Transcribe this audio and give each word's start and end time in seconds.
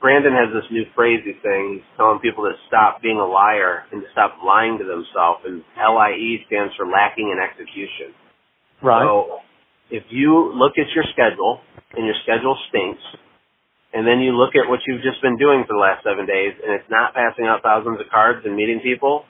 Brandon 0.00 0.32
has 0.32 0.54
this 0.54 0.70
new 0.70 0.84
phrase 0.94 1.20
he's 1.24 1.38
saying. 1.42 1.82
He's 1.82 1.88
telling 1.96 2.20
people 2.20 2.44
to 2.44 2.54
stop 2.70 3.02
being 3.02 3.18
a 3.18 3.26
liar 3.26 3.82
and 3.90 4.00
to 4.02 4.08
stop 4.12 4.38
lying 4.44 4.78
to 4.78 4.86
themselves. 4.86 5.42
And 5.42 5.64
LIE 5.74 6.46
stands 6.46 6.74
for 6.78 6.86
lacking 6.86 7.34
in 7.34 7.38
execution. 7.42 8.14
Right. 8.82 9.02
So 9.02 9.42
if 9.90 10.04
you 10.10 10.54
look 10.54 10.78
at 10.78 10.86
your 10.94 11.04
schedule 11.10 11.60
and 11.98 12.06
your 12.06 12.14
schedule 12.22 12.54
stinks, 12.70 13.02
and 13.92 14.06
then 14.06 14.20
you 14.20 14.36
look 14.36 14.54
at 14.54 14.68
what 14.68 14.80
you've 14.86 15.02
just 15.02 15.20
been 15.22 15.36
doing 15.36 15.64
for 15.66 15.74
the 15.74 15.82
last 15.82 16.04
seven 16.04 16.26
days 16.26 16.54
and 16.62 16.76
it's 16.78 16.86
not 16.90 17.14
passing 17.14 17.46
out 17.46 17.62
thousands 17.64 17.98
of 17.98 18.06
cards 18.12 18.44
and 18.44 18.54
meeting 18.54 18.80
people, 18.84 19.24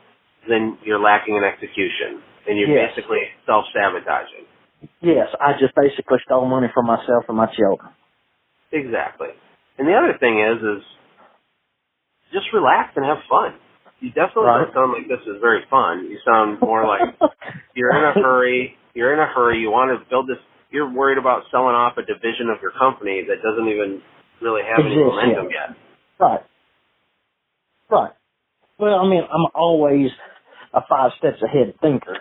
then 0.49 0.77
you're 0.85 1.01
lacking 1.01 1.37
in 1.37 1.45
execution 1.45 2.21
and 2.47 2.59
you're 2.59 2.69
Yes. 2.69 2.93
basically 2.93 3.23
self-sabotaging. 3.47 4.45
Yes, 5.01 5.29
I 5.41 5.55
just 5.59 5.75
basically 5.75 6.19
stole 6.27 6.45
money 6.47 6.69
from 6.75 6.87
myself 6.87 7.25
and 7.29 7.37
my 7.37 7.47
children. 7.47 7.91
Exactly. 8.73 9.29
And 9.79 9.87
the 9.89 9.95
other 9.95 10.19
thing 10.19 10.39
is, 10.41 10.59
is 10.63 10.83
just 12.33 12.47
relax 12.53 12.93
and 12.97 13.05
have 13.05 13.19
fun. 13.31 13.55
You 14.01 14.11
definitely 14.11 14.45
Right. 14.51 14.65
don't 14.67 14.75
sound 14.75 14.93
like 14.93 15.09
this 15.09 15.23
is 15.27 15.41
very 15.41 15.65
fun. 15.71 16.07
You 16.11 16.19
sound 16.25 16.61
more 16.61 16.87
like 16.87 17.03
you're 17.75 17.91
in 17.97 18.05
a 18.05 18.13
hurry. 18.23 18.77
You're 18.95 19.13
in 19.15 19.21
a 19.21 19.27
hurry. 19.27 19.59
You 19.59 19.71
want 19.71 19.91
to 19.99 20.05
build 20.11 20.29
this. 20.29 20.39
You're 20.71 20.91
worried 20.91 21.19
about 21.19 21.45
selling 21.51 21.75
off 21.75 21.97
a 21.97 22.03
division 22.03 22.51
of 22.51 22.61
your 22.63 22.73
company 22.73 23.25
that 23.27 23.43
doesn't 23.43 23.69
even 23.69 24.03
really 24.43 24.63
have 24.63 24.85
any 24.85 24.97
momentum 24.97 25.49
yet. 25.51 25.77
Right. 26.21 26.41
Right. 27.91 28.13
Well, 28.79 29.01
I 29.01 29.09
mean, 29.09 29.23
I'm 29.23 29.47
always 29.55 30.11
a 30.75 30.81
five 30.89 31.13
steps 31.19 31.43
ahead 31.43 31.75
thinker. 31.81 32.19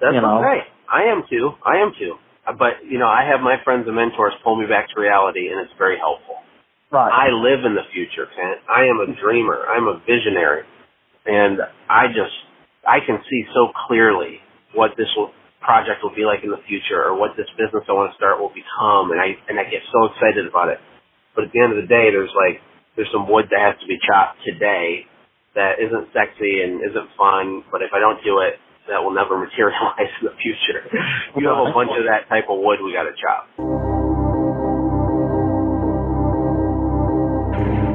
That's 0.00 0.14
You 0.14 0.20
know. 0.20 0.38
okay. 0.38 0.60
I 0.90 1.04
am 1.10 1.24
too. 1.30 1.50
I 1.64 1.78
am 1.78 1.92
too. 1.98 2.16
But 2.58 2.84
you 2.88 2.98
know, 2.98 3.06
I 3.08 3.24
have 3.30 3.40
my 3.40 3.56
friends 3.64 3.86
and 3.86 3.96
mentors 3.96 4.34
pull 4.44 4.60
me 4.60 4.66
back 4.66 4.88
to 4.94 5.00
reality, 5.00 5.48
and 5.48 5.60
it's 5.60 5.72
very 5.78 5.96
helpful. 5.98 6.41
Right. 6.92 7.08
I 7.08 7.32
live 7.32 7.64
in 7.64 7.72
the 7.72 7.88
future, 7.88 8.28
Kent. 8.36 8.60
I 8.68 8.84
am 8.84 9.00
a 9.00 9.08
dreamer. 9.16 9.64
I'm 9.64 9.88
a 9.88 9.96
visionary. 10.04 10.68
And 11.24 11.56
I 11.88 12.12
just, 12.12 12.36
I 12.84 13.00
can 13.00 13.16
see 13.32 13.48
so 13.56 13.72
clearly 13.88 14.44
what 14.76 14.92
this 15.00 15.08
will, 15.16 15.32
project 15.64 16.04
will 16.04 16.12
be 16.12 16.28
like 16.28 16.44
in 16.44 16.52
the 16.52 16.60
future 16.68 17.00
or 17.00 17.16
what 17.16 17.32
this 17.40 17.48
business 17.56 17.88
I 17.88 17.96
want 17.96 18.12
to 18.12 18.16
start 18.20 18.36
will 18.36 18.52
become. 18.52 19.08
And 19.08 19.16
I, 19.16 19.40
and 19.48 19.56
I 19.56 19.64
get 19.72 19.80
so 19.88 20.12
excited 20.12 20.44
about 20.44 20.68
it. 20.68 20.84
But 21.32 21.48
at 21.48 21.50
the 21.56 21.64
end 21.64 21.72
of 21.72 21.80
the 21.80 21.88
day, 21.88 22.12
there's 22.12 22.34
like, 22.36 22.60
there's 22.92 23.08
some 23.08 23.24
wood 23.24 23.48
that 23.48 23.72
has 23.72 23.80
to 23.80 23.88
be 23.88 23.96
chopped 24.04 24.44
today 24.44 25.08
that 25.56 25.80
isn't 25.80 26.12
sexy 26.12 26.60
and 26.60 26.84
isn't 26.84 27.08
fun. 27.16 27.64
But 27.72 27.80
if 27.80 27.96
I 27.96 28.04
don't 28.04 28.20
do 28.20 28.44
it, 28.44 28.60
that 28.92 29.00
will 29.00 29.16
never 29.16 29.40
materialize 29.48 30.12
in 30.20 30.28
the 30.28 30.36
future. 30.36 30.84
You 31.40 31.48
have 31.48 31.64
a 31.64 31.72
bunch 31.72 31.96
of 31.96 32.04
that 32.04 32.28
type 32.28 32.52
of 32.52 32.60
wood 32.60 32.84
we 32.84 32.92
got 32.92 33.08
to 33.08 33.16
chop. 33.16 33.71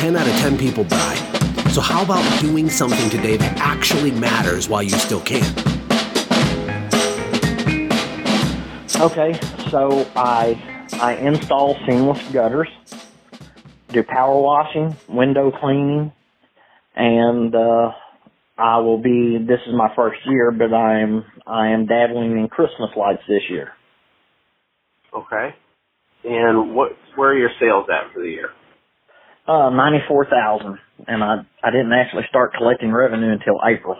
10 0.00 0.16
out 0.16 0.26
of 0.26 0.34
10 0.34 0.58
people 0.58 0.84
die. 0.84 1.14
So, 1.70 1.80
how 1.80 2.02
about 2.02 2.40
doing 2.40 2.70
something 2.70 3.10
today 3.10 3.36
that 3.36 3.58
actually 3.58 4.10
matters 4.10 4.68
while 4.68 4.82
you 4.82 4.90
still 4.90 5.20
can? 5.20 5.44
Okay, 8.98 9.38
so 9.70 10.08
I 10.16 10.58
I 10.94 11.16
install 11.16 11.76
seamless 11.86 12.22
gutters, 12.32 12.68
do 13.88 14.02
power 14.02 14.40
washing, 14.40 14.96
window 15.08 15.50
cleaning, 15.50 16.12
and 16.94 17.54
uh, 17.54 17.92
I 18.56 18.78
will 18.78 18.98
be. 18.98 19.38
This 19.38 19.60
is 19.66 19.74
my 19.74 19.94
first 19.94 20.20
year, 20.24 20.50
but 20.50 20.72
I 20.72 21.00
am 21.00 21.24
I 21.46 21.68
am 21.68 21.86
dabbling 21.86 22.38
in 22.38 22.48
Christmas 22.48 22.90
lights 22.96 23.22
this 23.28 23.42
year. 23.50 23.72
Okay. 25.12 25.54
And 26.24 26.74
what, 26.74 26.92
where 27.14 27.30
are 27.30 27.38
your 27.38 27.50
sales 27.60 27.86
at 27.90 28.12
for 28.12 28.22
the 28.22 28.30
year? 28.30 28.50
Uh, 29.46 29.70
ninety 29.70 30.00
four 30.08 30.26
thousand, 30.26 30.78
and 31.06 31.22
I 31.22 31.36
I 31.62 31.70
didn't 31.70 31.92
actually 31.92 32.24
start 32.28 32.54
collecting 32.56 32.92
revenue 32.92 33.32
until 33.32 33.60
April. 33.64 33.96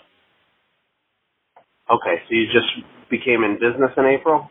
Okay, 1.90 2.22
so 2.28 2.34
you 2.34 2.46
just 2.46 2.66
became 3.10 3.44
in 3.44 3.54
business 3.54 3.92
in 3.96 4.06
April? 4.06 4.48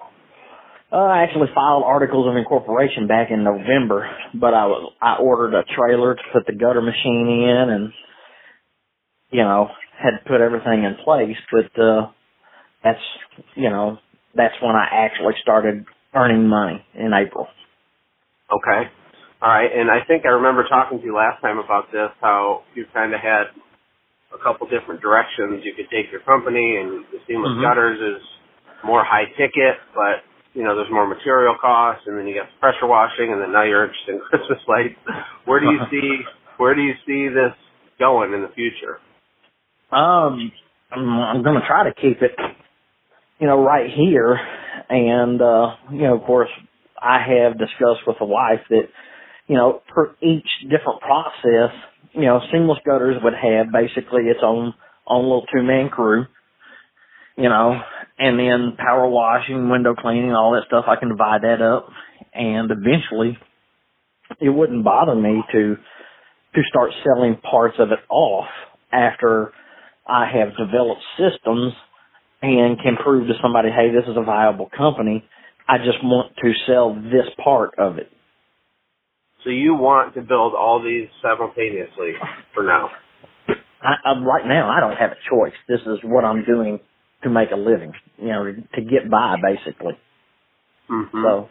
Uh, 0.92 0.98
I 0.98 1.24
actually 1.24 1.50
filed 1.54 1.84
articles 1.84 2.28
of 2.30 2.38
incorporation 2.38 3.08
back 3.08 3.30
in 3.32 3.44
November, 3.44 4.10
but 4.34 4.54
I 4.54 4.68
was 4.68 4.94
I 5.02 5.18
ordered 5.18 5.54
a 5.54 5.64
trailer 5.76 6.16
to 6.16 6.22
put 6.32 6.46
the 6.46 6.54
gutter 6.54 6.82
machine 6.82 7.28
in, 7.28 7.70
and 7.70 7.94
you 9.32 9.44
know 9.44 9.68
had 10.02 10.24
put 10.26 10.40
everything 10.40 10.84
in 10.84 10.96
place. 11.04 11.38
But 11.52 11.82
uh, 11.82 12.12
that's 12.84 13.02
you 13.56 13.70
know 13.70 13.98
that's 14.36 14.56
when 14.62 14.76
I 14.76 14.88
actually 14.92 15.34
started 15.42 15.86
earning 16.14 16.48
money 16.48 16.86
in 16.94 17.12
April. 17.14 17.48
Okay. 18.52 18.90
All 19.42 19.50
right, 19.50 19.70
and 19.72 19.92
I 19.92 20.00
think 20.08 20.26
I 20.26 20.30
remember 20.30 20.66
talking 20.68 21.00
to 21.00 21.06
you 21.06 21.16
last 21.16 21.42
time 21.42 21.60
about 21.60 21.92
this, 21.92 22.10
how 22.22 22.64
you 22.74 22.86
kind 22.94 23.14
of 23.14 23.20
had 23.20 23.52
a 24.34 24.40
couple 24.42 24.68
different 24.68 25.02
directions 25.02 25.64
you 25.64 25.74
could 25.76 25.90
take 25.92 26.12
your 26.12 26.22
company, 26.22 26.78
and 26.78 27.06
the 27.12 27.20
seamless 27.28 27.54
Mhm. 27.54 27.62
gutters 27.62 28.00
is 28.02 28.24
more 28.84 29.04
high 29.04 29.26
ticket, 29.38 29.80
but 29.94 30.24
you 30.54 30.64
know 30.64 30.76
there's 30.76 30.90
more 30.90 31.06
material 31.08 31.56
costs, 31.56 32.08
and 32.08 32.18
then 32.18 32.28
you 32.28 32.36
got 32.36 32.48
the 32.48 32.60
pressure 32.60 32.88
washing, 32.88 33.32
and 33.32 33.42
then 33.42 33.52
now 33.52 33.64
you're 33.64 33.84
interested 33.84 34.16
in 34.16 34.22
Christmas 34.30 34.60
lights. 34.68 34.96
Where 35.46 35.60
do 35.60 35.68
you 35.68 35.80
see 35.92 36.26
where 36.58 36.74
do 36.76 36.82
you 36.82 36.96
see 37.06 37.28
this 37.28 37.54
going 38.00 38.34
in 38.34 38.42
the 38.42 38.50
future? 38.50 39.00
Um, 39.92 40.52
I'm, 40.92 41.10
I'm 41.10 41.44
going 41.44 41.60
to 41.60 41.68
try 41.68 41.84
to 41.84 41.94
keep 41.94 42.22
it, 42.22 42.32
you 43.40 43.48
know, 43.48 43.62
right 43.64 43.90
here, 43.90 44.40
and 44.90 45.42
uh, 45.42 45.76
you 45.92 46.02
know, 46.04 46.16
of 46.16 46.24
course, 46.24 46.50
I 47.02 47.20
have 47.20 47.58
discussed 47.58 48.08
with 48.08 48.18
the 48.20 48.26
wife 48.26 48.62
that, 48.70 48.88
you 49.48 49.56
know, 49.56 49.82
for 49.94 50.16
each 50.22 50.48
different 50.64 51.02
process, 51.02 51.72
you 52.14 52.24
know, 52.24 52.40
seamless 52.52 52.80
gutters 52.86 53.18
would 53.24 53.34
have 53.34 53.68
basically 53.72 54.24
its 54.24 54.40
own 54.44 54.74
own 55.08 55.24
little 55.24 55.46
two 55.54 55.64
man 55.64 55.90
crew, 55.90 56.26
you 57.38 57.50
know, 57.50 57.80
and 58.18 58.40
then 58.40 58.76
power 58.78 59.08
washing, 59.08 59.70
window 59.70 59.94
cleaning, 59.94 60.32
all 60.32 60.54
that 60.54 60.64
stuff. 60.68 60.86
I 60.88 60.96
can 60.96 61.10
divide 61.10 61.44
that 61.44 61.62
up, 61.62 61.90
and 62.34 62.72
eventually, 62.72 63.38
it 64.40 64.50
wouldn't 64.50 64.84
bother 64.84 65.16
me 65.16 65.44
to 65.52 65.76
to 66.56 66.62
start 66.70 66.92
selling 67.04 67.38
parts 67.38 67.76
of 67.80 67.92
it 67.92 68.00
off 68.10 68.48
after 68.92 69.52
I 70.08 70.26
have 70.32 70.56
developed 70.58 71.02
systems 71.18 71.74
and 72.42 72.78
can 72.80 72.96
prove 73.04 73.28
to 73.28 73.34
somebody, 73.42 73.70
hey, 73.70 73.92
this 73.92 74.10
is 74.10 74.16
a 74.18 74.24
viable 74.24 74.70
company. 74.76 75.24
I 75.68 75.78
just 75.80 76.04
want 76.04 76.36
to 76.38 76.52
sell 76.68 76.94
this 76.94 77.28
part 77.44 77.72
of 77.78 77.98
it. 77.98 78.10
So 79.46 79.52
you 79.52 79.76
want 79.76 80.16
to 80.16 80.22
build 80.22 80.54
all 80.56 80.82
these 80.84 81.08
simultaneously 81.22 82.14
for 82.54 82.64
now? 82.64 82.90
I, 83.82 83.94
I, 84.04 84.20
right 84.20 84.46
now, 84.48 84.70
I 84.70 84.80
don't 84.80 84.98
have 84.98 85.12
a 85.12 85.22
choice. 85.30 85.54
This 85.70 85.82
is 85.82 86.00
what 86.04 86.26
I'm 86.26 86.44
doing 86.46 86.80
to 87.24 87.30
make 87.30 87.52
a 87.52 87.56
living, 87.56 87.94
you 88.18 88.30
know, 88.30 88.44
to 88.46 88.82
get 88.82 89.10
by, 89.10 89.36
basically. 89.42 89.94
Mm-hmm. 90.90 91.24
So, 91.24 91.50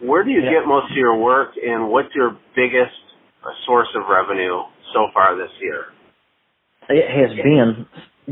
Where 0.00 0.22
do 0.22 0.30
you 0.30 0.42
Yeah. 0.42 0.60
get 0.60 0.66
most 0.66 0.90
of 0.92 0.96
your 0.96 1.16
work, 1.16 1.50
and 1.56 1.88
what's 1.88 2.14
your 2.14 2.36
biggest 2.54 2.94
source 3.66 3.88
of 3.96 4.02
revenue 4.08 4.62
so 4.92 5.08
far 5.12 5.36
this 5.36 5.50
year? 5.60 5.86
it 6.88 7.08
has 7.10 7.34
been 7.36 7.86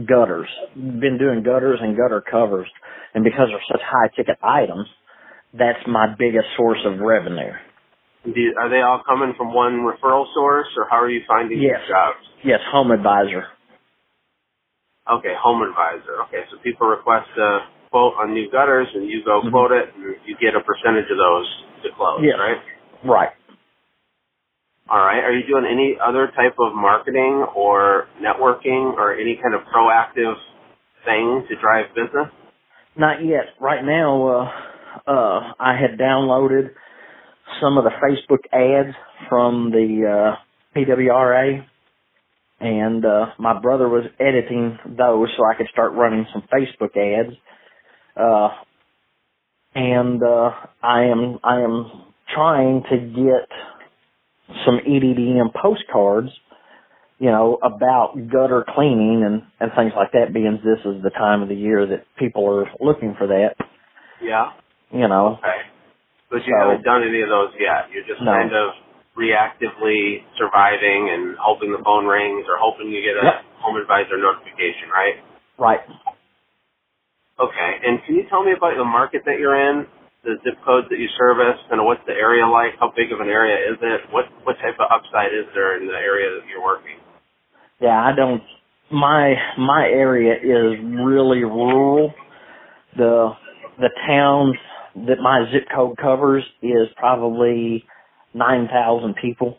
gutters. 0.06 0.48
Been 0.74 1.18
doing 1.18 1.42
gutters 1.42 1.80
and 1.80 1.96
gutter 1.96 2.20
covers, 2.20 2.68
and 3.14 3.24
because 3.24 3.48
they're 3.48 3.62
such 3.70 3.80
high 3.82 4.08
ticket 4.14 4.38
items, 4.42 4.88
that's 5.54 5.86
my 5.86 6.14
biggest 6.18 6.46
source 6.56 6.78
of 6.84 7.00
revenue. 7.00 7.52
Do 8.24 8.32
you, 8.40 8.54
are 8.60 8.68
they 8.70 8.80
all 8.82 9.02
coming 9.06 9.34
from 9.36 9.52
one 9.54 9.80
referral 9.82 10.26
source, 10.34 10.68
or 10.76 10.86
how 10.90 10.98
are 11.00 11.10
you 11.10 11.22
finding 11.26 11.60
Yes. 11.60 11.80
these 11.80 11.88
jobs? 11.88 12.18
Yes, 12.44 12.60
home 12.70 12.90
advisor. 12.92 13.46
Okay, 15.10 15.34
home 15.40 15.62
advisor. 15.62 16.22
Okay, 16.28 16.44
so 16.50 16.58
people 16.62 16.86
request 16.86 17.28
a 17.36 17.60
quote 17.90 18.14
on 18.20 18.32
new 18.32 18.48
gutters, 18.50 18.88
and 18.94 19.08
you 19.08 19.22
go 19.24 19.42
Mhm. 19.42 19.50
quote 19.50 19.72
it, 19.72 19.92
and 19.96 20.16
you 20.24 20.36
get 20.36 20.54
a 20.54 20.60
percentage 20.60 21.10
of 21.10 21.18
those 21.18 21.64
to 21.82 21.90
close, 21.90 22.22
Yes. 22.22 22.38
right? 22.38 22.60
Right. 23.04 23.30
All 24.88 24.98
right. 25.04 25.24
Are 25.24 25.32
you 25.32 25.44
doing 25.46 25.64
any 25.66 25.98
other 25.98 26.28
type 26.28 26.54
of 26.58 26.74
marketing 26.74 27.42
or 27.54 28.06
networking 28.20 28.94
or 28.94 29.14
any 29.14 29.36
kind 29.36 29.54
of 29.54 29.62
proactive 29.66 30.36
thing 31.04 31.46
to 31.48 31.56
drive 31.56 31.94
business? 31.94 32.28
Not 32.96 33.24
yet. 33.24 33.54
Right 33.60 33.82
now, 33.84 34.26
uh, 34.26 34.50
uh, 35.06 35.52
I 35.58 35.74
had 35.76 35.98
downloaded 35.98 36.74
some 37.60 37.78
of 37.78 37.84
the 37.84 37.90
Facebook 37.90 38.44
ads 38.52 38.94
from 39.28 39.70
the 39.70 40.34
uh, 40.36 40.78
PWRA, 40.78 41.64
and 42.60 43.04
uh, 43.04 43.26
my 43.38 43.58
brother 43.60 43.88
was 43.88 44.04
editing 44.20 44.78
those 44.86 45.28
so 45.36 45.44
I 45.44 45.56
could 45.56 45.68
start 45.72 45.92
running 45.92 46.26
some 46.32 46.42
Facebook 46.52 46.96
ads. 46.96 47.34
Uh, 48.16 48.48
and 49.74 50.22
uh, 50.22 50.50
I 50.82 51.04
am 51.04 51.38
I 51.42 51.60
am 51.60 51.90
trying 52.34 52.82
to 52.90 52.98
get 52.98 53.48
some 54.66 54.78
EDDM 54.86 55.52
postcards, 55.54 56.28
you 57.18 57.30
know, 57.30 57.58
about 57.62 58.14
gutter 58.30 58.64
cleaning 58.74 59.22
and 59.24 59.42
and 59.60 59.72
things 59.76 59.92
like 59.96 60.12
that. 60.12 60.32
Being 60.32 60.60
this 60.64 60.80
is 60.84 61.02
the 61.02 61.10
time 61.10 61.42
of 61.42 61.48
the 61.48 61.54
year 61.54 61.86
that 61.86 62.04
people 62.18 62.48
are 62.48 62.66
looking 62.80 63.14
for 63.16 63.26
that. 63.28 63.54
Yeah. 64.22 64.52
You 64.92 65.08
know. 65.08 65.38
Okay. 65.38 65.71
But 66.32 66.46
you 66.48 66.54
So- 66.54 66.60
haven't 66.60 66.82
done 66.84 67.04
any 67.04 67.20
of 67.20 67.28
those 67.28 67.52
yet. 67.60 67.90
You're 67.92 68.04
just 68.04 68.22
No. 68.22 68.32
kind 68.32 68.52
of 68.54 68.74
reactively 69.16 70.24
surviving 70.36 71.10
and 71.10 71.36
hoping 71.38 71.72
the 71.72 71.78
phone 71.84 72.06
rings 72.06 72.48
or 72.48 72.56
hoping 72.56 72.88
you 72.90 73.02
get 73.02 73.18
a 73.18 73.24
Yep. 73.26 73.44
home 73.60 73.76
advisor 73.76 74.16
notification, 74.16 74.90
right? 74.90 75.18
Right. 75.58 75.82
Okay. 77.38 77.80
And 77.84 78.02
can 78.04 78.16
you 78.16 78.24
tell 78.24 78.42
me 78.42 78.52
about 78.52 78.76
the 78.76 78.84
market 78.84 79.24
that 79.26 79.38
you're 79.38 79.54
in, 79.56 79.86
the 80.24 80.38
zip 80.44 80.62
codes 80.64 80.88
that 80.88 80.98
you 80.98 81.08
service, 81.08 81.60
and 81.70 81.84
what's 81.84 82.04
the 82.06 82.16
area 82.16 82.46
like? 82.46 82.78
How 82.78 82.88
big 82.88 83.12
of 83.12 83.20
an 83.20 83.28
area 83.28 83.58
is 83.70 83.78
it? 83.82 84.10
What 84.10 84.26
what 84.44 84.58
type 84.60 84.80
of 84.80 84.90
upside 84.90 85.32
is 85.34 85.46
there 85.54 85.76
in 85.76 85.86
the 85.86 85.98
area 85.98 86.30
that 86.30 86.46
you're 86.48 86.62
working? 86.62 86.96
Yeah, 87.80 88.02
I 88.02 88.12
don't. 88.12 88.42
My 88.90 89.40
my 89.58 89.88
area 89.88 90.34
is 90.40 90.78
really 90.80 91.44
rural. 91.44 92.14
The 92.96 93.36
the 93.78 93.90
towns 94.06 94.56
that 94.94 95.18
my 95.22 95.46
zip 95.52 95.66
code 95.74 95.96
covers 95.96 96.44
is 96.62 96.88
probably 96.96 97.84
nine 98.34 98.68
thousand 98.68 99.14
people, 99.20 99.58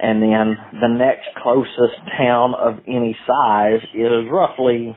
and 0.00 0.22
then 0.22 0.56
the 0.80 0.88
next 0.88 1.28
closest 1.42 1.98
town 2.18 2.54
of 2.54 2.80
any 2.86 3.16
size 3.26 3.80
is 3.94 4.26
roughly 4.30 4.96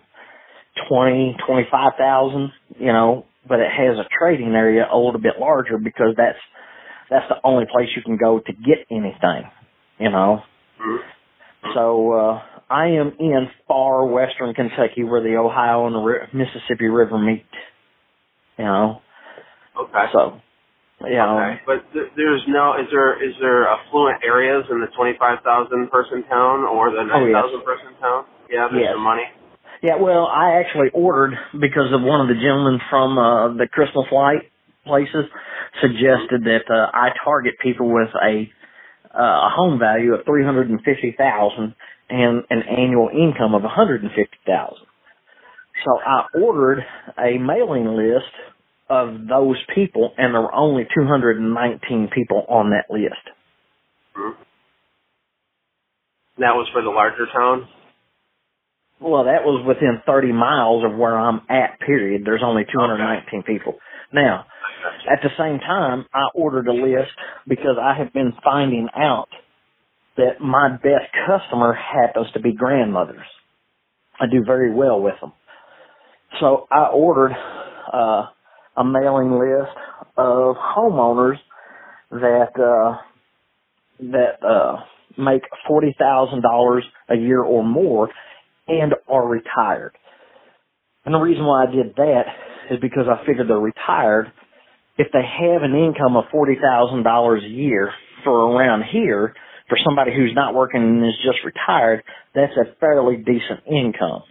twenty 0.90 1.36
twenty 1.48 1.68
five 1.72 1.94
thousand. 1.98 2.52
You 2.80 2.94
know, 2.94 3.26
but 3.48 3.60
it 3.60 3.70
has 3.72 3.98
a 3.98 4.08
trading 4.20 4.54
area 4.56 4.86
a 4.92 4.98
little 4.98 5.22
bit 5.22 5.34
larger 5.40 5.78
because 5.78 6.14
that's 6.18 6.40
that's 7.10 7.28
the 7.30 7.38
only 7.44 7.66
place 7.72 7.90
you 7.96 8.02
can 8.02 8.18
go 8.18 8.40
to 8.40 8.54
get 8.54 8.86
anything. 8.92 9.50
You 10.00 10.10
know. 10.12 10.42
Mhm. 10.82 11.00
So 11.74 12.12
uh, 12.14 12.42
I 12.70 12.88
am 12.88 13.14
in 13.20 13.48
far 13.68 14.06
western 14.06 14.54
Kentucky, 14.54 15.04
where 15.04 15.22
the 15.22 15.36
Ohio 15.38 15.86
and 15.88 15.96
the 15.96 16.00
ri- 16.00 16.28
Mississippi 16.34 16.88
River 16.88 17.18
meet. 17.18 17.46
You 18.58 18.66
know, 18.66 19.02
Okay. 19.78 20.06
so 20.14 20.42
yeah. 21.06 21.26
know, 21.26 21.38
Okay. 21.40 21.62
But 21.66 21.94
th- 21.94 22.12
there's 22.16 22.44
no 22.48 22.76
is 22.80 22.88
there 22.92 23.22
is 23.22 23.36
there 23.40 23.68
affluent 23.68 24.24
areas 24.24 24.66
in 24.72 24.80
the 24.82 24.88
twenty 24.96 25.18
five 25.20 25.40
thousand 25.44 25.90
person 25.92 26.24
town 26.30 26.64
or 26.64 26.92
the 26.92 27.02
Oh, 27.02 27.26
nine 27.26 27.30
yes. 27.32 27.44
person 27.66 27.94
town? 28.00 28.26
Yeah, 28.50 28.68
there's 28.72 28.84
Yes. 28.84 28.94
some 28.94 29.04
money. 29.04 29.24
yeah. 29.82 29.96
Well, 29.98 30.26
I 30.28 30.54
actually 30.62 30.90
ordered 30.94 31.38
because 31.60 31.92
of 31.92 32.02
one 32.02 32.22
of 32.22 32.28
the 32.28 32.36
gentlemen 32.42 32.80
from 32.90 33.18
uh, 33.18 33.54
the 33.54 33.68
Christmas 33.68 34.06
light 34.12 34.50
places 34.86 35.26
suggested 35.82 36.46
that 36.46 36.70
uh, 36.70 36.90
I 36.94 37.10
target 37.24 37.56
people 37.62 37.90
with 37.92 38.10
a 38.24 38.50
uh, 39.14 39.48
a 39.48 39.50
home 39.50 39.80
value 39.80 40.14
of 40.14 40.26
three 40.26 40.44
hundred 40.44 40.70
and 40.70 40.80
fifty 40.84 41.16
thousand 41.18 41.76
and 42.10 42.44
an 42.50 42.64
annual 42.70 43.10
income 43.10 43.54
of 43.56 43.64
one 43.64 43.72
hundred 43.72 44.04
and 44.04 44.12
fifty 44.12 44.38
thousand. 44.46 44.86
So 45.84 46.00
I 46.00 46.26
ordered 46.42 46.86
a 47.18 47.38
mailing 47.38 47.86
list 47.96 48.32
of 48.90 49.28
those 49.28 49.58
people, 49.74 50.14
and 50.18 50.34
there 50.34 50.42
were 50.42 50.54
only 50.56 50.86
219 50.94 52.10
people 52.14 52.46
on 52.48 52.72
that 52.72 52.90
list. 52.90 53.30
Mhm. 54.16 54.36
That 56.38 56.56
was 56.56 56.68
for 56.70 56.82
the 56.82 56.90
larger 56.90 57.26
town. 57.28 57.68
Well, 59.00 59.26
that 59.26 59.44
was 59.44 59.64
within 59.66 60.02
30 60.06 60.32
miles 60.32 60.84
of 60.84 60.96
where 60.96 61.18
I'm 61.18 61.42
at, 61.50 61.80
period. 61.80 62.24
There's 62.26 62.44
only 62.44 62.66
219 62.66 63.44
people. 63.44 63.80
Now, 64.12 64.46
at 65.10 65.22
the 65.22 65.30
same 65.38 65.60
time, 65.60 66.06
I 66.14 66.28
ordered 66.34 66.68
a 66.68 66.74
list 66.74 67.12
because 67.48 67.78
I 67.78 67.94
have 67.94 68.14
been 68.14 68.34
finding 68.44 68.90
out 68.96 69.30
that 70.18 70.40
my 70.40 70.70
best 70.70 71.12
customer 71.28 71.74
happens 71.74 72.32
to 72.32 72.40
be 72.40 72.54
grandmothers. 72.54 73.26
I 74.20 74.28
do 74.28 74.44
very 74.46 74.72
well 74.74 75.02
with 75.02 75.20
them. 75.20 75.34
So 76.40 76.68
I 76.72 76.88
ordered 76.88 77.36
uh, 77.92 78.28
a 78.78 78.84
mailing 78.84 79.32
list 79.32 79.76
of 80.18 80.56
homeowners 80.56 81.38
that 82.12 82.52
uh, 82.56 82.98
that 84.00 84.46
uh, 84.46 84.78
make 85.18 85.44
forty 85.68 85.96
thousand 85.98 86.42
dollars 86.42 86.84
a 87.10 87.16
year 87.16 87.42
or 87.42 87.64
more 87.64 88.10
and 88.68 88.94
are 89.08 89.28
retired. 89.28 89.94
And 91.06 91.14
the 91.14 91.20
reason 91.20 91.46
why 91.46 91.66
I 91.66 91.72
did 91.72 91.96
that 91.96 92.24
is 92.72 92.80
because 92.82 93.06
I 93.10 93.26
figured 93.26 93.50
they're 93.50 93.58
retired. 93.60 94.32
If 94.98 95.08
they 95.12 95.20
have 95.22 95.62
an 95.62 95.76
income 95.76 96.16
of 96.16 96.26
forty 96.32 96.56
thousand 96.62 97.04
dollars 97.04 97.44
a 97.46 97.50
year 97.50 97.92
for 98.24 98.32
around 98.32 98.84
here, 98.92 99.36
for 99.68 99.78
somebody 99.84 100.12
who's 100.16 100.34
not 100.36 100.54
working 100.54 100.82
and 100.82 101.06
is 101.06 101.18
just 101.24 101.40
retired, 101.44 102.04
that's 102.34 102.54
a 102.54 102.76
fairly 102.80 103.18
decent 103.18 103.66
income. 103.68 104.24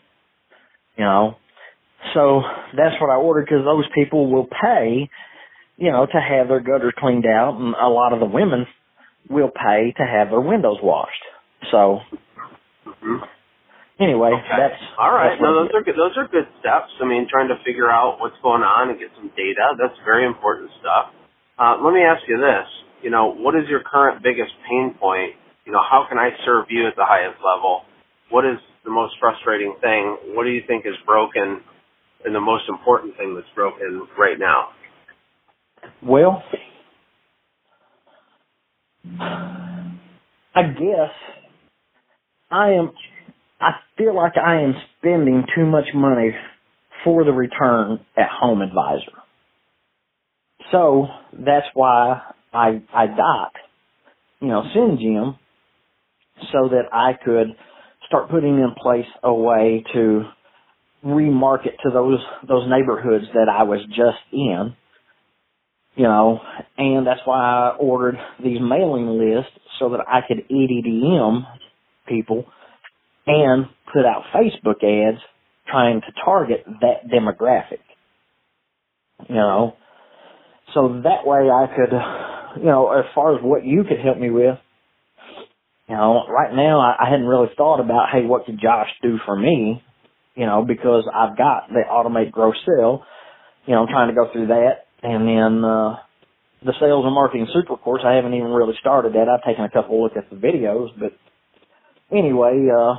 You 0.97 1.05
know, 1.05 1.37
so 2.12 2.43
that's 2.77 3.01
what 3.01 3.11
I 3.11 3.17
ordered 3.17 3.47
because 3.47 3.65
those 3.65 3.87
people 3.95 4.31
will 4.31 4.47
pay, 4.47 5.09
you 5.77 5.91
know, 5.91 6.06
to 6.06 6.21
have 6.21 6.49
their 6.49 6.61
gutters 6.61 6.93
cleaned 6.99 7.27
out, 7.27 7.56
and 7.59 7.75
a 7.75 7.89
lot 7.89 8.12
of 8.12 8.21
the 8.21 8.27
women 8.27 8.67
will 9.31 9.51
pay 9.51 9.93
to 9.97 10.05
have 10.05 10.31
their 10.31 10.41
windows 10.41 10.79
washed. 10.83 11.25
So 11.71 12.03
Mhm. 12.87 13.27
anyway, 13.99 14.33
Okay. 14.33 14.56
that's 14.56 14.83
all 14.99 15.12
right. 15.12 15.31
that's 15.31 15.41
No, 15.41 15.55
those 15.55 15.73
are 15.75 15.83
good. 15.83 15.97
Those 15.97 16.17
are 16.19 16.27
good 16.27 16.47
steps. 16.61 16.93
I 17.01 17.05
mean, 17.05 17.27
trying 17.29 17.49
to 17.49 17.56
figure 17.65 17.91
out 17.91 18.21
what's 18.21 18.39
going 18.41 18.62
on 18.62 18.91
and 18.91 18.99
get 18.99 19.11
some 19.17 19.29
data. 19.37 19.75
That's 19.79 19.99
very 20.00 20.25
important 20.27 20.71
stuff. 20.81 21.11
Uh, 21.59 21.77
let 21.81 21.95
me 21.95 22.03
ask 22.03 22.27
you 22.29 22.37
this. 22.39 22.69
You 23.03 23.11
know, 23.11 23.27
what 23.29 23.55
is 23.55 23.69
your 23.69 23.81
current 23.81 24.23
biggest 24.23 24.53
pain 24.69 24.95
point? 24.95 25.37
You 25.65 25.73
know, 25.73 25.81
how 25.83 26.05
can 26.09 26.19
I 26.19 26.37
serve 26.45 26.71
you 26.71 26.87
at 26.87 26.97
the 26.97 27.05
highest 27.05 27.41
level? 27.43 27.85
What 28.31 28.45
is 28.45 28.59
the 28.85 28.91
most 28.91 29.19
frustrating 29.19 29.75
thing? 29.81 30.35
What 30.35 30.45
do 30.45 30.50
you 30.50 30.62
think 30.67 30.85
is 30.87 30.97
broken, 31.07 31.62
and 32.25 32.35
the 32.35 32.41
most 32.41 32.65
important 32.69 33.17
thing 33.17 33.35
that's 33.35 33.47
broken 33.55 34.06
right 34.19 34.38
now? 34.38 34.69
Well, 36.03 36.43
I 40.55 40.62
guess 40.62 41.12
I 42.50 42.71
am. 42.73 42.93
I 43.61 43.73
feel 43.97 44.15
like 44.15 44.33
I 44.37 44.62
am 44.62 44.75
spending 44.99 45.45
too 45.57 45.66
much 45.66 45.87
money 45.95 46.31
for 47.04 47.25
the 47.25 47.33
return 47.33 48.00
at 48.16 48.28
Home 48.40 48.62
Advisor. 48.62 49.12
So 50.73 51.07
that's 51.33 51.66
why 51.75 52.23
I 52.52 52.83
I 52.93 53.07
got 53.07 53.52
you 54.40 54.49
know 54.49 54.62
SendJim 54.75 55.38
so 56.52 56.69
that 56.71 56.93
I 56.93 57.12
could 57.25 57.49
start 58.07 58.31
putting 58.31 58.57
in 58.59 58.75
place 58.81 59.07
a 59.23 59.33
way 59.33 59.85
to 59.95 60.23
remarket 61.04 61.76
to 61.82 61.90
those 61.92 62.20
those 62.49 62.68
neighborhoods 62.68 63.26
that 63.34 63.49
I 63.49 63.64
was 63.64 63.80
just 63.88 64.18
in 64.32 64.75
you 65.96 66.04
know, 66.04 66.40
and 66.76 67.06
that's 67.06 67.20
why 67.25 67.38
I 67.38 67.76
ordered 67.76 68.16
these 68.42 68.58
mailing 68.61 69.06
lists 69.18 69.52
so 69.78 69.90
that 69.90 70.00
I 70.08 70.20
could 70.26 70.49
EDDM 70.49 71.42
people 72.08 72.46
and 73.26 73.66
put 73.92 74.04
out 74.04 74.25
Facebook 74.34 74.82
ads 74.82 75.23
trying 75.68 76.00
to 76.00 76.06
target 76.25 76.64
that 76.80 77.08
demographic. 77.12 77.80
You 79.28 79.37
know, 79.37 79.75
so 80.75 81.00
that 81.04 81.25
way 81.25 81.49
I 81.49 81.66
could, 81.75 82.61
you 82.61 82.66
know, 82.66 82.90
as 82.92 83.04
far 83.14 83.37
as 83.37 83.42
what 83.42 83.64
you 83.64 83.84
could 83.84 84.00
help 84.04 84.18
me 84.18 84.30
with, 84.30 84.58
you 85.88 85.94
know, 85.94 86.26
right 86.28 86.52
now 86.52 86.80
I, 86.80 87.04
I 87.06 87.11
hadn't 87.11 87.26
really 87.26 87.49
thought 87.56 87.80
about, 87.80 88.08
hey, 88.12 88.26
what 88.26 88.46
could 88.46 88.61
Josh 88.61 88.88
do 89.00 89.18
for 89.25 89.37
me? 89.37 89.82
You 90.35 90.47
know, 90.47 90.64
because 90.67 91.05
I've 91.12 91.37
got 91.37 91.69
the 91.69 91.83
automate 91.91 92.33
grow 92.33 92.53
sell. 92.64 93.05
You 93.67 93.75
know, 93.75 93.83
I'm 93.83 93.88
trying 93.88 94.09
to 94.09 94.14
go 94.14 94.31
through 94.33 94.49
that. 94.49 94.87
And 95.03 95.29
then 95.29 95.64
uh 95.64 95.97
the 96.64 96.75
sales 96.81 97.05
and 97.05 97.14
marketing 97.14 97.47
super 97.53 97.76
course, 97.76 98.03
I 98.07 98.14
haven't 98.14 98.35
even 98.35 98.49
really 98.50 98.75
started 98.81 99.14
that. 99.14 99.29
I've 99.29 99.45
taken 99.45 99.64
a 99.64 99.71
couple 99.71 99.97
of 100.05 100.12
look 100.12 100.17
at 100.17 100.31
the 100.31 100.37
videos, 100.37 100.88
but 100.99 101.12
anyway, 102.17 102.69
uh 102.71 102.95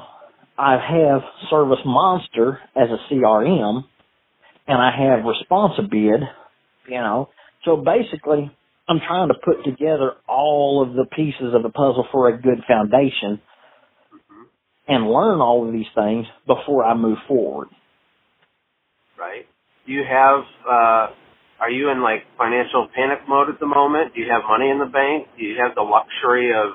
I 0.58 0.74
have 0.74 1.22
Service 1.50 1.80
Monster 1.86 2.60
as 2.76 2.90
a 2.90 3.14
CRM 3.14 3.84
and 4.68 4.78
I 4.82 4.92
have 4.92 5.26
Responsibid, 5.26 6.22
you 6.88 6.98
know. 6.98 7.30
So 7.66 7.78
basically 7.78 8.52
I'm 8.88 9.00
trying 9.06 9.30
to 9.30 9.36
put 9.44 9.64
together 9.66 10.14
all 10.28 10.84
of 10.88 10.94
the 10.94 11.06
pieces 11.16 11.54
of 11.54 11.64
the 11.64 11.70
puzzle 11.70 12.08
for 12.12 12.30
a 12.30 12.42
good 12.42 12.64
foundation 12.68 13.42
and 14.88 15.10
learn 15.10 15.42
all 15.42 15.66
of 15.66 15.74
these 15.74 15.90
things 15.96 16.26
before 16.48 16.84
I 16.86 16.94
move 16.96 17.18
forward. 17.28 17.70
Right? 19.18 19.46
Do 19.86 19.92
you 19.94 20.04
have? 20.04 20.42
uh 20.68 21.08
Are 21.60 21.72
you 21.72 21.90
in 21.90 22.02
like 22.02 22.24
financial 22.38 22.88
panic 22.96 23.20
mode 23.28 23.50
at 23.50 23.60
the 23.60 23.68
moment? 23.68 24.14
Do 24.14 24.22
you 24.22 24.28
have 24.32 24.44
money 24.48 24.70
in 24.70 24.80
the 24.80 24.92
bank? 24.92 25.28
Do 25.38 25.44
you 25.46 25.56
have 25.64 25.76
the 25.76 25.82
luxury 25.84 26.52
of 26.54 26.74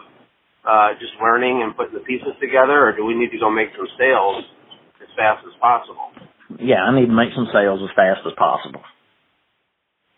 uh, 0.65 0.93
just 1.01 1.13
learning 1.23 1.63
and 1.63 1.77
putting 1.77 1.95
the 1.95 2.05
pieces 2.05 2.37
together, 2.41 2.89
or 2.89 2.97
do 2.97 3.05
we 3.05 3.15
need 3.15 3.31
to 3.31 3.39
go 3.39 3.51
make 3.51 3.69
some 3.77 3.89
sales 3.99 4.45
as 5.01 5.09
fast 5.17 5.45
as 5.47 5.55
possible? 5.61 6.13
Yeah, 6.61 6.85
I 6.85 6.93
need 6.93 7.07
to 7.07 7.17
make 7.17 7.33
some 7.35 7.49
sales 7.53 7.81
as 7.83 7.93
fast 7.97 8.21
as 8.27 8.35
possible. 8.37 8.83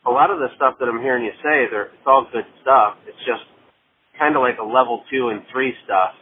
A 0.06 0.10
lot 0.10 0.30
of 0.30 0.38
the 0.42 0.50
stuff 0.56 0.74
that 0.80 0.86
I'm 0.90 0.98
hearing 1.00 1.24
you 1.24 1.30
say, 1.42 1.70
it's 1.70 2.06
all 2.06 2.26
good 2.32 2.46
stuff. 2.62 2.98
It's 3.06 3.22
just 3.22 3.46
kind 4.18 4.34
of 4.34 4.42
like 4.42 4.58
a 4.58 4.66
level 4.66 5.04
two 5.10 5.28
and 5.28 5.42
three 5.52 5.74
stuff. 5.84 6.18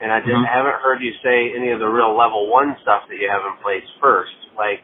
And 0.00 0.12
I 0.12 0.20
just 0.20 0.32
Mhm. 0.32 0.46
haven't 0.46 0.80
heard 0.82 1.00
you 1.02 1.12
say 1.22 1.52
any 1.54 1.70
of 1.70 1.78
the 1.80 1.88
real 1.88 2.14
level 2.14 2.48
one 2.48 2.76
stuff 2.82 3.06
that 3.08 3.16
you 3.16 3.28
have 3.30 3.44
in 3.46 3.52
place 3.62 3.88
first, 4.00 4.36
like 4.56 4.82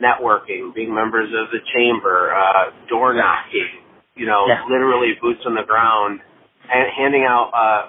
networking, 0.00 0.72
being 0.74 0.94
members 0.94 1.32
of 1.32 1.50
the 1.50 1.60
chamber, 1.60 2.32
uh, 2.34 2.70
door 2.88 3.12
knocking, 3.14 3.82
you 4.14 4.26
know, 4.26 4.46
Yeah. 4.48 4.62
literally 4.68 5.14
boots 5.14 5.44
on 5.46 5.54
the 5.54 5.62
ground, 5.64 6.20
and 6.70 6.90
handing 6.90 7.24
out, 7.24 7.50
uh, 7.52 7.88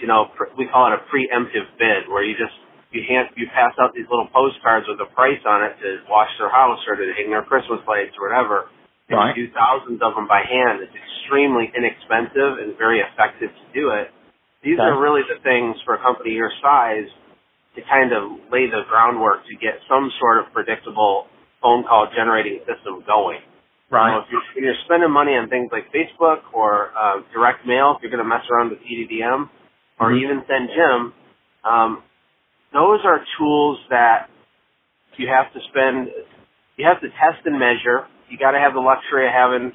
you 0.00 0.06
know, 0.06 0.26
pr- 0.36 0.48
we 0.56 0.66
call 0.66 0.86
it 0.86 0.94
a 0.94 0.98
preemptive 1.10 1.66
bid, 1.78 2.08
where 2.08 2.22
you 2.22 2.36
just 2.36 2.54
you 2.90 3.02
hand 3.02 3.28
you 3.36 3.46
pass 3.48 3.78
out 3.78 3.92
these 3.92 4.08
little 4.08 4.26
postcards 4.28 4.88
with 4.88 5.00
a 5.00 5.06
price 5.06 5.44
on 5.44 5.62
it 5.62 5.78
to 5.82 6.00
wash 6.08 6.30
their 6.38 6.48
house 6.48 6.80
or 6.88 6.96
to 6.96 7.12
hang 7.14 7.30
their 7.30 7.42
Christmas 7.42 7.86
lights 7.86 8.16
or 8.18 8.28
whatever. 8.28 8.68
And 9.10 9.18
you 9.36 9.46
do 9.46 9.52
thousands 9.52 10.00
of 10.02 10.14
them 10.14 10.26
by 10.26 10.42
hand. 10.42 10.80
It's 10.80 10.94
extremely 10.94 11.70
inexpensive 11.74 12.58
and 12.58 12.76
very 12.78 13.00
effective 13.00 13.50
to 13.54 13.80
do 13.80 13.90
it. 13.90 14.10
These 14.62 14.78
Okay. 14.78 14.82
are 14.88 15.00
really 15.00 15.22
the 15.22 15.38
things 15.42 15.80
for 15.84 15.94
a 15.94 15.98
company 15.98 16.32
your 16.32 16.50
size 16.62 17.08
to 17.76 17.82
kind 17.82 18.12
of 18.12 18.50
lay 18.50 18.66
the 18.66 18.82
groundwork 18.88 19.46
to 19.46 19.54
get 19.56 19.80
some 19.88 20.10
sort 20.18 20.38
of 20.38 20.52
predictable 20.52 21.28
phone 21.62 21.84
call 21.84 22.08
generating 22.14 22.58
system 22.66 23.02
going. 23.06 23.38
You 23.38 23.96
know, 23.96 23.98
Right. 23.98 24.22
if 24.22 24.30
you're, 24.30 24.42
when 24.54 24.64
you're 24.64 24.74
spending 24.84 25.10
money 25.10 25.36
on 25.36 25.48
things 25.48 25.70
like 25.72 25.90
Facebook 25.92 26.42
or 26.52 26.92
uh, 26.96 27.22
direct 27.32 27.66
mail, 27.66 27.94
if 27.96 28.02
you're 28.02 28.10
going 28.10 28.22
to 28.22 28.28
mess 28.28 28.44
around 28.50 28.70
with 28.70 28.80
EDDM 28.82 29.48
or 30.00 30.10
Mhm. 30.10 30.20
even 30.22 30.42
SendJim, 30.42 31.12
um, 31.64 32.02
those 32.72 33.04
are 33.04 33.24
tools 33.38 33.80
that 33.90 34.28
you 35.16 35.28
have 35.28 35.52
to 35.52 35.60
spend. 35.68 36.12
You 36.76 36.84
have 36.86 37.00
to 37.00 37.08
test 37.10 37.46
and 37.46 37.58
measure. 37.58 38.06
You 38.28 38.38
got 38.38 38.52
to 38.52 38.60
have 38.60 38.74
the 38.74 38.80
luxury 38.80 39.26
of 39.26 39.32
having, 39.32 39.72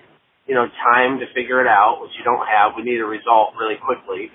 you 0.48 0.56
know, 0.56 0.68
time 0.94 1.20
to 1.20 1.28
figure 1.28 1.60
it 1.62 1.68
out, 1.68 2.02
which 2.02 2.12
you 2.18 2.24
don't 2.24 2.46
have. 2.48 2.76
We 2.76 2.84
need 2.84 3.02
a 3.02 3.06
result 3.06 3.56
really 3.58 3.76
quickly. 3.78 4.32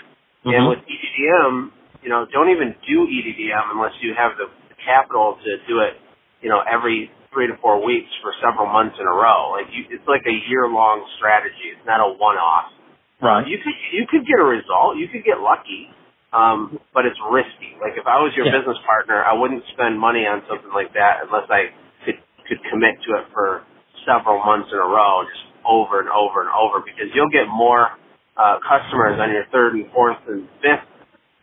And 0.55 0.65
Mhm. 0.67 0.69
with 0.71 0.81
EDDM, 0.89 1.73
you 2.03 2.11
know, 2.11 2.27
don't 2.27 2.51
even 2.51 2.75
do 2.87 3.07
EDDM 3.09 3.71
unless 3.73 3.95
you 4.03 4.15
have 4.15 4.37
the, 4.39 4.47
the 4.71 4.77
capital 4.85 5.39
to 5.45 5.59
do 5.69 5.81
it, 5.81 6.01
you 6.43 6.49
know, 6.51 6.61
every 6.61 7.11
three 7.33 7.47
to 7.49 7.57
four 7.59 7.85
weeks 7.85 8.11
for 8.23 8.33
several 8.43 8.67
months 8.67 8.99
in 9.01 9.07
a 9.07 9.13
row. 9.13 9.53
Like 9.53 9.69
you, 9.73 9.87
it's 9.91 10.07
like 10.09 10.23
a 10.27 10.33
year 10.49 10.69
long 10.69 11.07
strategy. 11.19 11.71
It's 11.77 11.87
not 11.87 12.01
a 12.01 12.09
one 12.13 12.39
off. 12.39 12.73
Right. 13.23 13.47
You 13.49 13.59
could 13.59 13.75
you 13.93 14.07
could 14.09 14.27
get 14.27 14.41
a 14.41 14.45
result. 14.45 14.97
You 14.99 15.09
could 15.09 15.25
get 15.25 15.41
lucky, 15.41 15.91
um, 16.33 16.81
but 16.95 17.07
it's 17.07 17.19
risky. 17.31 17.77
Like 17.81 17.97
if 17.97 18.07
I 18.07 18.21
was 18.23 18.37
your 18.37 18.47
Yeah. 18.47 18.59
business 18.61 18.79
partner, 18.87 19.25
I 19.25 19.35
wouldn't 19.35 19.65
spend 19.69 19.99
money 19.99 20.27
on 20.27 20.43
something 20.49 20.73
like 20.73 20.93
that 20.95 21.25
unless 21.25 21.51
I 21.51 21.73
could 22.05 22.19
could 22.49 22.63
commit 22.71 23.01
to 23.05 23.17
it 23.19 23.27
for 23.35 23.63
several 24.07 24.41
months 24.45 24.73
in 24.73 24.79
a 24.79 24.85
row, 24.87 25.25
just 25.25 25.45
over 25.65 26.01
and 26.01 26.11
over 26.11 26.43
and 26.43 26.51
over. 26.51 26.81
Because 26.81 27.15
you'll 27.15 27.31
get 27.31 27.49
more 27.49 27.91
uh, 28.39 28.59
customers 28.63 29.19
on 29.21 29.31
your 29.33 29.45
third 29.53 29.75
and 29.75 29.91
fourth 29.93 30.19
and 30.29 30.49
fifth 30.63 30.87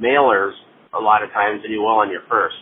mailers 0.01 0.53
a 0.93 0.99
lot 1.01 1.23
of 1.23 1.29
times 1.31 1.61
than 1.61 1.71
you 1.71 1.81
will 1.81 1.99
on 1.99 2.09
your 2.09 2.23
first. 2.29 2.55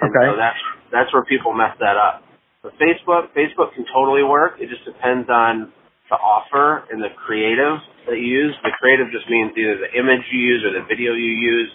And 0.00 0.10
Okay. 0.10 0.26
so 0.30 0.36
that's 0.36 0.58
that's 0.92 1.12
where 1.12 1.24
people 1.24 1.52
mess 1.54 1.74
that 1.80 1.96
up. 1.96 2.22
But 2.62 2.74
Facebook, 2.78 3.30
Facebook 3.36 3.74
can 3.74 3.84
totally 3.92 4.22
work. 4.22 4.56
It 4.60 4.68
just 4.68 4.84
depends 4.84 5.28
on 5.30 5.72
the 6.10 6.16
offer 6.16 6.84
and 6.90 7.02
the 7.02 7.10
creative 7.26 7.78
that 8.06 8.18
you 8.18 8.26
use. 8.50 8.54
The 8.64 8.70
creative 8.78 9.10
just 9.12 9.28
means 9.30 9.52
either 9.56 9.78
the 9.78 9.92
image 9.98 10.22
you 10.32 10.40
use 10.40 10.64
or 10.64 10.72
the 10.72 10.84
video 10.86 11.12
you 11.14 11.32
use. 11.32 11.70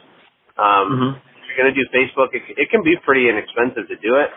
Um, 0.58 0.92
Mhm. 0.92 1.12
If 1.16 1.58
you're 1.58 1.66
going 1.66 1.74
to 1.74 1.80
do 1.82 1.88
Facebook, 1.90 2.30
it, 2.36 2.44
it 2.58 2.70
can 2.70 2.84
be 2.84 2.96
pretty 2.98 3.28
inexpensive 3.30 3.88
to 3.88 3.96
do 3.98 4.16
it, 4.18 4.30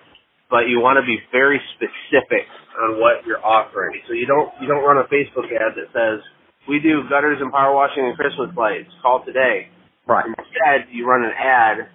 but 0.49 0.69
you 0.69 0.81
want 0.81 0.97
to 0.97 1.03
be 1.05 1.21
very 1.31 1.61
specific 1.77 2.49
on 2.81 2.99
what 3.01 3.27
you're 3.27 3.45
offering. 3.45 4.01
So 4.09 4.15
you 4.15 4.27
don't 4.27 4.51
you 4.61 4.67
don't 4.67 4.83
run 4.85 4.97
a 4.99 5.05
Facebook 5.05 5.53
ad 5.53 5.75
that 5.77 5.89
says 5.93 6.21
we 6.69 6.79
do 6.79 7.03
gutters 7.09 7.39
and 7.41 7.51
power 7.51 7.75
washing 7.75 8.05
and 8.07 8.17
Christmas 8.17 8.51
lights. 8.57 8.91
Call 9.03 9.25
today. 9.25 9.69
Right. 10.07 10.27
Instead, 10.27 10.91
you 10.91 11.07
run 11.07 11.25
an 11.25 11.33
ad 11.35 11.89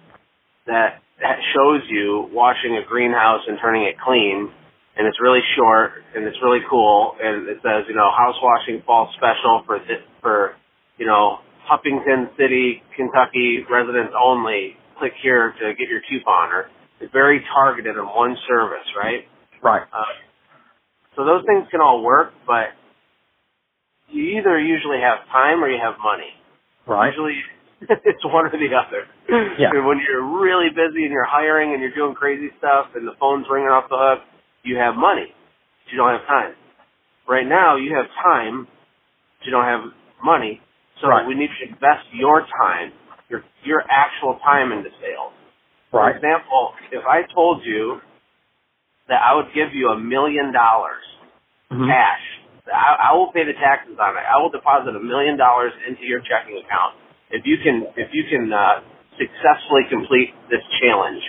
that 0.66 1.00
that 1.20 1.38
shows 1.54 1.82
you 1.90 2.28
washing 2.32 2.76
a 2.76 2.86
greenhouse 2.86 3.42
and 3.48 3.58
turning 3.60 3.84
it 3.84 3.96
clean, 3.98 4.50
and 4.96 5.06
it's 5.06 5.20
really 5.20 5.42
short 5.56 6.04
and 6.14 6.24
it's 6.24 6.36
really 6.42 6.60
cool, 6.70 7.16
and 7.20 7.48
it 7.48 7.58
says 7.62 7.84
you 7.88 7.94
know 7.94 8.10
house 8.10 8.36
washing 8.42 8.82
fall 8.86 9.12
special 9.16 9.62
for 9.66 9.78
this, 9.80 10.00
for 10.22 10.54
you 10.96 11.06
know 11.06 11.38
Huffington 11.68 12.32
City, 12.36 12.82
Kentucky 12.96 13.64
residents 13.70 14.12
only. 14.16 14.76
Click 14.98 15.12
here 15.22 15.54
to 15.62 15.74
get 15.78 15.86
your 15.88 16.00
coupon, 16.10 16.50
or 16.50 16.66
it's 17.00 17.12
very 17.12 17.44
targeted 17.54 17.96
on 17.96 18.06
one 18.16 18.36
service, 18.48 18.86
right? 18.98 19.22
Right. 19.62 19.82
Uh, 19.94 20.10
so 21.14 21.24
those 21.24 21.42
things 21.46 21.66
can 21.70 21.80
all 21.80 22.02
work, 22.02 22.32
but 22.46 22.74
you 24.10 24.38
either 24.38 24.58
usually 24.58 25.00
have 25.00 25.26
time 25.30 25.62
or 25.62 25.68
you 25.70 25.78
have 25.82 25.94
money. 26.02 26.32
Right. 26.86 27.08
Usually 27.12 27.36
it's 28.04 28.24
one 28.24 28.46
or 28.46 28.50
the 28.50 28.70
other. 28.74 29.06
Yeah. 29.58 29.70
And 29.74 29.86
when 29.86 30.00
you're 30.06 30.24
really 30.24 30.68
busy 30.70 31.04
and 31.04 31.12
you're 31.12 31.28
hiring 31.28 31.72
and 31.72 31.80
you're 31.82 31.94
doing 31.94 32.14
crazy 32.14 32.48
stuff 32.58 32.86
and 32.94 33.06
the 33.06 33.12
phone's 33.20 33.46
ringing 33.50 33.68
off 33.70 33.88
the 33.88 33.96
hook, 33.98 34.20
you 34.64 34.76
have 34.76 34.96
money. 34.96 35.32
But 35.84 35.92
you 35.92 35.98
don't 35.98 36.10
have 36.18 36.26
time. 36.26 36.54
Right 37.28 37.46
now 37.46 37.76
you 37.76 37.94
have 37.94 38.06
time, 38.22 38.66
but 38.66 39.46
you 39.46 39.52
don't 39.52 39.64
have 39.64 39.92
money. 40.24 40.60
So 41.00 41.08
Right. 41.08 41.26
we 41.26 41.34
need 41.34 41.50
to 41.62 41.68
invest 41.68 42.08
your 42.12 42.44
time, 42.60 42.92
your 43.28 43.44
your 43.62 43.84
actual 43.88 44.40
time 44.44 44.72
into 44.72 44.90
sales. 45.00 45.32
Right. 45.92 46.12
For 46.12 46.16
example, 46.16 46.74
if 46.90 47.04
I 47.06 47.22
told 47.32 47.64
you 47.64 48.00
that 49.08 49.22
I 49.24 49.34
would 49.34 49.52
give 49.54 49.74
you 49.74 49.90
a 49.90 49.98
million 49.98 50.52
dollars 50.52 51.04
Mhm. 51.70 51.86
cash. 51.88 52.37
I, 52.72 53.10
I 53.10 53.16
will 53.16 53.32
pay 53.32 53.44
the 53.44 53.56
taxes 53.58 53.96
on 53.98 54.16
it. 54.16 54.24
I 54.24 54.38
will 54.40 54.50
deposit 54.50 54.96
a 54.96 55.02
million 55.02 55.36
dollars 55.36 55.72
into 55.88 56.04
your 56.04 56.20
checking 56.24 56.60
account 56.60 56.96
if 57.30 57.44
you 57.44 57.56
can 57.62 57.88
if 57.96 58.08
you 58.12 58.24
can 58.30 58.52
uh, 58.52 58.84
successfully 59.18 59.84
complete 59.90 60.32
this 60.50 60.62
challenge. 60.82 61.22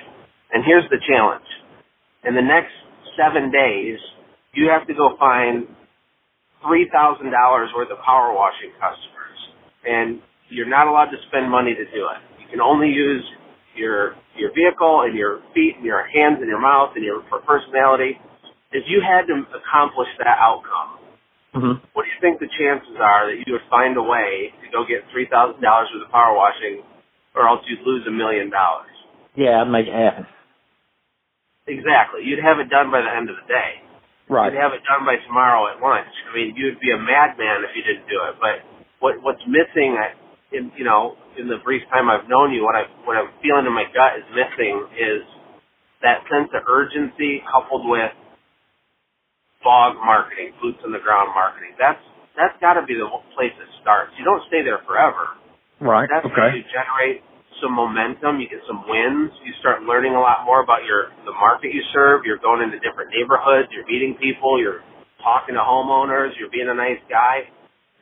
And 0.53 0.63
here's 0.65 0.87
the 0.89 0.99
challenge: 1.07 1.47
in 2.25 2.35
the 2.35 2.45
next 2.45 2.73
seven 3.17 3.51
days, 3.51 3.99
you 4.53 4.69
have 4.69 4.87
to 4.87 4.93
go 4.93 5.15
find 5.19 5.67
three 6.65 6.89
thousand 6.93 7.31
dollars 7.31 7.69
worth 7.75 7.91
of 7.91 7.99
power 8.05 8.33
washing 8.33 8.71
customers, 8.79 9.39
and 9.85 10.21
you're 10.49 10.69
not 10.69 10.87
allowed 10.87 11.11
to 11.11 11.19
spend 11.29 11.49
money 11.49 11.75
to 11.75 11.85
do 11.91 12.03
it. 12.11 12.21
You 12.41 12.47
can 12.51 12.61
only 12.61 12.89
use 12.89 13.23
your 13.75 14.15
your 14.37 14.51
vehicle 14.55 15.03
and 15.05 15.17
your 15.17 15.41
feet 15.55 15.77
and 15.77 15.85
your 15.85 16.05
hands 16.07 16.39
and 16.39 16.47
your 16.47 16.61
mouth 16.61 16.91
and 16.95 17.03
your 17.05 17.21
personality. 17.45 18.19
If 18.71 18.85
you 18.87 19.01
had 19.01 19.27
to 19.27 19.35
accomplish 19.55 20.09
that 20.19 20.37
outcome, 20.39 20.98
Mhm. 21.55 21.81
what 21.93 22.03
do 22.05 22.09
you 22.09 22.19
think 22.21 22.39
the 22.39 22.47
chances 22.47 22.95
are 22.99 23.27
that 23.27 23.37
you 23.47 23.53
would 23.53 23.65
find 23.69 23.97
a 23.97 24.03
way 24.03 24.53
to 24.63 24.67
go 24.71 24.85
get 24.85 25.03
three 25.11 25.25
thousand 25.25 25.61
dollars 25.61 25.89
worth 25.93 26.03
of 26.03 26.11
power 26.11 26.35
washing, 26.35 26.83
or 27.35 27.47
else 27.47 27.65
you'd 27.67 27.81
lose 27.81 28.05
a 28.07 28.11
million 28.11 28.49
dollars? 28.49 28.89
Yeah, 29.35 29.61
I'd 29.61 29.69
make 29.69 29.87
it 29.87 29.93
happen. 29.93 30.27
Exactly. 31.67 32.23
You'd 32.25 32.39
have 32.43 32.59
it 32.59 32.69
done 32.69 32.91
by 32.91 33.01
the 33.01 33.11
end 33.11 33.29
of 33.29 33.35
the 33.37 33.47
day. 33.47 33.81
Right. 34.27 34.51
You'd 34.51 34.61
have 34.61 34.73
it 34.73 34.81
done 34.85 35.05
by 35.05 35.17
tomorrow 35.17 35.67
at 35.67 35.81
lunch. 35.81 36.09
I 36.29 36.35
mean, 36.35 36.55
you'd 36.55 36.79
be 36.79 36.91
a 36.91 36.97
madman 36.97 37.63
if 37.65 37.75
you 37.75 37.83
didn't 37.83 38.07
do 38.09 38.21
it. 38.25 38.35
But 38.41 38.61
what 38.99 39.21
what's 39.21 39.45
missing, 39.47 39.97
in 40.51 40.71
you 40.77 40.83
know, 40.83 41.15
in 41.37 41.47
the 41.47 41.57
brief 41.63 41.83
time 41.89 42.09
I've 42.09 42.27
known 42.27 42.53
you, 42.53 42.63
what 42.63 42.75
I 42.75 42.83
what 43.05 43.17
I'm 43.17 43.29
feeling 43.41 43.65
in 43.65 43.73
my 43.73 43.85
gut 43.93 44.17
is 44.17 44.25
missing 44.33 44.87
is 44.97 45.21
that 46.01 46.23
sense 46.31 46.49
of 46.53 46.63
urgency 46.67 47.43
coupled 47.51 47.87
with 47.89 48.11
BOG 49.63 49.99
marketing, 49.99 50.55
boots 50.63 50.79
on 50.85 50.91
the 50.95 51.03
ground 51.03 51.31
marketing. 51.35 51.75
That's 51.75 51.99
that's 52.39 52.55
got 52.63 52.79
to 52.79 52.83
be 52.87 52.95
the 52.95 53.07
place 53.35 53.51
it 53.51 53.71
starts. 53.83 54.15
You 54.15 54.23
don't 54.23 54.43
stay 54.47 54.63
there 54.63 54.79
forever. 54.87 55.35
Right. 55.83 56.07
That's 56.07 56.27
how 56.27 56.51
you 56.55 56.63
generate 56.71 57.19
some 57.59 57.75
momentum. 57.75 58.39
You 58.39 58.47
get 58.47 58.63
some 58.63 58.87
wins. 58.87 59.35
You 59.43 59.51
start 59.59 59.83
learning 59.83 60.15
a 60.15 60.23
lot 60.23 60.47
more 60.47 60.63
about 60.63 60.87
your 60.87 61.11
the 61.27 61.35
market 61.35 61.75
you 61.75 61.83
serve. 61.91 62.23
You're 62.23 62.39
going 62.39 62.63
into 62.63 62.79
different 62.79 63.11
neighborhoods. 63.11 63.67
You're 63.75 63.87
meeting 63.87 64.15
people. 64.15 64.59
You're 64.59 64.83
talking 65.19 65.55
to 65.55 65.63
homeowners. 65.63 66.35
You're 66.39 66.51
being 66.51 66.71
a 66.71 66.77
nice 66.77 66.99
guy. 67.11 67.47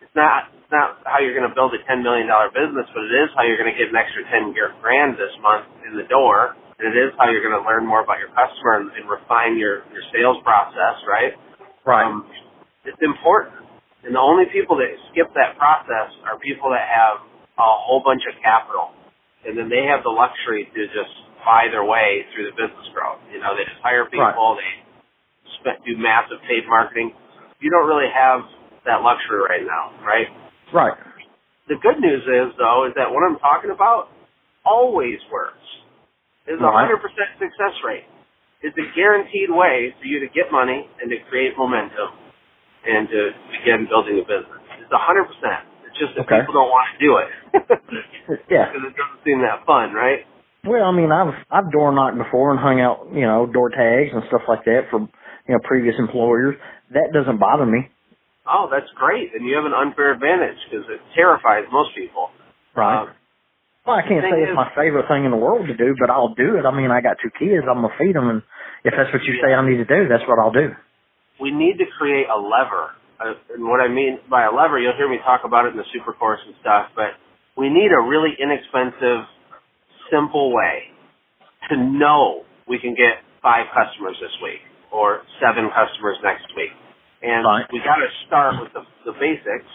It's 0.01 0.13
not 0.13 0.53
it's 0.53 0.69
not 0.69 1.01
how 1.05 1.21
you're 1.21 1.33
going 1.37 1.49
to 1.49 1.55
build 1.57 1.73
a 1.73 1.81
ten 1.89 2.05
million 2.05 2.29
dollar 2.29 2.53
business, 2.53 2.85
but 2.93 3.01
it 3.05 3.13
is 3.13 3.33
how 3.33 3.45
you're 3.45 3.57
going 3.57 3.73
to 3.73 3.77
get 3.77 3.89
an 3.89 3.97
extra 3.97 4.21
ten 4.29 4.53
grand 4.53 5.17
this 5.17 5.33
month 5.41 5.65
in 5.89 5.97
the 5.97 6.05
door. 6.05 6.53
And 6.77 6.93
it 6.93 6.97
is 6.97 7.09
how 7.17 7.29
you're 7.29 7.41
going 7.41 7.57
to 7.57 7.65
learn 7.65 7.85
more 7.85 8.05
about 8.05 8.21
your 8.21 8.29
customer 8.37 8.77
and, 8.85 8.93
and 8.93 9.09
refine 9.09 9.57
your 9.57 9.81
your 9.89 10.05
sales 10.13 10.37
process. 10.45 11.01
Right. 11.09 11.33
Right. 11.85 12.05
Um, 12.05 12.29
it's 12.85 13.01
important. 13.01 13.65
And 14.05 14.13
the 14.13 14.21
only 14.21 14.45
people 14.53 14.77
that 14.77 14.87
skip 15.11 15.27
that 15.33 15.57
process 15.57 16.13
are 16.23 16.37
people 16.39 16.69
that 16.71 16.85
have 16.85 17.19
a 17.57 17.65
whole 17.65 17.99
bunch 18.05 18.21
of 18.29 18.37
capital. 18.45 18.93
And 19.43 19.57
then 19.57 19.67
they 19.69 19.89
have 19.89 20.05
the 20.05 20.13
luxury 20.13 20.69
to 20.69 20.81
just 20.93 21.13
buy 21.43 21.67
their 21.71 21.83
way 21.83 22.27
through 22.31 22.51
the 22.51 22.55
business 22.55 22.87
growth. 22.93 23.19
You 23.33 23.39
know, 23.41 23.57
they 23.57 23.65
just 23.65 23.81
hire 23.81 24.05
people, 24.05 24.21
Right. 24.21 24.61
they 24.61 24.71
spend, 25.59 25.81
do 25.83 25.97
massive 25.97 26.39
paid 26.45 26.67
marketing. 26.69 27.11
You 27.59 27.71
don't 27.71 27.87
really 27.87 28.11
have 28.13 28.45
that 28.85 29.01
luxury 29.01 29.41
right 29.41 29.65
now, 29.65 29.91
right? 30.05 30.27
right. 30.71 30.97
The 31.67 31.75
good 31.81 31.99
news 31.99 32.23
is 32.23 32.55
though 32.59 32.85
is 32.87 32.93
that 32.95 33.11
what 33.11 33.23
I'm 33.27 33.39
talking 33.39 33.71
about 33.71 34.07
always 34.63 35.19
works. 35.31 35.63
It's 36.47 36.61
a 36.63 36.71
hundred 36.71 37.03
percent 37.03 37.29
success 37.39 37.75
rate. 37.85 38.07
It's 38.63 38.75
a 38.79 38.87
guaranteed 38.95 39.51
way 39.53 39.93
for 39.99 40.05
you 40.07 40.19
to 40.23 40.29
get 40.33 40.49
money 40.51 40.87
and 41.01 41.11
to 41.11 41.17
create 41.29 41.53
momentum 41.57 42.09
and 42.87 43.05
to 43.09 43.19
begin 43.53 43.85
building 43.91 44.17
a 44.17 44.25
business. 44.25 44.63
It's 44.81 44.91
a 44.91 44.97
hundred 45.01 45.27
percent. 45.29 45.67
It's 45.85 45.97
just 45.99 46.15
that 46.15 46.25
Okay. 46.25 46.39
people 46.41 46.55
don't 46.57 46.71
want 46.71 46.87
to 46.95 46.97
do 47.03 47.11
it 47.21 47.29
Yeah. 48.49 48.71
because 48.71 48.83
it 48.87 48.95
doesn't 48.95 49.21
seem 49.27 49.41
that 49.43 49.65
fun, 49.67 49.93
right? 49.93 50.23
Well, 50.65 50.83
I 50.83 50.91
mean, 50.91 51.11
I've 51.11 51.35
I've 51.51 51.71
door 51.71 51.91
knocked 51.93 52.17
before 52.17 52.51
and 52.51 52.59
hung 52.59 52.81
out, 52.81 53.07
you 53.13 53.23
know, 53.27 53.45
door 53.45 53.69
tags 53.69 54.11
and 54.11 54.23
stuff 54.27 54.41
like 54.47 54.65
that 54.65 54.87
for 54.89 54.99
you 55.03 55.51
know 55.53 55.59
previous 55.63 55.95
employers. 55.99 56.55
That 56.91 57.11
doesn't 57.13 57.37
bother 57.39 57.65
me, 57.65 57.87
Oh, 58.47 58.67
that's 58.71 58.87
great. 58.95 59.35
And 59.35 59.45
you 59.45 59.55
have 59.59 59.65
an 59.67 59.75
unfair 59.75 60.13
advantage 60.15 60.55
because 60.71 60.87
it 60.87 60.99
terrifies 61.15 61.67
most 61.71 61.91
people. 61.95 62.31
right? 62.75 63.03
Um, 63.03 63.09
well, 63.87 63.95
I 63.95 64.03
can't 64.03 64.21
say 64.27 64.43
it's 64.43 64.53
my 64.55 64.69
favorite 64.75 65.07
thing 65.07 65.23
in 65.23 65.31
the 65.31 65.39
world 65.39 65.65
to 65.67 65.75
do, 65.77 65.95
but 65.99 66.09
I'll 66.11 66.35
do 66.35 66.59
it. 66.59 66.67
I 66.67 66.75
mean, 66.75 66.91
I 66.91 66.99
got 67.01 67.17
two 67.23 67.31
kids. 67.39 67.63
I'm 67.63 67.81
gonna 67.81 67.95
feed 67.97 68.15
them, 68.15 68.27
and 68.29 68.43
if 68.83 68.93
that's 68.95 69.09
what 69.15 69.23
you 69.23 69.39
say 69.41 69.53
I 69.55 69.63
need 69.63 69.79
to 69.79 69.87
do, 69.87 70.07
that's 70.11 70.27
what 70.27 70.37
I'll 70.39 70.51
do. 70.51 70.75
we 71.39 71.51
need 71.51 71.77
to 71.79 71.85
create 71.97 72.27
a 72.27 72.37
lever. 72.37 72.91
Uh, 73.19 73.33
and 73.55 73.63
what 73.65 73.79
I 73.81 73.87
mean 73.87 74.19
by 74.29 74.45
a 74.45 74.51
lever, 74.53 74.77
you'll 74.77 74.95
hear 74.97 75.09
me 75.09 75.17
talk 75.25 75.41
about 75.45 75.65
it 75.65 75.71
in 75.73 75.77
the 75.77 75.87
super 75.93 76.13
course 76.13 76.39
and 76.45 76.53
stuff, 76.61 76.89
but 76.95 77.17
we 77.57 77.69
need 77.69 77.89
a 77.89 78.01
really 78.05 78.35
inexpensive, 78.37 79.25
simple 80.11 80.53
way 80.53 80.91
to 81.69 81.77
know 81.77 82.43
we 82.67 82.77
can 82.79 82.93
get 82.93 83.23
five 83.41 83.65
customers 83.73 84.15
this 84.21 84.33
week 84.43 84.61
or 84.91 85.21
seven 85.41 85.69
customers 85.73 86.17
next 86.23 86.45
week. 86.55 86.71
And 87.21 87.45
Right. 87.45 87.65
we 87.73 87.79
got 87.79 87.97
to 87.97 88.09
start 88.27 88.61
with 88.61 88.71
the, 88.73 88.83
the 89.05 89.13
basics 89.19 89.65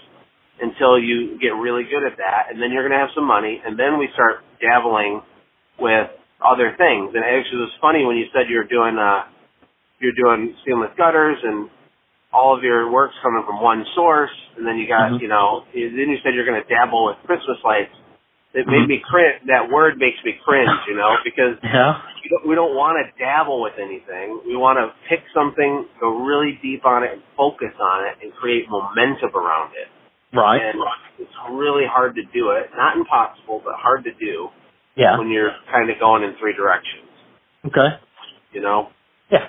until 0.61 0.99
you 0.99 1.39
get 1.41 1.55
really 1.57 1.85
good 1.85 2.05
at 2.05 2.17
that, 2.19 2.51
and 2.51 2.61
then 2.61 2.71
you're 2.73 2.83
going 2.87 2.93
to 2.93 2.99
have 2.99 3.15
some 3.15 3.27
money, 3.27 3.61
and 3.65 3.79
then 3.79 3.99
we 3.99 4.09
start 4.15 4.45
dabbling 4.61 5.23
with 5.81 6.11
other 6.45 6.75
things. 6.77 7.15
And 7.15 7.25
actually, 7.25 7.63
it 7.63 7.67
was 7.71 7.77
funny 7.81 8.05
when 8.05 8.17
you 8.17 8.27
said 8.33 8.51
you 8.51 8.59
were 8.59 8.69
doing 8.69 8.99
uh, 8.99 9.25
you're 10.01 10.17
doing 10.19 10.55
seamless 10.67 10.91
gutters 10.99 11.39
and 11.43 11.71
all 12.33 12.57
of 12.57 12.65
your 12.65 12.91
work's 12.91 13.15
coming 13.23 13.45
from 13.47 13.61
one 13.63 13.85
source, 13.95 14.33
and 14.57 14.67
then 14.67 14.79
you 14.79 14.89
got, 14.89 15.13
Mhm. 15.13 15.21
you 15.21 15.29
know, 15.29 15.65
then 15.73 16.09
you 16.11 16.19
said 16.25 16.35
you're 16.35 16.47
going 16.47 16.61
to 16.63 16.69
dabble 16.69 17.07
with 17.07 17.17
Christmas 17.27 17.59
lights. 17.63 17.95
It 18.55 18.67
made 18.67 18.85
Mhm. 18.85 18.89
me 18.89 18.99
cringe. 18.99 19.43
That 19.47 19.69
word 19.71 19.99
makes 19.99 20.23
me 20.25 20.33
cringe, 20.45 20.71
you 20.89 20.95
know, 20.95 21.19
because 21.25 21.59
Yeah. 21.63 22.01
we 22.23 22.29
don't, 22.31 22.47
we 22.47 22.55
don't 22.55 22.75
want 22.75 22.99
to 23.05 23.13
dabble 23.19 23.61
with 23.61 23.79
anything. 23.79 24.41
We 24.47 24.57
want 24.57 24.79
to 24.79 24.93
pick 25.09 25.23
something, 25.35 25.87
go 26.01 26.09
really 26.25 26.53
deep 26.63 26.85
on 26.87 27.05
it, 27.05 27.13
and 27.13 27.23
focus 27.37 27.73
on 27.79 28.07
it, 28.07 28.17
and 28.23 28.35
create 28.35 28.69
momentum 28.69 29.37
around 29.37 29.73
it. 29.77 29.89
Right. 30.33 30.63
And 30.63 30.79
it's 31.19 31.33
really 31.53 31.85
hard 31.87 32.15
to 32.17 32.23
do 32.33 32.51
it. 32.51 32.71
Not 32.77 32.97
impossible, 32.97 33.61
but 33.65 33.75
hard 33.77 34.05
to 34.05 34.13
do 34.13 34.49
Yeah. 34.97 35.19
when 35.19 35.29
you're 35.29 35.53
kind 35.71 35.91
of 35.91 35.99
going 35.99 36.23
in 36.25 36.35
three 36.41 36.55
directions. 36.55 37.09
Okay. 37.67 37.99
You 38.53 38.61
know? 38.61 38.89
Yeah. 39.31 39.49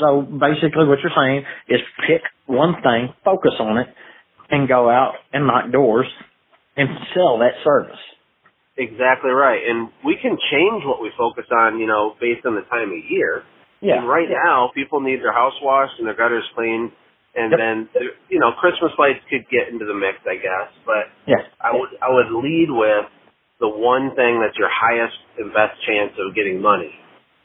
So 0.00 0.22
basically, 0.22 0.86
what 0.86 1.00
you're 1.00 1.12
saying 1.14 1.44
is 1.68 1.80
pick 2.06 2.22
one 2.46 2.80
thing, 2.82 3.14
focus 3.24 3.54
on 3.58 3.78
it, 3.78 3.88
and 4.50 4.68
go 4.68 4.90
out 4.90 5.14
and 5.32 5.46
knock 5.46 5.70
doors 5.70 6.06
and 6.76 6.88
sell 7.14 7.38
that 7.38 7.54
service. 7.64 7.98
Exactly 8.76 9.30
right. 9.30 9.60
And 9.68 9.90
we 10.04 10.16
can 10.16 10.38
change 10.50 10.84
what 10.84 11.02
we 11.02 11.10
focus 11.18 11.44
on, 11.50 11.78
you 11.78 11.86
know, 11.86 12.14
based 12.20 12.46
on 12.46 12.54
the 12.54 12.62
time 12.62 12.90
of 12.90 12.98
year. 13.10 13.42
Yeah. 13.80 13.98
And 13.98 14.08
right 14.08 14.28
now, 14.28 14.70
people 14.74 15.00
need 15.00 15.20
their 15.20 15.32
house 15.32 15.54
washed 15.62 15.94
and 15.98 16.06
their 16.06 16.16
gutters 16.16 16.44
cleaned. 16.54 16.92
And 17.34 17.52
Yep. 17.52 17.58
then, 17.58 17.88
you 18.28 18.38
know, 18.40 18.52
Christmas 18.52 18.92
lights 18.98 19.20
could 19.30 19.48
get 19.48 19.68
into 19.68 19.84
the 19.84 19.94
mix, 19.94 20.18
I 20.26 20.36
guess. 20.36 20.68
But 20.84 21.08
Yeah. 21.26 21.42
I 21.60 21.72
would, 21.72 21.90
I 22.02 22.10
would 22.10 22.30
lead 22.32 22.70
with 22.70 23.06
the 23.60 23.68
one 23.68 24.14
thing 24.16 24.40
that's 24.40 24.56
your 24.58 24.68
highest 24.68 25.18
and 25.38 25.52
best 25.52 25.80
chance 25.82 26.12
of 26.18 26.34
getting 26.34 26.60
money. 26.60 26.98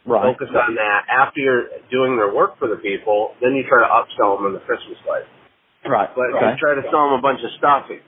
Right. 0.06 0.36
Focus 0.38 0.50
on 0.56 0.76
that. 0.76 1.06
After 1.10 1.40
you're 1.42 1.68
doing 1.92 2.16
their 2.18 2.34
work 2.34 2.58
for 2.58 2.68
the 2.68 2.78
people, 2.78 3.36
then 3.42 3.56
you 3.56 3.64
try 3.68 3.82
to 3.82 3.90
upsell 3.92 4.38
them 4.38 4.46
on 4.48 4.54
the 4.54 4.60
Christmas 4.62 4.98
lights. 5.08 5.28
Right. 5.86 6.10
But 6.16 6.30
if 6.30 6.36
Okay. 6.36 6.52
you 6.52 6.58
try 6.58 6.76
to 6.76 6.84
sell 6.90 7.10
them 7.10 7.14
a 7.20 7.22
bunch 7.22 7.44
of 7.44 7.52
stuff, 7.58 7.90
it 7.92 8.02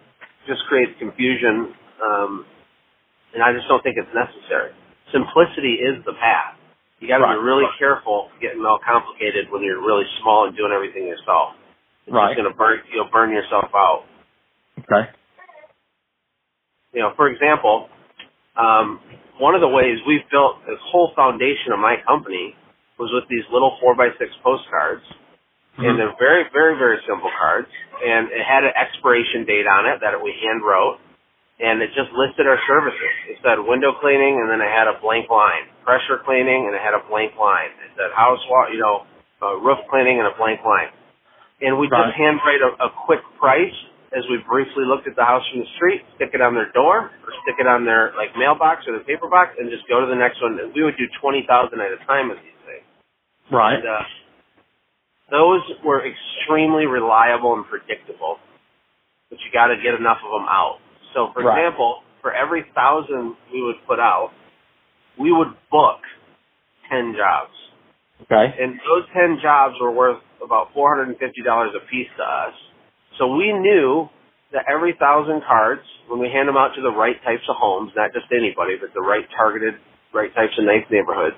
just 0.47 0.65
creates 0.67 0.97
confusion, 0.99 1.75
um, 2.01 2.45
and 3.33 3.43
I 3.43 3.53
just 3.53 3.67
don't 3.67 3.83
think 3.83 3.97
it's 3.97 4.13
necessary. 4.13 4.71
Simplicity 5.11 5.75
is 5.75 6.03
the 6.05 6.13
path. 6.13 6.55
You 6.99 7.07
got 7.07 7.17
to 7.19 7.23
Right. 7.25 7.35
be 7.37 7.43
really 7.43 7.67
careful 7.77 8.31
getting 8.41 8.65
all 8.65 8.79
complicated 8.79 9.51
when 9.51 9.63
you're 9.63 9.81
really 9.81 10.05
small 10.21 10.45
and 10.45 10.55
doing 10.55 10.71
everything 10.71 11.05
yourself. 11.07 11.55
It's 12.07 12.15
Right. 12.15 12.35
going 12.35 12.49
to 12.49 12.55
burn. 12.55 12.79
You'll 12.93 13.11
burn 13.11 13.31
yourself 13.31 13.67
out. 13.75 14.05
Okay. 14.79 15.09
You 16.93 17.01
know, 17.03 17.11
for 17.15 17.27
example, 17.27 17.89
um, 18.55 18.99
one 19.37 19.53
of 19.55 19.61
the 19.61 19.67
ways 19.67 19.99
we've 20.07 20.27
built 20.31 20.65
this 20.65 20.79
whole 20.87 21.11
foundation 21.15 21.73
of 21.73 21.79
my 21.79 21.97
company 22.07 22.55
was 22.97 23.11
with 23.13 23.27
these 23.29 23.43
little 23.51 23.77
four 23.81 23.93
by 23.95 24.09
six 24.17 24.31
postcards. 24.43 25.03
Mm-hmm. 25.77 25.85
and 25.85 25.99
they're 26.01 26.17
very, 26.17 26.49
very, 26.49 26.73
very 26.73 26.97
simple 27.05 27.29
cards. 27.37 27.69
And 28.01 28.33
it 28.33 28.41
had 28.41 28.65
an 28.65 28.73
expiration 28.73 29.45
date 29.45 29.69
on 29.69 29.85
it 29.85 30.01
that 30.01 30.17
we 30.17 30.33
hand 30.41 30.65
wrote, 30.65 30.97
and 31.61 31.85
it 31.85 31.93
just 31.93 32.09
listed 32.17 32.49
our 32.49 32.57
services. 32.65 33.13
It 33.29 33.37
said 33.45 33.61
window 33.61 33.93
cleaning, 34.01 34.41
and 34.41 34.49
then 34.49 34.57
it 34.57 34.73
had 34.73 34.89
a 34.89 34.97
blank 35.05 35.29
line. 35.29 35.69
Pressure 35.85 36.17
cleaning, 36.25 36.65
and 36.65 36.73
it 36.73 36.81
had 36.81 36.97
a 36.97 37.05
blank 37.05 37.37
line. 37.37 37.69
It 37.85 37.93
said 37.93 38.09
house 38.17 38.41
wash, 38.49 38.73
you 38.73 38.81
know, 38.81 39.05
uh, 39.37 39.61
roof 39.61 39.77
cleaning, 39.93 40.17
and 40.17 40.25
a 40.25 40.33
blank 40.33 40.65
line. 40.65 40.89
And 41.61 41.77
we 41.77 41.87
Right. 41.87 42.05
just 42.05 42.17
handwrite 42.17 42.61
a, 42.61 42.85
a 42.85 42.89
quick 43.05 43.21
price 43.39 43.73
as 44.15 44.23
we 44.29 44.37
briefly 44.47 44.85
looked 44.85 45.07
at 45.07 45.15
the 45.15 45.25
house 45.25 45.43
from 45.49 45.59
the 45.61 45.69
street, 45.75 46.05
stick 46.15 46.31
it 46.33 46.41
on 46.41 46.53
their 46.55 46.71
door, 46.71 47.11
or 47.11 47.29
stick 47.43 47.55
it 47.59 47.67
on 47.67 47.83
their 47.85 48.13
like 48.15 48.35
mailbox 48.37 48.87
or 48.87 48.93
their 48.93 49.03
paper 49.03 49.27
box, 49.27 49.55
and 49.59 49.69
just 49.69 49.87
go 49.87 49.99
to 49.99 50.05
the 50.07 50.15
next 50.15 50.41
one. 50.41 50.57
And 50.59 50.73
we 50.73 50.83
would 50.83 50.97
do 50.97 51.07
twenty 51.19 51.43
thousand 51.47 51.81
at 51.81 51.91
a 51.91 51.97
time 52.05 52.31
of 52.31 52.37
these 52.37 52.59
things. 52.65 52.85
Right. 53.51 53.75
And, 53.79 53.87
uh, 53.87 54.03
those 55.29 55.61
were 55.83 56.05
extremely 56.07 56.85
reliable 56.85 57.53
and 57.55 57.65
predictable, 57.65 58.39
but 59.29 59.39
you 59.39 59.51
got 59.51 59.67
to 59.67 59.75
get 59.75 59.93
enough 59.93 60.19
of 60.23 60.31
them 60.31 60.47
out. 60.47 60.79
So, 61.13 61.31
for 61.33 61.43
Right. 61.43 61.57
example, 61.59 62.03
for 62.21 62.31
every 62.33 62.63
thousand 62.73 63.35
we 63.51 63.61
would 63.61 63.75
put 63.85 63.99
out, 63.99 64.31
we 65.17 65.33
would 65.33 65.51
book 65.69 65.99
ten 66.89 67.13
jobs, 67.13 67.51
Okay. 68.23 68.47
and 68.59 68.79
those 68.81 69.05
ten 69.13 69.37
jobs 69.41 69.75
were 69.79 69.91
worth 69.91 70.21
about 70.43 70.73
four 70.73 70.89
hundred 70.89 71.09
and 71.13 71.19
fifty 71.19 71.43
dollars 71.45 71.71
a 71.77 71.83
piece 71.89 72.09
to 72.17 72.23
us. 72.23 72.55
So 73.17 73.35
we 73.35 73.53
knew 73.53 74.09
that 74.53 74.65
every 74.71 74.95
thousand 74.97 75.43
cards, 75.45 75.83
when 76.09 76.19
we 76.19 76.29
hand 76.31 76.47
them 76.47 76.57
out 76.57 76.73
to 76.75 76.81
the 76.81 76.91
right 76.91 77.15
types 77.23 77.43
of 77.49 77.55
homes, 77.59 77.91
not 77.95 78.13
just 78.13 78.25
anybody, 78.31 78.75
but 78.79 78.93
the 78.93 79.03
right 79.03 79.25
targeted, 79.35 79.75
right 80.13 80.33
types 80.33 80.53
of 80.57 80.65
nice 80.65 80.85
neighborhoods, 80.89 81.35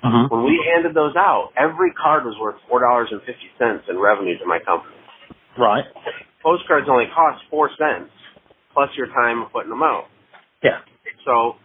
Mm-hmm. 0.00 0.32
when 0.32 0.44
we 0.48 0.56
handed 0.64 0.96
those 0.96 1.12
out, 1.12 1.52
every 1.60 1.92
card 1.92 2.24
was 2.24 2.32
worth 2.40 2.56
four 2.68 2.80
dollars 2.80 3.08
and 3.12 3.20
fifty 3.20 3.52
cents 3.60 3.84
in 3.84 4.00
revenue 4.00 4.38
to 4.38 4.46
my 4.46 4.58
company. 4.64 4.96
Right. 5.58 5.84
Postcards 6.42 6.88
only 6.88 7.04
cost 7.12 7.44
four 7.50 7.68
cents 7.76 8.08
plus 8.72 8.88
your 8.96 9.08
time 9.08 9.42
of 9.42 9.52
putting 9.52 9.68
them 9.68 9.82
out. 9.82 10.04
Yeah. 10.64 10.80
So 11.28 11.60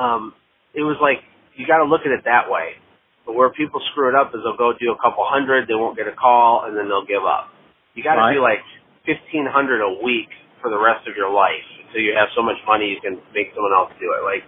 um 0.00 0.32
it 0.72 0.80
was 0.80 0.96
like 1.04 1.20
you 1.56 1.66
gotta 1.68 1.84
look 1.84 2.08
at 2.08 2.12
it 2.12 2.24
that 2.24 2.48
way. 2.48 2.80
But 3.26 3.34
where 3.34 3.50
people 3.50 3.80
screw 3.92 4.08
it 4.08 4.16
up 4.18 4.34
is 4.34 4.42
they'll 4.42 4.56
go 4.58 4.72
do 4.74 4.92
a 4.92 4.98
couple 4.98 5.24
hundred, 5.26 5.68
they 5.68 5.74
won't 5.78 5.96
get 5.96 6.08
a 6.08 6.16
call, 6.16 6.64
and 6.66 6.76
then 6.76 6.88
they'll 6.88 7.06
give 7.06 7.24
up. 7.24 7.50
You 7.94 8.02
gotta 8.02 8.20
Right. 8.20 8.34
do 8.34 8.42
like 8.42 8.62
fifteen 9.04 9.46
hundred 9.46 9.80
a 9.82 10.02
week 10.02 10.28
for 10.60 10.70
the 10.70 10.78
rest 10.78 11.06
of 11.06 11.16
your 11.16 11.30
life 11.30 11.64
until 11.86 12.00
you 12.02 12.14
have 12.14 12.28
so 12.34 12.42
much 12.42 12.58
money 12.66 12.88
you 12.90 13.00
can 13.00 13.20
make 13.34 13.52
someone 13.54 13.72
else 13.74 13.92
do 14.00 14.12
it. 14.14 14.22
Like 14.24 14.44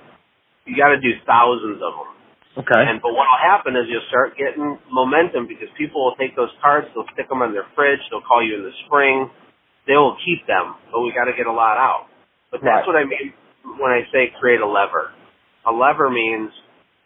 you 0.67 0.77
gotta 0.77 0.99
do 0.99 1.13
thousands 1.27 1.83
of 1.83 1.93
them. 1.95 2.11
Okay. 2.57 2.83
And 2.87 3.03
but 3.03 3.11
what'll 3.13 3.43
happen 3.43 3.75
is 3.77 3.87
you'll 3.91 4.07
start 4.09 4.37
getting 4.39 4.79
momentum 4.91 5.47
because 5.47 5.69
people 5.77 6.05
will 6.05 6.17
take 6.17 6.37
those 6.37 6.51
cards, 6.63 6.87
they'll 6.95 7.07
stick 7.13 7.29
them 7.29 7.43
on 7.43 7.53
their 7.53 7.67
fridge, 7.75 8.01
they'll 8.11 8.23
call 8.23 8.43
you 8.47 8.55
in 8.57 8.63
the 8.65 8.73
spring, 8.87 9.31
they 9.87 9.97
will 9.97 10.17
keep 10.25 10.47
them, 10.47 10.77
but 10.93 11.01
we 11.03 11.13
got 11.13 11.25
to 11.27 11.35
get 11.37 11.47
a 11.47 11.53
lot 11.53 11.77
out. 11.77 12.07
But 12.51 12.63
that's 12.63 12.87
Right. 12.87 12.87
what 12.87 12.97
I 12.97 13.05
mean 13.05 13.33
when 13.79 13.91
I 13.91 14.07
say 14.13 14.33
create 14.39 14.61
a 14.61 14.67
lever. 14.67 15.11
A 15.67 15.73
lever 15.73 16.09
means 16.11 16.51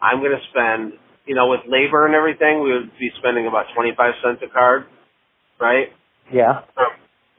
I'm 0.02 0.20
going 0.20 0.36
to 0.36 0.44
spend, 0.50 0.92
you 1.28 1.36
know, 1.36 1.48
with 1.48 1.60
labor 1.68 2.06
and 2.06 2.14
everything, 2.16 2.64
we 2.64 2.72
would 2.72 2.90
be 2.98 3.10
spending 3.20 3.46
about 3.46 3.66
25 3.76 3.96
cents 4.24 4.40
a 4.42 4.48
card, 4.50 4.86
right? 5.60 5.92
yeah. 6.32 6.62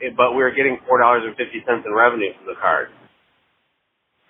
Eh, 0.02 0.10
But 0.16 0.36
we're 0.36 0.54
getting 0.56 0.80
four 0.88 1.00
dollars 1.02 1.24
and 1.26 1.36
fifty 1.36 1.60
cents 1.68 1.84
in 1.86 1.94
revenue 1.94 2.32
from 2.38 2.48
the 2.48 2.60
card, 2.62 2.90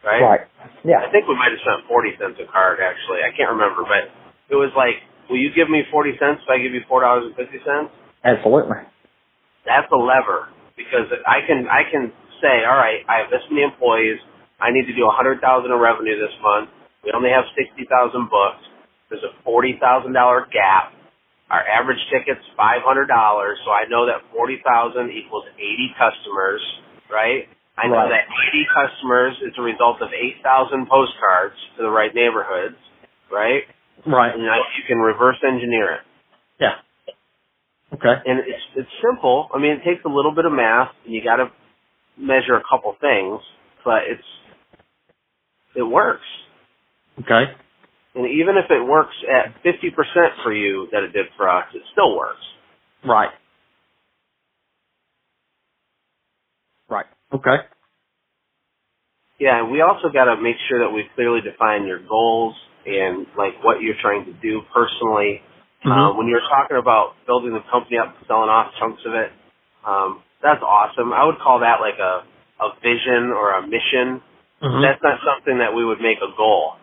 right? 0.04 0.22
Right. 0.22 0.41
Yeah. 0.84 1.04
I 1.06 1.12
think 1.12 1.28
we 1.28 1.36
might 1.36 1.52
have 1.52 1.62
spent 1.62 1.88
40 1.88 2.17
cents 2.19 2.38
a 2.41 2.48
card, 2.52 2.80
actually. 2.82 3.22
I 3.22 3.36
can't 3.36 3.52
remember, 3.52 3.84
but 3.84 4.10
it 4.50 4.56
was 4.58 4.72
like, 4.78 4.98
will 5.30 5.38
you 5.38 5.52
give 5.54 5.69
me 5.69 5.84
40 5.91 6.17
cents 6.19 6.41
if 6.43 6.50
I 6.50 6.58
give 6.60 6.74
you 6.74 6.82
$4.50? 6.89 7.36
Absolutely. 8.26 8.80
That's 9.65 9.89
a 9.91 9.98
lever 10.00 10.50
because 10.78 11.08
I 11.28 11.41
can, 11.48 11.67
I 11.67 11.84
can 11.91 12.12
say, 12.41 12.63
all 12.65 12.78
right, 12.80 13.04
I 13.10 13.22
have 13.24 13.30
this 13.30 13.43
many 13.52 13.63
employees. 13.63 14.19
I 14.60 14.72
need 14.72 14.88
to 14.88 14.95
do 14.95 15.06
100,000 15.06 15.39
in 15.41 15.78
revenue 15.80 16.17
this 16.19 16.36
month. 16.41 16.69
We 17.04 17.12
only 17.15 17.30
have 17.32 17.45
60,000 17.56 17.88
books. 18.30 18.63
There's 19.10 19.24
a 19.24 19.34
$40,000 19.48 20.52
gap. 20.52 20.93
Our 21.50 21.65
average 21.65 21.98
ticket's 22.13 22.45
$500, 22.58 22.86
so 23.65 23.72
I 23.72 23.89
know 23.89 24.06
that 24.06 24.22
40,000 24.34 25.10
equals 25.12 25.45
80 25.58 25.95
customers, 25.98 26.62
right? 27.12 27.50
I 27.78 27.88
know 27.88 27.95
Right. 27.95 28.10
that 28.10 28.28
80 28.54 28.67
customers 28.74 29.34
is 29.41 29.54
a 29.58 29.62
result 29.62 30.02
of 30.02 30.10
8,000 30.13 30.88
postcards 30.88 31.56
to 31.78 31.84
the 31.84 31.89
right 31.89 32.13
neighborhoods, 32.13 32.78
right? 33.32 33.63
Right. 34.06 34.34
And 34.34 34.43
now 34.43 34.58
you 34.78 34.84
can 34.88 35.00
reverse 35.00 35.38
engineer 35.43 35.93
it. 35.93 36.02
Yeah. 36.60 36.76
Okay. 37.93 38.22
And 38.26 38.39
it's 38.39 38.63
it's 38.76 38.91
simple. 39.02 39.50
I 39.54 39.58
mean, 39.58 39.72
it 39.72 39.84
takes 39.84 40.06
a 40.06 40.10
little 40.10 40.34
bit 40.34 40.45
of 40.45 40.52
math, 40.52 40.91
and 41.06 41.13
you 41.13 41.24
got 41.24 41.38
to 41.38 41.52
measure 42.17 42.56
a 42.56 42.63
couple 42.69 42.95
things, 43.02 43.41
but 43.84 44.04
it's 44.08 44.28
it 45.76 45.84
works. 45.84 46.26
Okay. 47.19 47.54
And 48.15 48.26
even 48.28 48.58
if 48.58 48.72
it 48.72 48.84
works 48.86 49.15
at 49.30 49.56
50% 49.63 50.43
for 50.43 50.54
you 50.54 50.88
that 50.91 51.04
it 51.04 51.13
did 51.13 51.28
for 51.38 51.50
us, 51.50 51.65
it 51.76 51.84
still 51.93 52.17
works. 52.17 52.41
Right. 53.06 53.32
Right. 56.89 57.08
Okay. 57.34 57.58
Yeah, 59.39 59.63
we 59.69 59.82
also 59.82 60.10
got 60.13 60.26
to 60.26 60.41
make 60.41 60.58
sure 60.69 60.80
that 60.80 60.91
we 60.93 61.06
clearly 61.15 61.41
define 61.41 61.88
your 61.88 62.00
goals 62.08 62.56
and 62.88 63.28
like 63.38 63.63
what 63.63 63.82
you're 63.82 64.00
trying 64.02 64.26
to 64.28 64.34
do 64.41 64.62
personally. 64.74 65.43
Uh, 65.86 65.89
Mhm. 65.89 66.17
when 66.17 66.28
you're 66.30 66.41
talking 66.50 66.78
about 66.78 67.15
building 67.28 67.54
the 67.54 67.62
company 67.72 68.00
up, 68.00 68.15
selling 68.28 68.50
off 68.50 68.74
chunks 68.80 69.06
of 69.06 69.15
it, 69.15 69.34
um, 69.86 70.24
that's 70.41 70.63
awesome. 70.63 71.13
I 71.13 71.26
would 71.26 71.39
call 71.39 71.60
that 71.60 71.82
like 71.82 72.00
a 72.00 72.24
a 72.62 72.74
vision 72.82 73.32
or 73.34 73.52
a 73.54 73.63
mission. 73.67 74.24
Mhm. 74.63 74.82
That's 74.82 75.04
not 75.04 75.22
something 75.26 75.60
that 75.60 75.76
we 75.76 75.86
would 75.86 76.02
make 76.02 76.22
a 76.24 76.30
goal 76.38 76.78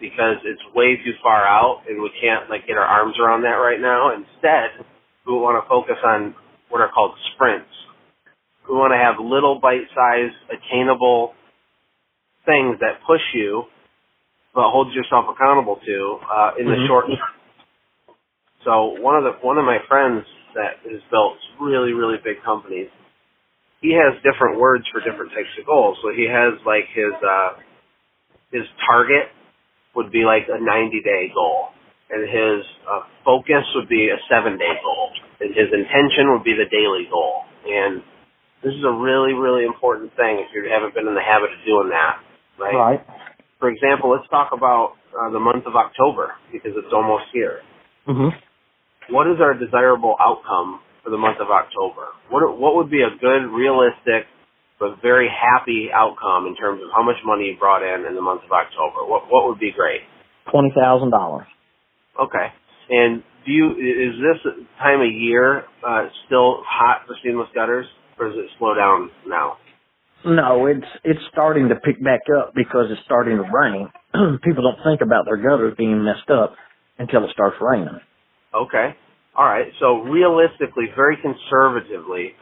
because 0.00 0.36
it's 0.44 0.62
way 0.74 0.96
too 0.96 1.12
far 1.22 1.46
out 1.46 1.82
and 1.88 2.02
we 2.02 2.10
can't 2.20 2.50
like 2.50 2.66
get 2.66 2.76
our 2.76 2.84
arms 2.84 3.16
around 3.18 3.42
that 3.42 3.56
right 3.56 3.80
now. 3.80 4.14
Instead, 4.14 4.84
we 5.26 5.32
want 5.32 5.62
to 5.62 5.68
focus 5.68 5.96
on 6.04 6.34
what 6.68 6.80
are 6.80 6.90
called 6.92 7.14
sprints. 7.34 7.70
We 8.68 8.74
want 8.74 8.92
to 8.92 8.98
have 8.98 9.22
little 9.22 9.60
bite-sized, 9.60 10.34
attainable 10.50 11.32
things 12.44 12.78
that 12.80 13.00
push 13.06 13.22
you, 13.34 13.64
but 14.54 14.70
hold 14.70 14.92
yourself 14.92 15.26
accountable 15.30 15.76
to 15.84 16.18
uh, 16.30 16.50
in 16.58 16.66
the 16.66 16.76
Mhm. 16.76 16.86
short 16.86 17.06
term. 17.06 17.34
So 18.64 18.98
one 19.00 19.16
of 19.16 19.24
the 19.24 19.32
one 19.46 19.58
of 19.58 19.64
my 19.64 19.78
friends 19.88 20.26
that 20.54 20.78
has 20.90 21.00
built 21.10 21.38
really 21.60 21.92
really 21.92 22.18
big 22.18 22.42
companies, 22.42 22.90
he 23.80 23.92
has 23.92 24.20
different 24.22 24.58
words 24.58 24.86
for 24.88 25.00
different 25.00 25.32
types 25.32 25.56
of 25.58 25.66
goals. 25.66 25.98
So 26.02 26.10
he 26.10 26.24
has 26.24 26.54
like 26.64 26.86
his 26.88 27.14
uh, 27.22 27.54
his 28.50 28.66
target 28.86 29.30
would 29.96 30.12
be 30.12 30.22
like 30.24 30.46
a 30.52 30.60
90 30.60 31.00
day 31.02 31.32
goal, 31.34 31.72
and 32.12 32.22
his 32.28 32.60
uh, 32.86 33.00
focus 33.24 33.64
would 33.74 33.88
be 33.88 34.08
a 34.12 34.18
seven 34.28 34.58
day 34.60 34.76
goal, 34.84 35.10
and 35.40 35.50
his 35.56 35.72
intention 35.72 36.30
would 36.36 36.44
be 36.44 36.54
the 36.54 36.68
daily 36.70 37.08
goal. 37.10 37.42
And 37.66 38.04
this 38.62 38.74
is 38.76 38.84
a 38.84 38.92
really 38.92 39.32
really 39.32 39.64
important 39.64 40.14
thing 40.14 40.38
if 40.44 40.52
you 40.54 40.68
haven't 40.70 40.94
been 40.94 41.08
in 41.08 41.14
the 41.16 41.24
habit 41.24 41.50
of 41.50 41.60
doing 41.66 41.88
that, 41.90 42.20
right? 42.60 42.76
Right. 42.76 43.00
For 43.58 43.68
example, 43.72 44.12
let's 44.12 44.28
talk 44.28 44.52
about 44.52 44.94
uh, 45.16 45.32
the 45.32 45.40
month 45.40 45.64
of 45.66 45.74
October 45.74 46.36
because 46.52 46.76
it's 46.76 46.92
almost 46.92 47.24
here. 47.32 47.64
Mhm. 48.06 48.30
What 49.08 49.26
is 49.26 49.40
our 49.40 49.54
desirable 49.54 50.16
outcome 50.20 50.80
for 51.02 51.10
the 51.10 51.16
month 51.18 51.38
of 51.40 51.48
October? 51.50 52.12
What 52.28 52.58
what 52.58 52.76
would 52.76 52.90
be 52.90 53.02
a 53.02 53.10
good, 53.10 53.48
realistic, 53.50 54.26
but 54.78 55.00
very 55.02 55.28
happy 55.28 55.88
outcome 55.92 56.46
in 56.46 56.54
terms 56.56 56.82
of 56.82 56.88
how 56.94 57.02
much 57.02 57.16
money 57.24 57.52
you 57.52 57.56
brought 57.58 57.82
in 57.82 58.06
in 58.06 58.14
the 58.14 58.22
month 58.22 58.42
of 58.44 58.52
October? 58.52 59.06
What 59.06 59.24
what 59.30 59.48
would 59.48 59.58
be 59.58 59.72
great? 59.72 60.02
Twenty 60.50 60.72
thousand 60.76 61.10
dollars. 61.10 61.46
Okay. 62.20 62.48
And 62.90 63.22
do 63.44 63.52
you 63.52 63.70
is 63.72 64.14
this 64.20 64.52
time 64.78 65.00
of 65.00 65.12
year 65.12 65.64
uh, 65.86 66.08
still 66.26 66.62
hot 66.66 67.06
for 67.06 67.16
seamless 67.22 67.48
gutters, 67.54 67.86
or 68.18 68.28
does 68.28 68.38
it 68.38 68.50
slow 68.58 68.74
down 68.74 69.10
now? 69.26 69.58
No, 70.24 70.66
it's 70.66 70.86
it's 71.04 71.20
starting 71.32 71.68
to 71.68 71.76
pick 71.76 72.02
back 72.02 72.22
up 72.36 72.52
because 72.54 72.86
it's 72.90 73.00
starting 73.04 73.36
to 73.36 73.44
rain. 73.44 73.88
People 74.44 74.62
don't 74.62 74.82
think 74.84 75.00
about 75.00 75.24
their 75.24 75.36
gutters 75.36 75.74
being 75.78 76.02
messed 76.02 76.30
up 76.30 76.54
until 76.98 77.24
it 77.24 77.30
starts 77.32 77.56
raining. 77.60 78.00
Okay. 78.54 78.96
All 79.36 79.44
right. 79.44 79.66
So 79.78 80.00
realistically, 80.02 80.86
very 80.96 81.16
conservatively, 81.20 82.32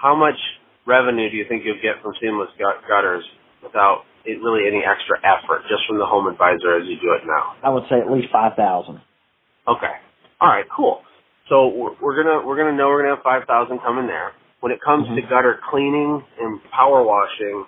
how 0.00 0.14
much 0.14 0.38
revenue 0.86 1.30
do 1.30 1.36
you 1.36 1.44
think 1.48 1.64
you'll 1.64 1.82
get 1.82 2.00
from 2.02 2.12
seamless 2.20 2.50
gut- 2.58 2.82
gutters 2.88 3.24
without 3.62 4.04
it 4.24 4.40
really 4.40 4.64
any 4.68 4.80
extra 4.84 5.20
effort, 5.20 5.62
just 5.68 5.84
from 5.86 5.98
the 5.98 6.06
home 6.06 6.26
advisor 6.26 6.76
as 6.80 6.88
you 6.88 6.96
do 7.00 7.12
it 7.12 7.26
now? 7.26 7.56
I 7.62 7.68
would 7.70 7.84
say 7.90 8.00
at 8.00 8.10
least 8.10 8.28
five 8.32 8.56
thousand. 8.56 9.00
Okay. 9.68 9.94
All 10.40 10.48
right. 10.48 10.64
Cool. 10.74 11.00
So 11.48 11.68
we're, 11.68 11.94
we're 12.00 12.16
gonna 12.22 12.46
we're 12.46 12.56
gonna 12.56 12.76
know 12.76 12.88
we're 12.88 13.02
gonna 13.04 13.16
have 13.16 13.24
five 13.24 13.44
thousand 13.46 13.80
coming 13.80 14.06
there. 14.06 14.32
When 14.60 14.72
it 14.72 14.80
comes 14.80 15.04
to 15.08 15.20
gutter 15.28 15.60
cleaning 15.70 16.24
and 16.40 16.60
power 16.72 17.04
washing, 17.04 17.66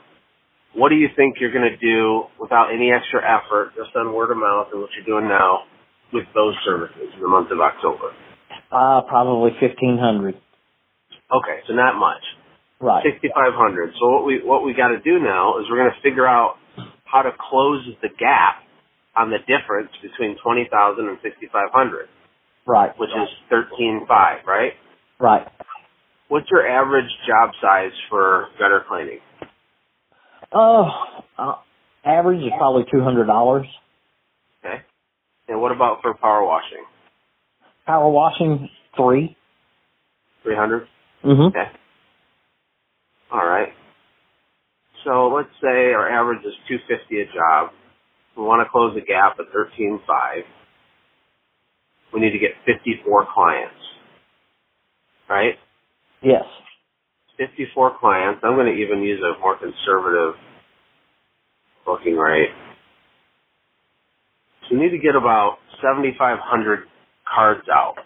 what 0.74 0.88
do 0.88 0.96
you 0.96 1.08
think 1.14 1.36
you're 1.40 1.52
gonna 1.52 1.76
do 1.76 2.24
without 2.40 2.72
any 2.72 2.90
extra 2.90 3.20
effort, 3.20 3.72
just 3.76 3.94
on 3.96 4.12
word 4.14 4.30
of 4.30 4.38
mouth 4.38 4.68
and 4.72 4.80
what 4.80 4.90
you're 4.96 5.04
doing 5.04 5.28
now 5.28 5.64
with 6.12 6.24
those 6.34 6.54
services 6.64 7.12
in 7.14 7.20
the 7.20 7.28
month 7.28 7.50
of 7.50 7.60
October? 7.60 8.12
Uh, 8.72 9.02
probably 9.08 9.50
fifteen 9.60 9.98
hundred. 10.00 10.36
Okay, 11.28 11.60
so 11.66 11.74
not 11.74 11.98
much. 11.98 12.22
Right. 12.80 13.02
6500. 13.04 13.94
So 13.98 14.08
what 14.10 14.26
we 14.26 14.42
what 14.44 14.64
we 14.64 14.74
got 14.74 14.88
to 14.88 15.00
do 15.00 15.18
now 15.18 15.58
is 15.58 15.66
we're 15.70 15.78
going 15.78 15.92
to 15.94 16.02
figure 16.02 16.26
out 16.26 16.56
how 17.04 17.22
to 17.22 17.30
close 17.38 17.86
the 18.02 18.08
gap 18.08 18.62
on 19.16 19.30
the 19.30 19.38
difference 19.38 19.90
between 20.02 20.36
20,000 20.42 21.08
and 21.08 21.18
6500, 21.22 22.08
Right. 22.66 22.92
which 22.98 23.10
is 23.10 23.28
13.5, 23.50 24.44
right? 24.44 24.72
Right. 25.18 25.46
What's 26.28 26.50
your 26.50 26.66
average 26.68 27.08
job 27.26 27.50
size 27.62 27.92
for 28.10 28.48
gutter 28.58 28.84
cleaning? 28.88 29.20
Uh, 30.52 30.90
uh 31.38 31.54
average 32.04 32.40
is 32.42 32.52
probably 32.58 32.84
two 32.92 33.02
hundred 33.02 33.26
dollars. 33.26 33.66
Okay. 34.64 34.82
And 35.48 35.60
what 35.60 35.72
about 35.72 36.02
for 36.02 36.14
power 36.14 36.44
washing? 36.44 36.84
Power 37.86 38.08
washing 38.10 38.68
three. 38.96 39.36
300? 40.42 40.86
Mhm. 41.24 41.48
Okay. 41.48 41.70
All 43.32 43.46
right. 43.46 43.68
So 45.04 45.28
let's 45.28 45.50
say 45.62 45.92
our 45.92 46.08
average 46.08 46.44
is 46.44 46.54
250 46.68 47.20
a 47.20 47.26
job. 47.26 47.70
We 48.36 48.42
want 48.44 48.64
to 48.66 48.70
close 48.70 48.94
the 48.94 49.00
gap 49.00 49.36
at 49.38 49.46
13.5. 49.54 50.00
We 52.12 52.20
need 52.20 52.32
to 52.32 52.38
get 52.38 52.52
54 52.66 53.26
clients. 53.32 53.74
Right? 55.28 55.54
Yes. 56.22 56.44
54 57.38 57.98
clients. 58.00 58.40
I'm 58.44 58.54
going 58.54 58.66
to 58.74 58.80
even 58.80 59.02
use 59.02 59.20
a 59.22 59.38
more 59.40 59.56
conservative 59.58 60.34
booking 61.84 62.16
rate. 62.16 62.50
So 64.68 64.76
we 64.76 64.82
need 64.82 64.90
to 64.90 64.98
get 64.98 65.14
about 65.16 65.58
7,500 65.82 66.80
cards 67.32 67.62
out. 67.72 67.96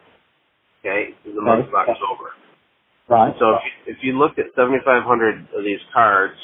Okay? 0.81 1.11
The 1.25 1.41
month 1.41 1.69
of. 1.69 1.75
October. 1.75 2.31
Right. 3.11 3.35
So 3.39 3.59
if 3.59 3.63
you, 3.67 3.93
if 3.95 3.99
you 4.03 4.19
looked 4.19 4.39
at 4.39 4.47
7,500 4.55 5.51
of 5.59 5.65
these 5.65 5.83
cards, 5.93 6.39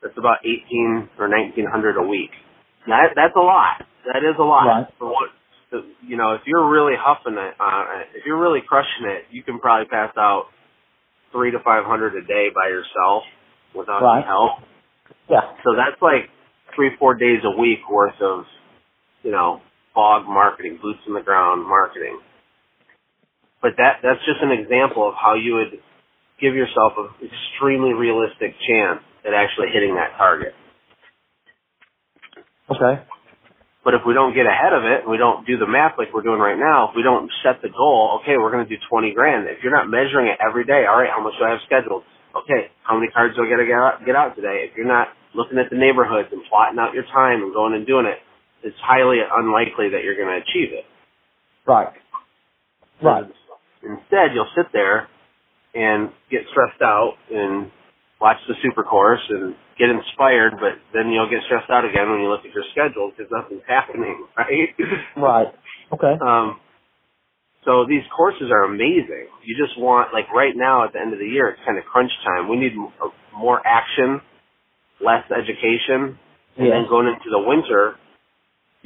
that's 0.00 0.16
about 0.16 0.38
18 0.46 1.10
or 1.18 1.28
1,900 1.28 1.98
a 1.98 2.06
week. 2.06 2.30
Now, 2.86 3.02
that's 3.14 3.34
a 3.34 3.42
lot. 3.42 3.82
That 4.06 4.22
is 4.22 4.38
a 4.38 4.46
lot. 4.46 4.66
Right. 4.66 4.86
For 4.98 5.10
what, 5.10 5.30
you 6.06 6.16
know, 6.16 6.34
if 6.34 6.42
you're 6.46 6.70
really 6.70 6.94
huffing 6.94 7.34
it, 7.34 7.54
uh, 7.58 8.06
if 8.14 8.22
you're 8.24 8.40
really 8.40 8.62
crushing 8.62 9.10
it, 9.10 9.26
you 9.30 9.42
can 9.42 9.58
probably 9.58 9.88
pass 9.88 10.12
out 10.16 10.46
three 11.32 11.50
to 11.50 11.58
500 11.58 12.14
a 12.14 12.26
day 12.26 12.48
by 12.54 12.68
yourself 12.68 13.24
without 13.74 14.02
Right. 14.02 14.18
any 14.18 14.26
help. 14.26 14.62
Yeah. 15.28 15.42
So 15.64 15.74
that's 15.74 16.00
like 16.00 16.30
three, 16.76 16.94
four 16.98 17.14
days 17.14 17.42
a 17.42 17.58
week 17.58 17.80
worth 17.90 18.20
of, 18.22 18.44
you 19.24 19.32
know, 19.32 19.60
BOG 19.94 20.26
marketing, 20.28 20.78
boots 20.80 21.00
on 21.08 21.14
the 21.14 21.22
ground 21.22 21.66
marketing. 21.66 22.20
But 23.62 23.72
that 23.78 24.00
that's 24.02 24.20
just 24.26 24.42
an 24.42 24.52
example 24.52 25.08
of 25.08 25.14
how 25.14 25.34
you 25.34 25.54
would 25.56 25.80
give 26.40 26.54
yourself 26.54 26.92
an 26.98 27.08
extremely 27.24 27.92
realistic 27.92 28.54
chance 28.68 29.00
at 29.26 29.32
actually 29.34 29.68
hitting 29.72 29.94
that 29.96 30.16
target. 30.16 30.54
Okay. 32.70 33.02
But 33.84 33.94
if 33.94 34.02
we 34.02 34.14
don't 34.14 34.34
get 34.34 34.50
ahead 34.50 34.74
of 34.74 34.82
it 34.82 35.06
we 35.06 35.16
don't 35.16 35.46
do 35.46 35.56
the 35.56 35.66
math 35.66 35.94
like 35.96 36.10
we're 36.12 36.26
doing 36.26 36.42
right 36.42 36.58
now, 36.58 36.90
if 36.90 36.96
we 36.98 37.02
don't 37.02 37.30
set 37.46 37.62
the 37.62 37.70
goal, 37.70 38.18
okay, 38.20 38.34
we're 38.36 38.50
going 38.50 38.66
to 38.66 38.68
do 38.68 38.76
20 38.90 39.14
grand. 39.14 39.46
If 39.46 39.62
you're 39.62 39.74
not 39.74 39.88
measuring 39.88 40.26
it 40.26 40.38
every 40.42 40.66
day, 40.66 40.84
all 40.90 40.98
right, 40.98 41.10
how 41.10 41.22
much 41.22 41.34
do 41.38 41.46
I 41.46 41.54
have 41.54 41.62
scheduled? 41.66 42.02
Okay, 42.34 42.68
how 42.82 42.98
many 42.98 43.08
cards 43.14 43.36
do 43.38 43.46
I 43.46 43.48
got 43.48 43.62
to 43.62 43.66
get 43.66 43.78
out, 43.78 44.04
get 44.04 44.16
out 44.16 44.34
today? 44.36 44.66
If 44.68 44.76
you're 44.76 44.90
not 44.90 45.08
looking 45.34 45.58
at 45.58 45.70
the 45.70 45.78
neighborhoods 45.78 46.28
and 46.32 46.42
plotting 46.50 46.78
out 46.78 46.92
your 46.94 47.06
time 47.14 47.46
and 47.46 47.54
going 47.54 47.74
and 47.74 47.86
doing 47.86 48.06
it, 48.06 48.18
it's 48.66 48.76
highly 48.82 49.22
unlikely 49.22 49.94
that 49.94 50.02
you're 50.02 50.18
going 50.18 50.34
to 50.34 50.42
achieve 50.42 50.74
it. 50.74 50.84
Right. 51.66 51.94
Right. 53.02 53.24
Instead, 53.82 54.34
you'll 54.34 54.50
sit 54.56 54.66
there 54.72 55.08
and 55.74 56.10
get 56.30 56.42
stressed 56.50 56.82
out 56.82 57.14
and 57.32 57.70
watch 58.20 58.38
the 58.48 58.54
super 58.62 58.82
course 58.82 59.20
and 59.28 59.54
get 59.78 59.90
inspired, 59.90 60.54
but 60.58 60.80
then 60.94 61.10
you'll 61.10 61.28
get 61.28 61.40
stressed 61.44 61.70
out 61.70 61.84
again 61.84 62.10
when 62.10 62.20
you 62.20 62.28
look 62.28 62.44
at 62.44 62.52
your 62.54 62.64
schedule 62.72 63.12
because 63.12 63.30
nothing's 63.30 63.62
happening, 63.68 64.26
right? 64.36 64.68
Right. 65.16 65.48
Okay. 65.92 66.14
Um, 66.20 66.60
so 67.64 67.84
these 67.86 68.04
courses 68.16 68.50
are 68.50 68.64
amazing. 68.64 69.28
You 69.44 69.56
just 69.56 69.78
want, 69.78 70.14
like 70.14 70.30
right 70.32 70.54
now 70.54 70.84
at 70.84 70.92
the 70.94 71.00
end 71.00 71.12
of 71.12 71.18
the 71.18 71.26
year, 71.26 71.50
it's 71.50 71.60
kind 71.66 71.78
of 71.78 71.84
crunch 71.84 72.12
time. 72.24 72.48
We 72.48 72.56
need 72.56 72.72
uh, 73.02 73.08
more 73.36 73.60
action 73.66 74.20
less 75.00 75.24
education, 75.30 76.18
and 76.56 76.66
Yes. 76.68 76.70
then 76.72 76.86
going 76.88 77.06
into 77.08 77.28
the 77.30 77.38
winter, 77.38 77.96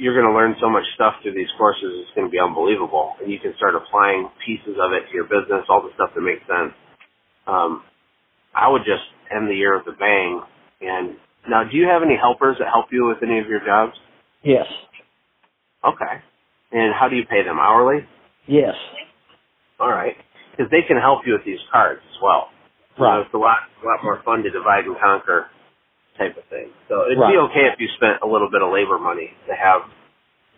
you're 0.01 0.17
going 0.17 0.25
to 0.25 0.33
learn 0.33 0.55
so 0.59 0.67
much 0.67 0.83
stuff 0.95 1.13
through 1.21 1.35
these 1.35 1.51
courses. 1.59 1.85
It's 2.01 2.09
going 2.15 2.25
to 2.25 2.31
be 2.31 2.39
unbelievable, 2.41 3.13
and 3.21 3.31
you 3.31 3.37
can 3.37 3.53
start 3.55 3.75
applying 3.75 4.29
pieces 4.43 4.73
of 4.81 4.93
it 4.97 5.05
to 5.05 5.13
your 5.13 5.25
business, 5.29 5.69
all 5.69 5.83
the 5.85 5.93
stuff 5.93 6.09
that 6.15 6.21
makes 6.21 6.41
sense. 6.49 6.73
Um, 7.45 7.83
I 8.55 8.67
would 8.69 8.81
just 8.81 9.05
end 9.29 9.47
the 9.47 9.53
year 9.53 9.77
with 9.77 9.93
a 9.93 9.97
bang. 9.97 10.41
And 10.81 11.17
now, 11.47 11.63
do 11.69 11.77
you 11.77 11.85
have 11.87 12.01
any 12.01 12.17
helpers 12.17 12.57
that 12.57 12.67
help 12.73 12.87
you 12.91 13.05
with 13.05 13.21
any 13.21 13.37
of 13.39 13.47
your 13.47 13.61
jobs? 13.61 13.93
Yes. 14.43 14.65
Okay. 15.85 16.15
And 16.71 16.93
how 16.97 17.07
do 17.07 17.15
you 17.15 17.25
pay 17.29 17.43
them? 17.43 17.59
Hourly? 17.59 18.01
Yes. 18.47 18.73
All 19.79 19.89
right. 19.91 20.15
Because 20.51 20.71
they 20.71 20.81
can 20.87 20.97
help 20.97 21.21
you 21.27 21.33
with 21.33 21.45
these 21.45 21.61
cards 21.71 22.01
as 22.09 22.17
well. 22.23 22.49
Right. 22.99 23.21
it's 23.21 23.33
a 23.33 23.37
lot, 23.37 23.57
a 23.81 23.85
lot 23.85 24.03
more 24.03 24.21
fun 24.25 24.43
to 24.43 24.49
divide 24.49 24.85
and 24.85 24.97
conquer 24.99 25.47
type 26.17 26.37
of 26.37 26.43
thing. 26.45 26.69
So 26.89 27.05
it'd 27.05 27.17
Right. 27.19 27.31
be 27.33 27.37
okay 27.37 27.65
if 27.71 27.79
you 27.79 27.87
spent 27.95 28.21
a 28.21 28.27
little 28.27 28.49
bit 28.49 28.61
of 28.61 28.71
labor 28.71 28.99
money 28.99 29.31
to 29.47 29.55
have, 29.55 29.81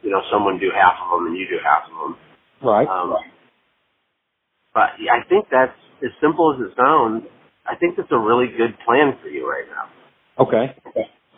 you 0.01 0.09
know, 0.11 0.21
someone 0.31 0.57
do 0.59 0.71
half 0.71 0.95
of 1.01 1.11
them 1.19 1.27
and 1.27 1.37
you 1.37 1.47
do 1.47 1.59
half 1.63 1.83
of 1.89 1.95
them. 1.97 2.17
Right. 2.61 2.87
Um, 2.87 3.15
but 4.73 4.91
I 5.11 5.23
think 5.29 5.47
that's 5.51 5.77
as 6.03 6.11
simple 6.21 6.53
as 6.55 6.61
it 6.71 6.75
sounds. 6.75 7.25
I 7.65 7.75
think 7.75 7.95
that's 7.97 8.11
a 8.11 8.19
really 8.19 8.47
good 8.47 8.77
plan 8.85 9.17
for 9.21 9.29
you 9.29 9.49
right 9.49 9.65
now. 9.69 10.43
okay. 10.43 10.75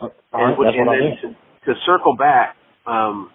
All 0.00 0.10
And, 0.32 0.58
right. 0.58 0.58
That's 0.64 0.76
and 0.76 0.88
then 0.88 1.36
to, 1.66 1.74
to 1.74 1.80
circle 1.86 2.16
back 2.16 2.56
um, 2.86 3.30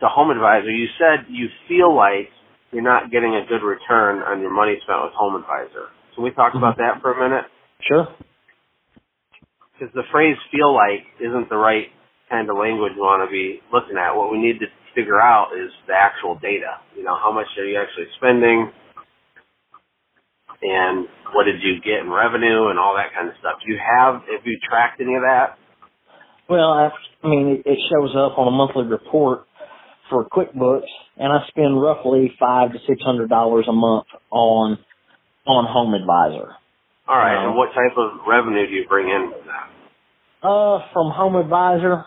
to 0.00 0.08
Home 0.08 0.30
Advisor, 0.30 0.70
you 0.70 0.88
said 0.98 1.26
you 1.28 1.48
feel 1.68 1.94
like 1.94 2.30
you're 2.72 2.82
not 2.82 3.10
getting 3.10 3.34
a 3.34 3.44
good 3.46 3.62
return 3.62 4.22
on 4.22 4.40
your 4.40 4.50
money 4.52 4.76
spent 4.82 5.02
with 5.02 5.12
Home 5.14 5.36
Advisor. 5.36 5.88
Can 6.14 6.24
we 6.24 6.30
talk 6.32 6.54
about 6.54 6.76
that 6.78 7.00
for 7.02 7.12
a 7.12 7.28
minute? 7.28 7.44
Sure. 7.80 8.06
Because 9.80 9.94
the 9.96 10.04
phrase 10.12 10.36
"feel 10.52 10.76
like" 10.76 11.08
isn't 11.24 11.48
the 11.48 11.56
right 11.56 11.88
kind 12.28 12.50
of 12.50 12.60
language 12.60 12.92
we 12.94 13.00
want 13.00 13.24
to 13.24 13.32
be 13.32 13.64
looking 13.72 13.96
at. 13.96 14.12
What 14.12 14.30
we 14.30 14.36
need 14.36 14.60
to 14.60 14.68
figure 14.94 15.16
out 15.16 15.56
is 15.56 15.72
the 15.88 15.96
actual 15.96 16.36
data. 16.36 16.84
You 16.92 17.02
know, 17.02 17.16
how 17.16 17.32
much 17.32 17.48
are 17.56 17.64
you 17.64 17.80
actually 17.80 18.12
spending? 18.20 18.68
and 20.62 21.06
what 21.32 21.44
did 21.44 21.62
you 21.62 21.80
get 21.80 22.04
in 22.04 22.10
revenue 22.10 22.68
and 22.68 22.78
all 22.78 22.94
that 22.96 23.14
kind 23.16 23.28
of 23.28 23.34
stuff. 23.40 23.60
Do 23.64 23.72
you 23.72 23.78
have 23.78 24.14
have 24.14 24.44
you 24.44 24.58
tracked 24.68 25.00
any 25.00 25.14
of 25.14 25.22
that? 25.22 25.56
Well, 26.48 26.70
I, 26.70 26.90
I 27.22 27.28
mean, 27.28 27.62
it, 27.64 27.78
shows 27.90 28.10
up 28.16 28.36
on 28.38 28.48
a 28.48 28.50
monthly 28.50 28.84
report 28.84 29.46
for 30.10 30.26
QuickBooks, 30.28 30.90
and 31.16 31.32
I 31.32 31.46
spend 31.46 31.80
roughly 31.80 32.32
five 32.40 32.72
to 32.72 32.78
six 32.86 33.00
hundred 33.02 33.30
dollars 33.30 33.66
a 33.68 33.72
month 33.72 34.06
on 34.30 34.78
on 35.46 35.64
Home 35.66 35.94
Advisor. 35.94 36.56
All 37.10 37.18
right, 37.18 37.38
Um, 37.38 37.48
and 37.48 37.56
what 37.56 37.74
type 37.74 37.98
of 37.98 38.20
revenue 38.28 38.68
do 38.68 38.72
you 38.74 38.88
bring 38.88 39.08
in 39.10 39.32
from 39.32 39.46
that? 39.48 40.48
Uh, 40.48 40.88
from 40.92 41.10
Home 41.10 41.36
Advisor, 41.36 42.04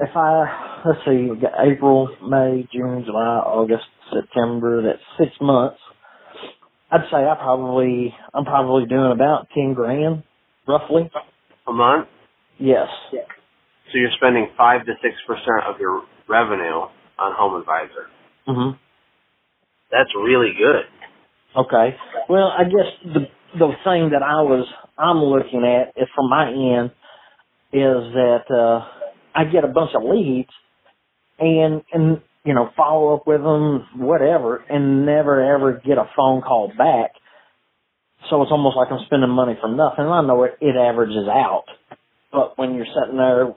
if 0.00 0.10
I 0.16 0.82
let's 0.86 1.04
see, 1.06 1.30
April, 1.60 2.10
May, 2.22 2.68
June, 2.72 3.04
July, 3.06 3.38
August, 3.38 3.86
September. 4.12 4.82
That's 4.82 5.02
six 5.18 5.32
months. 5.40 5.78
I'd 6.90 7.08
say 7.10 7.16
I 7.26 7.34
probably 7.36 8.14
I'm 8.34 8.44
probably 8.44 8.86
doing 8.86 9.12
about 9.12 9.48
ten 9.54 9.74
grand, 9.74 10.22
roughly. 10.68 11.10
A 11.66 11.72
month? 11.72 12.08
Yes. 12.58 12.88
So 13.12 13.98
you're 13.98 14.12
spending 14.12 14.48
five 14.56 14.86
to 14.86 14.92
six 15.02 15.16
percent 15.26 15.64
of 15.68 15.80
your 15.80 16.04
revenue 16.28 16.88
on 17.18 17.34
Home 17.36 17.60
Advisor. 17.60 18.08
Mhm. 18.48 18.78
That's 19.90 20.14
really 20.16 20.52
good. 20.58 20.86
Okay. 21.56 21.96
Well, 22.28 22.48
I 22.48 22.64
guess 22.64 22.92
the 23.04 23.28
the 23.54 23.68
thing 23.84 24.10
that 24.10 24.22
I 24.22 24.42
was 24.42 24.66
I'm 24.98 25.18
looking 25.18 25.64
at 25.64 26.00
is 26.00 26.08
from 26.14 26.30
my 26.30 26.48
end 26.48 26.90
is 27.72 28.12
that 28.14 28.44
uh 28.50 28.86
I 29.34 29.44
get 29.44 29.64
a 29.64 29.68
bunch 29.68 29.90
of 29.94 30.02
leads 30.02 30.50
and 31.38 31.82
and 31.92 32.20
you 32.44 32.54
know 32.54 32.70
follow 32.76 33.14
up 33.16 33.26
with 33.26 33.42
them 33.42 33.86
whatever 33.96 34.56
and 34.68 35.04
never 35.06 35.54
ever 35.54 35.80
get 35.84 35.98
a 35.98 36.08
phone 36.16 36.42
call 36.42 36.72
back. 36.76 37.12
So 38.30 38.42
it's 38.42 38.50
almost 38.50 38.76
like 38.76 38.88
I'm 38.90 39.04
spending 39.06 39.30
money 39.30 39.56
for 39.60 39.68
nothing. 39.68 40.06
I 40.06 40.22
know 40.22 40.42
it, 40.44 40.58
it 40.60 40.74
averages 40.74 41.28
out, 41.28 41.64
but 42.32 42.58
when 42.58 42.74
you're 42.74 42.86
sitting 42.86 43.18
there, 43.18 43.54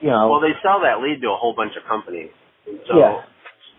you 0.00 0.08
know, 0.08 0.30
Well, 0.30 0.40
they 0.40 0.56
sell 0.62 0.80
that 0.80 1.02
lead 1.02 1.20
to 1.20 1.28
a 1.28 1.36
whole 1.36 1.54
bunch 1.54 1.72
of 1.76 1.86
companies, 1.88 2.30
so 2.88 2.96
Yeah. 2.96 3.22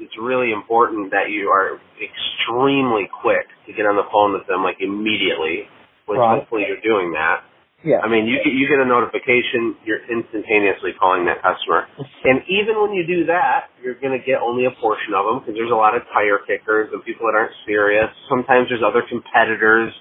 It's 0.02 0.18
really 0.20 0.52
important 0.52 1.12
that 1.12 1.30
you 1.30 1.50
are 1.54 1.80
extremely 2.02 3.08
quick 3.22 3.46
to 3.68 3.74
get 3.74 3.86
on 3.86 3.96
the 3.96 4.08
phone 4.12 4.34
with 4.34 4.48
them, 4.48 4.64
like 4.64 4.78
immediately. 4.82 5.70
Which 6.10 6.18
Right. 6.20 6.40
hopefully 6.42 6.66
you're 6.68 6.82
doing 6.84 7.14
that. 7.14 7.46
yeah, 7.84 8.02
I 8.04 8.08
mean, 8.10 8.28
you 8.28 8.38
get, 8.44 8.52
you 8.54 8.68
get 8.68 8.80
a 8.80 8.86
notification, 8.86 9.78
you're 9.86 10.02
instantaneously 10.10 10.94
calling 11.00 11.26
that 11.26 11.42
customer. 11.42 11.88
And 12.26 12.42
even 12.50 12.82
when 12.82 12.92
you 12.94 13.06
do 13.08 13.26
that, 13.26 13.70
you're 13.82 13.96
going 13.96 14.14
to 14.20 14.24
get 14.26 14.42
only 14.42 14.66
a 14.66 14.72
portion 14.82 15.14
of 15.16 15.26
them 15.26 15.40
because 15.40 15.56
there's 15.56 15.72
a 15.72 15.78
lot 15.78 15.96
of 15.96 16.04
tire 16.14 16.40
kickers 16.46 16.90
and 16.92 17.02
people 17.06 17.26
that 17.32 17.38
aren't 17.38 17.54
serious. 17.66 18.10
Sometimes 18.30 18.68
there's 18.70 18.84
other 18.86 19.02
competitors 19.08 19.94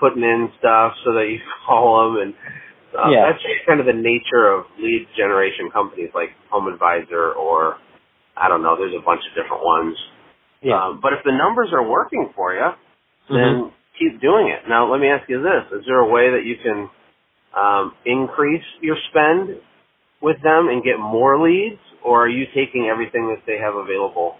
putting 0.00 0.22
in 0.24 0.50
stuff 0.58 0.92
so 1.04 1.12
that 1.14 1.28
you 1.30 1.38
call 1.66 2.12
them. 2.12 2.20
And 2.20 2.34
uh, 2.98 3.10
Yeah. 3.10 3.30
that's 3.30 3.42
just 3.44 3.64
kind 3.68 3.80
of 3.80 3.86
the 3.86 3.94
nature 3.96 4.48
of 4.50 4.66
lead 4.80 5.06
generation 5.16 5.70
companies 5.70 6.10
like 6.14 6.30
Home 6.50 6.66
Advisor 6.68 7.32
or, 7.32 7.78
I 8.36 8.48
don't 8.48 8.62
know, 8.62 8.76
there's 8.76 8.94
a 8.94 9.04
bunch 9.04 9.22
of 9.28 9.34
different 9.34 9.64
ones. 9.64 9.96
yeah. 10.62 10.86
Um, 10.86 11.00
but 11.02 11.12
if 11.12 11.20
the 11.24 11.32
numbers 11.32 11.70
are 11.72 11.86
working 11.88 12.30
for 12.34 12.54
you, 12.54 12.70
then 13.30 13.72
keep 13.98 14.20
doing 14.20 14.48
it. 14.48 14.68
Now, 14.68 14.90
let 14.90 15.00
me 15.00 15.08
ask 15.08 15.28
you 15.28 15.42
this: 15.42 15.80
Is 15.80 15.86
there 15.86 16.00
a 16.00 16.08
way 16.10 16.30
that 16.32 16.44
you 16.44 16.56
can 16.62 16.90
um, 17.56 17.94
increase 18.06 18.64
your 18.82 18.96
spend 19.10 19.60
with 20.22 20.36
them 20.42 20.68
and 20.68 20.82
get 20.84 20.98
more 20.98 21.40
leads, 21.42 21.80
or 22.04 22.24
are 22.26 22.28
you 22.28 22.46
taking 22.54 22.88
everything 22.90 23.28
that 23.28 23.44
they 23.46 23.58
have 23.58 23.74
available? 23.74 24.36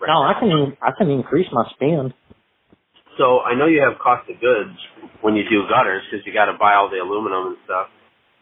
right 0.00 0.08
no, 0.08 0.22
now? 0.22 0.28
I 0.28 0.40
can 0.40 0.76
I 0.82 0.90
can 0.98 1.10
increase 1.10 1.48
my 1.52 1.64
spend. 1.74 2.14
So 3.18 3.40
I 3.40 3.54
know 3.54 3.66
you 3.66 3.82
have 3.82 3.98
cost 3.98 4.30
of 4.30 4.40
goods 4.40 4.78
when 5.22 5.34
you 5.36 5.44
do 5.48 5.64
gutters 5.68 6.04
because 6.10 6.26
you 6.26 6.32
got 6.32 6.46
to 6.46 6.58
buy 6.58 6.74
all 6.74 6.90
the 6.90 6.98
aluminum 6.98 7.48
and 7.48 7.56
stuff. 7.64 7.88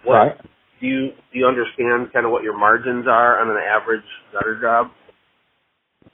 What, 0.04 0.14
Right. 0.16 0.36
Do 0.80 0.86
you 0.86 1.10
do 1.32 1.38
you 1.38 1.46
understand 1.46 2.12
kind 2.12 2.26
of 2.26 2.32
what 2.32 2.42
your 2.42 2.58
margins 2.58 3.06
are 3.08 3.40
on 3.40 3.48
an 3.50 3.56
average 3.56 4.04
gutter 4.32 4.60
job? 4.60 4.90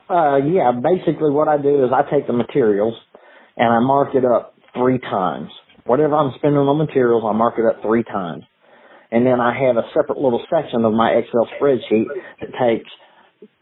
Uh, 0.09 0.37
yeah, 0.37 0.72
basically 0.72 1.31
what 1.31 1.48
I 1.48 1.57
do 1.61 1.85
is 1.85 1.90
I 1.92 2.09
take 2.11 2.27
the 2.27 2.33
materials 2.33 2.94
and 3.57 3.72
I 3.72 3.81
mark 3.81 4.14
it 4.14 4.25
up 4.25 4.55
three 4.75 4.98
times. 4.98 5.51
Whatever 5.85 6.14
I'm 6.14 6.33
spending 6.37 6.59
on 6.59 6.79
materials, 6.79 7.25
I 7.27 7.33
mark 7.33 7.55
it 7.59 7.66
up 7.66 7.83
three 7.83 8.05
times. 8.05 8.44
And 9.11 9.27
then 9.27 9.40
I 9.40 9.53
have 9.66 9.77
a 9.77 9.88
separate 9.94 10.18
little 10.18 10.42
section 10.48 10.85
of 10.85 10.92
my 10.92 11.11
Excel 11.11 11.48
spreadsheet 11.61 12.07
that 12.40 12.51
takes, 12.59 12.90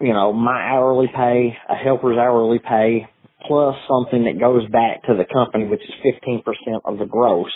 you 0.01 0.13
know, 0.13 0.33
my 0.33 0.61
hourly 0.61 1.09
pay, 1.09 1.57
a 1.69 1.75
helper's 1.75 2.19
hourly 2.19 2.59
pay, 2.59 3.09
plus 3.47 3.75
something 3.89 4.25
that 4.25 4.39
goes 4.39 4.69
back 4.71 5.03
to 5.05 5.15
the 5.17 5.25
company, 5.25 5.67
which 5.67 5.81
is 5.81 6.15
15% 6.25 6.45
of 6.85 6.99
the 6.99 7.07
gross. 7.07 7.51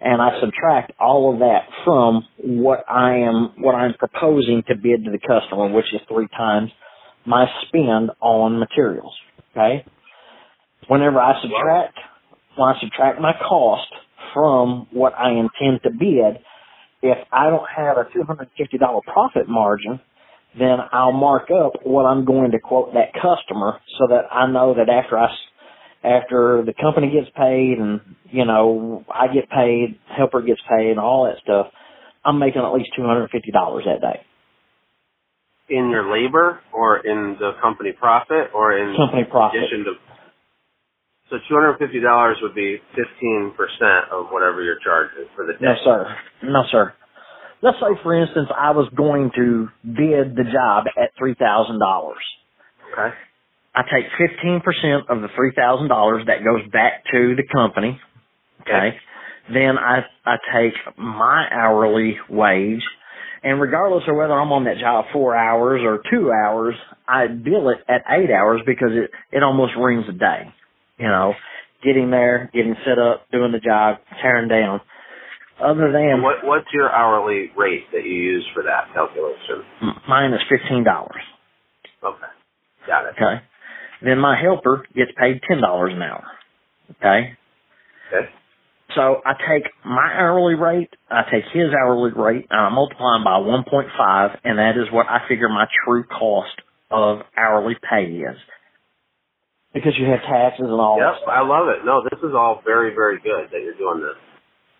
And 0.00 0.22
I 0.22 0.40
subtract 0.40 0.92
all 1.00 1.32
of 1.32 1.40
that 1.40 1.68
from 1.84 2.26
what 2.38 2.84
I 2.88 3.16
am, 3.18 3.54
what 3.58 3.74
I'm 3.74 3.94
proposing 3.94 4.62
to 4.68 4.76
bid 4.76 5.04
to 5.04 5.10
the 5.10 5.18
customer, 5.18 5.72
which 5.72 5.92
is 5.92 6.00
three 6.08 6.28
times 6.28 6.70
my 7.26 7.46
spend 7.66 8.10
on 8.20 8.58
materials. 8.58 9.14
Okay. 9.52 9.84
Whenever 10.88 11.18
I 11.20 11.40
subtract, 11.42 11.98
when 12.56 12.68
I 12.68 12.80
subtract 12.80 13.20
my 13.20 13.32
cost 13.32 13.88
from 14.32 14.86
what 14.92 15.14
I 15.18 15.30
intend 15.30 15.82
to 15.82 15.90
bid, 15.90 16.42
if 17.02 17.18
I 17.32 17.50
don't 17.50 17.66
have 17.76 17.96
a 17.96 18.04
$250 18.16 19.02
profit 19.02 19.48
margin, 19.48 20.00
then 20.58 20.78
I'll 20.92 21.12
mark 21.12 21.48
up 21.50 21.72
what 21.84 22.04
I'm 22.04 22.24
going 22.24 22.52
to 22.52 22.58
quote 22.58 22.94
that 22.94 23.12
customer 23.14 23.78
so 23.98 24.08
that 24.08 24.24
I 24.32 24.50
know 24.50 24.74
that 24.74 24.88
after 24.88 25.18
I, 25.18 25.28
after 26.04 26.62
the 26.64 26.74
company 26.80 27.10
gets 27.10 27.30
paid 27.36 27.78
and, 27.78 28.00
you 28.30 28.44
know, 28.44 29.04
I 29.12 29.26
get 29.32 29.50
paid, 29.50 29.98
helper 30.16 30.42
gets 30.42 30.60
paid 30.68 30.90
and 30.90 31.00
all 31.00 31.24
that 31.24 31.42
stuff, 31.42 31.66
I'm 32.24 32.38
making 32.38 32.62
at 32.62 32.72
least 32.72 32.90
$250 32.98 33.28
that 33.84 34.00
day. 34.00 34.20
In 35.70 35.90
your 35.90 36.10
labor, 36.10 36.60
or 36.72 36.98
in 37.04 37.36
the 37.38 37.52
company 37.60 37.92
profit, 37.92 38.50
or 38.54 38.72
in 38.78 38.96
Company 38.96 39.24
profit. 39.30 39.60
addition 39.60 39.84
to 39.84 39.92
so 41.30 41.36
two 41.46 41.54
hundred 41.54 41.76
and 41.76 41.78
fifty 41.78 42.00
dollars 42.00 42.38
would 42.40 42.54
be 42.54 42.78
fifteen 42.96 43.52
percent 43.54 44.08
of 44.10 44.28
whatever 44.32 44.62
your 44.62 44.76
charge 44.82 45.10
is 45.20 45.28
for 45.36 45.44
the 45.44 45.52
day. 45.52 45.58
No, 45.60 45.74
sir. 45.84 46.16
No, 46.42 46.62
sir. 46.72 46.94
Let's 47.60 47.76
say, 47.80 48.00
for 48.02 48.14
instance, 48.14 48.48
I 48.56 48.70
was 48.70 48.88
going 48.96 49.30
to 49.36 49.68
bid 49.84 50.36
the 50.36 50.44
job 50.50 50.86
at 50.96 51.10
three 51.18 51.34
thousand 51.34 51.80
dollars. 51.80 52.22
Okay. 52.92 53.14
I 53.78 53.82
take 53.82 54.06
fifteen 54.18 54.60
percent 54.60 55.08
of 55.08 55.20
the 55.22 55.28
three 55.36 55.52
thousand 55.54 55.86
dollars 55.88 56.24
that 56.26 56.42
goes 56.42 56.68
back 56.72 57.04
to 57.12 57.36
the 57.36 57.44
company. 57.54 58.00
Okay. 58.62 58.96
Then 59.52 59.78
I 59.78 60.00
I 60.26 60.36
take 60.52 60.74
my 60.98 61.46
hourly 61.52 62.18
wage, 62.28 62.82
and 63.44 63.60
regardless 63.60 64.02
of 64.08 64.16
whether 64.16 64.32
I'm 64.34 64.50
on 64.50 64.64
that 64.64 64.78
job 64.78 65.06
four 65.12 65.36
hours 65.36 65.80
or 65.84 66.02
two 66.10 66.32
hours, 66.32 66.74
I 67.06 67.28
bill 67.28 67.68
it 67.70 67.78
at 67.88 68.02
eight 68.10 68.30
hours 68.32 68.62
because 68.66 68.90
it 68.92 69.10
it 69.30 69.44
almost 69.44 69.74
rings 69.78 70.06
a 70.08 70.12
day. 70.12 70.52
You 70.98 71.06
know, 71.06 71.34
getting 71.84 72.10
there, 72.10 72.50
getting 72.52 72.74
set 72.84 72.98
up, 72.98 73.26
doing 73.30 73.52
the 73.52 73.60
job, 73.60 73.98
tearing 74.20 74.48
down. 74.48 74.80
other 75.62 75.92
than 75.92 76.22
What 76.22 76.44
what's 76.44 76.72
your 76.72 76.90
hourly 76.92 77.52
rate 77.56 77.84
that 77.92 78.04
you 78.04 78.14
use 78.14 78.46
for 78.54 78.64
that 78.64 78.92
calculation? 78.92 79.62
mine 80.08 80.32
is 80.32 80.40
fifteen 80.50 80.82
dollars. 80.82 81.22
Okay, 82.02 82.32
got 82.88 83.06
it. 83.06 83.14
Okay. 83.14 83.40
Then 84.02 84.18
my 84.18 84.36
helper 84.40 84.84
gets 84.94 85.12
paid 85.20 85.40
ten 85.48 85.60
dollars 85.60 85.92
an 85.94 86.02
hour. 86.02 86.24
Okay. 86.92 87.36
Okay. 88.12 88.28
So 88.94 89.20
I 89.24 89.34
take 89.34 89.64
my 89.84 90.10
hourly 90.14 90.54
rate, 90.54 90.90
I 91.10 91.22
take 91.30 91.44
his 91.52 91.70
hourly 91.74 92.12
rate, 92.12 92.46
and 92.50 92.60
I 92.60 92.68
multiply 92.70 93.14
them 93.16 93.24
by 93.24 93.38
1.5, 93.40 94.38
and 94.44 94.58
that 94.58 94.78
is 94.78 94.90
what 94.90 95.06
I 95.08 95.28
figure 95.28 95.48
my 95.50 95.66
true 95.84 96.04
cost 96.04 96.56
of 96.90 97.20
hourly 97.36 97.76
pay 97.90 98.06
is. 98.06 98.36
Because 99.74 99.98
you 99.98 100.06
have 100.06 100.22
taxes 100.22 100.64
and 100.64 100.72
all 100.80 100.98
that 100.98 101.12
Yep, 101.12 101.16
stuff. 101.22 101.28
I 101.28 101.40
love 101.42 101.68
it. 101.68 101.84
No, 101.84 102.02
this 102.10 102.18
is 102.20 102.34
all 102.34 102.62
very 102.64 102.94
very 102.94 103.18
good 103.20 103.50
that 103.52 103.60
you're 103.62 103.74
doing 103.76 104.00
this. 104.00 104.16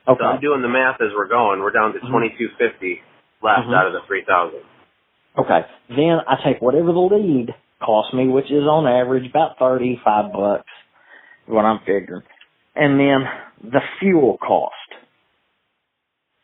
Okay. 0.08 0.24
So 0.24 0.30
I'm 0.30 0.40
doing 0.40 0.62
the 0.62 0.68
math 0.68 1.00
as 1.02 1.12
we're 1.14 1.28
going. 1.28 1.60
We're 1.60 1.70
down 1.70 1.92
to 1.92 2.00
Mhm. 2.00 2.10
twenty 2.10 2.30
two 2.38 2.48
fifty 2.58 3.02
left 3.42 3.68
Mhm. 3.68 3.74
out 3.74 3.86
of 3.86 3.92
the 3.92 4.00
three 4.02 4.22
thousand. 4.22 4.60
Okay. 5.36 5.66
Then 5.90 6.22
I 6.26 6.36
take 6.36 6.62
whatever 6.62 6.92
the 6.92 7.00
lead 7.00 7.54
costs 7.82 8.12
me, 8.14 8.28
which 8.28 8.46
is 8.46 8.64
on 8.64 8.86
average 8.86 9.28
about 9.28 9.58
thirty-five 9.58 10.32
bucks, 10.32 10.70
what 11.46 11.64
I'm 11.64 11.80
figuring, 11.80 12.22
and 12.74 12.98
then 12.98 13.70
the 13.72 13.80
fuel 14.00 14.38
cost. 14.38 14.74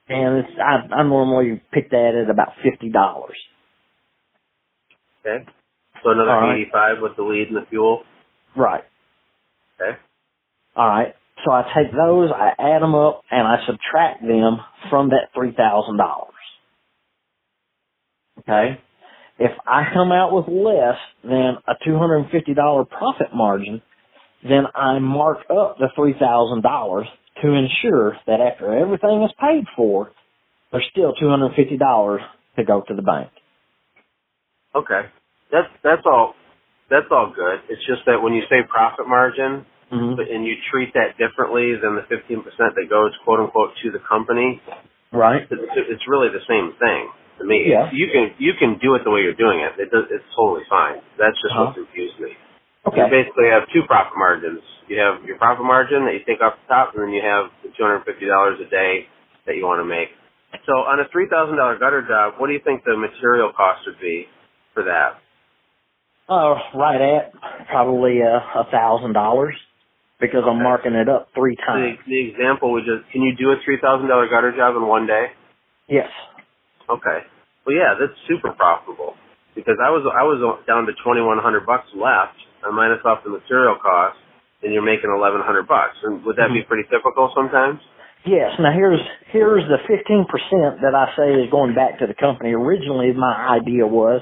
And 0.08 0.38
it's 0.38 0.58
I, 0.58 0.94
I 0.94 1.02
normally 1.02 1.62
pick 1.72 1.90
that 1.90 2.22
at 2.22 2.30
about 2.30 2.54
fifty 2.62 2.90
dollars. 2.90 3.36
Okay. 5.26 5.44
So 6.02 6.10
another 6.10 6.30
right. 6.30 6.60
eighty 6.60 6.70
five 6.72 6.96
with 7.00 7.16
the 7.16 7.22
lead 7.22 7.48
and 7.48 7.56
the 7.56 7.66
fuel. 7.68 8.02
Right. 8.56 8.84
Okay. 9.80 9.98
All 10.76 10.88
right. 10.88 11.14
So 11.44 11.52
I 11.52 11.62
take 11.74 11.92
those, 11.92 12.30
I 12.30 12.52
add 12.58 12.80
them 12.80 12.94
up, 12.94 13.22
and 13.30 13.46
I 13.46 13.58
subtract 13.66 14.22
them 14.22 14.58
from 14.90 15.10
that 15.10 15.28
three 15.34 15.52
thousand 15.52 15.96
dollars. 15.96 16.30
Okay. 18.40 18.80
If 19.38 19.52
I 19.66 19.84
come 19.92 20.12
out 20.12 20.32
with 20.32 20.46
less 20.48 20.98
than 21.24 21.56
a 21.66 21.74
two 21.84 21.98
hundred 21.98 22.18
and 22.18 22.30
fifty 22.30 22.54
dollar 22.54 22.84
profit 22.84 23.34
margin, 23.34 23.82
then 24.42 24.64
I 24.74 24.98
mark 25.00 25.38
up 25.50 25.78
the 25.78 25.88
three 25.96 26.14
thousand 26.18 26.62
dollars 26.62 27.06
to 27.42 27.48
ensure 27.48 28.16
that 28.26 28.40
after 28.40 28.76
everything 28.76 29.22
is 29.24 29.32
paid 29.40 29.64
for, 29.76 30.12
there's 30.70 30.86
still 30.90 31.14
two 31.14 31.28
hundred 31.28 31.46
and 31.46 31.56
fifty 31.56 31.76
dollars 31.76 32.20
to 32.56 32.64
go 32.64 32.82
to 32.86 32.94
the 32.94 33.02
bank. 33.02 33.30
Okay. 34.74 35.02
That's 35.50 35.68
that's 35.82 36.02
all 36.06 36.34
that's 36.90 37.06
all 37.10 37.32
good. 37.34 37.60
It's 37.68 37.84
just 37.86 38.02
that 38.06 38.22
when 38.22 38.34
you 38.34 38.42
say 38.48 38.66
profit 38.68 39.06
margin 39.08 39.66
Mm-hmm. 39.92 40.18
and 40.18 40.44
you 40.46 40.54
treat 40.72 40.92
that 40.94 41.14
differently 41.20 41.76
than 41.80 41.94
the 41.94 42.02
fifteen 42.08 42.42
percent 42.42 42.74
that 42.74 42.88
goes 42.90 43.12
quote 43.22 43.38
unquote 43.38 43.76
to 43.84 43.92
the 43.92 44.00
company, 44.08 44.60
Right. 45.12 45.42
it's, 45.48 45.52
it's 45.76 46.02
really 46.08 46.28
the 46.34 46.42
same 46.48 46.72
thing 46.80 47.10
to 47.38 47.44
me. 47.44 47.66
Yeah. 47.70 47.90
You 47.92 48.08
can 48.12 48.34
you 48.38 48.52
can 48.58 48.78
do 48.78 48.94
it 48.94 49.02
the 49.04 49.10
way 49.10 49.20
you're 49.22 49.34
doing 49.38 49.60
it. 49.60 49.78
It 49.78 49.90
does 49.90 50.04
it's 50.10 50.24
totally 50.36 50.64
fine. 50.68 51.00
That's 51.18 51.36
just 51.42 51.54
Uh-huh. 51.54 51.66
what 51.66 51.74
confused 51.74 52.18
me. 52.20 52.32
Okay. 52.86 53.00
You 53.00 53.08
basically 53.10 53.48
have 53.48 53.64
two 53.72 53.82
profit 53.88 54.12
margins. 54.16 54.60
You 54.88 54.98
have 55.00 55.24
your 55.24 55.38
profit 55.38 55.64
margin 55.64 56.04
that 56.04 56.14
you 56.14 56.20
take 56.26 56.42
off 56.42 56.54
the 56.60 56.68
top, 56.68 56.94
and 56.94 57.02
then 57.04 57.12
you 57.12 57.22
have 57.22 57.50
the 57.62 57.70
two 57.76 57.82
hundred 57.82 58.04
fifty 58.04 58.26
dollars 58.26 58.60
a 58.60 58.68
day 58.68 59.06
that 59.46 59.56
you 59.56 59.64
want 59.64 59.80
to 59.80 59.88
make. 59.88 60.08
So 60.66 60.84
on 60.84 61.00
a 61.00 61.08
three 61.10 61.26
thousand 61.30 61.56
dollar 61.56 61.78
gutter 61.78 62.02
job, 62.06 62.34
what 62.38 62.46
do 62.48 62.52
you 62.52 62.60
think 62.62 62.84
the 62.84 62.96
material 62.96 63.52
cost 63.56 63.82
would 63.86 63.98
be 64.00 64.26
for 64.74 64.84
that? 64.84 65.18
Uh, 66.28 66.56
right 66.74 67.00
at 67.00 67.32
probably 67.68 68.20
uh, 68.22 68.60
a 68.60 68.64
thousand 68.70 69.12
dollars 69.12 69.56
because 70.20 70.42
I'm 70.46 70.56
Okay. 70.56 70.62
marking 70.64 70.94
it 70.94 71.08
up 71.08 71.28
three 71.34 71.56
The, 71.56 71.62
times. 71.66 71.98
the 72.06 72.28
example 72.30 72.72
we 72.72 72.80
just 72.80 73.10
can 73.12 73.22
you 73.22 73.34
do 73.36 73.50
a 73.50 73.56
three 73.64 73.78
thousand 73.80 74.08
dollar 74.08 74.28
gutter 74.28 74.52
job 74.56 74.76
in 74.76 74.86
one 74.86 75.06
day? 75.06 75.32
Yes. 75.88 76.08
Okay. 76.90 77.24
Well, 77.64 77.74
yeah, 77.76 77.96
that's 77.96 78.12
super 78.28 78.52
profitable 78.52 79.16
because 79.56 79.80
I 79.80 79.88
was 79.88 80.04
I 80.04 80.22
was 80.26 80.40
down 80.66 80.84
to 80.86 80.92
twenty 81.00 81.22
one 81.24 81.40
hundred 81.40 81.64
bucks 81.64 81.88
left. 81.96 82.36
I 82.60 82.72
minus 82.72 83.00
off 83.04 83.24
the 83.24 83.32
material 83.32 83.76
cost, 83.80 84.16
and 84.62 84.72
you're 84.72 84.84
making 84.84 85.08
eleven 85.08 85.40
hundred 85.40 85.68
bucks. 85.68 85.96
And 86.04 86.24
would 86.24 86.36
that 86.36 86.52
be 86.52 86.60
mm-hmm. 86.60 86.68
pretty 86.68 86.88
typical 86.92 87.32
sometimes? 87.32 87.80
Yes. 88.28 88.56
Now 88.60 88.72
here's 88.72 89.00
here's 89.32 89.64
the 89.68 89.80
fifteen 89.88 90.28
percent 90.28 90.84
that 90.84 90.92
I 90.92 91.12
say 91.16 91.40
is 91.40 91.48
going 91.50 91.74
back 91.74 92.00
to 92.00 92.06
the 92.06 92.16
company. 92.16 92.52
Originally, 92.52 93.12
my 93.16 93.56
idea 93.56 93.86
was 93.86 94.20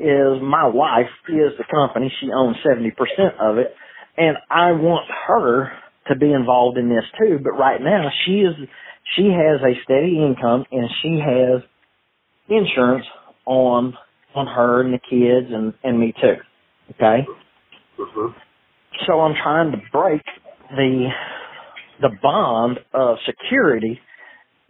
is 0.00 0.40
my 0.40 0.64
wife 0.64 1.12
is 1.28 1.52
the 1.60 1.68
company. 1.68 2.12
She 2.20 2.32
owns 2.32 2.56
seventy 2.64 2.92
percent 2.92 3.36
of 3.40 3.58
it, 3.58 3.72
and 4.16 4.36
I 4.48 4.72
want 4.72 5.08
her 5.28 5.72
to 6.08 6.16
be 6.16 6.32
involved 6.32 6.78
in 6.78 6.88
this 6.88 7.04
too. 7.20 7.40
But 7.42 7.52
right 7.52 7.80
now, 7.80 8.08
she 8.24 8.44
is 8.44 8.56
she 9.16 9.28
has 9.28 9.60
a 9.60 9.76
steady 9.84 10.16
income 10.16 10.64
and 10.70 10.88
she 11.02 11.20
has 11.20 11.62
insurance 12.48 13.06
on 13.46 13.94
on 14.34 14.46
her 14.46 14.82
and 14.82 14.94
the 14.94 14.98
kids 14.98 15.52
and 15.52 15.74
and 15.82 15.98
me 15.98 16.12
too. 16.20 16.34
Okay. 16.92 17.26
hmm 17.96 18.26
So 19.06 19.20
I'm 19.20 19.34
trying 19.34 19.72
to 19.72 19.78
break 19.92 20.22
the 20.70 21.08
the 22.00 22.10
bond 22.22 22.78
of 22.92 23.16
security 23.26 24.00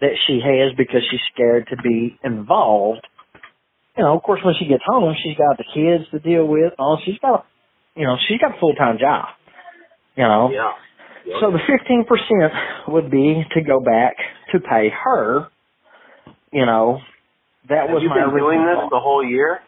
that 0.00 0.12
she 0.26 0.40
has 0.44 0.76
because 0.76 1.00
she's 1.10 1.20
scared 1.32 1.68
to 1.70 1.76
be 1.76 2.18
involved. 2.24 3.06
You 3.96 4.04
know, 4.04 4.16
of 4.16 4.22
course, 4.22 4.40
when 4.44 4.54
she 4.58 4.66
gets 4.66 4.82
home, 4.86 5.14
she's 5.22 5.36
got 5.36 5.56
the 5.58 5.64
kids 5.72 6.10
to 6.10 6.18
deal 6.18 6.46
with. 6.46 6.72
Oh, 6.78 6.96
she's 7.04 7.18
got, 7.18 7.46
you 7.94 8.06
know, 8.06 8.16
she's 8.28 8.38
got 8.38 8.56
a 8.56 8.60
full 8.60 8.74
time 8.74 8.98
job. 8.98 9.26
You 10.16 10.24
know, 10.24 10.50
Yeah. 10.52 10.72
Yeah. 11.24 11.40
so 11.40 11.50
the 11.52 11.58
fifteen 11.66 12.04
percent 12.04 12.52
would 12.88 13.10
be 13.10 13.44
to 13.54 13.62
go 13.62 13.80
back 13.80 14.16
to 14.52 14.60
pay 14.60 14.90
her. 14.90 15.48
You 16.52 16.66
know, 16.66 16.98
that 17.68 17.86
Have 17.86 17.94
was 17.94 18.02
you 18.02 18.08
my 18.08 18.20
been 18.26 18.34
doing 18.36 18.64
this 18.64 18.78
the 18.90 19.00
whole 19.00 19.24
year? 19.24 19.60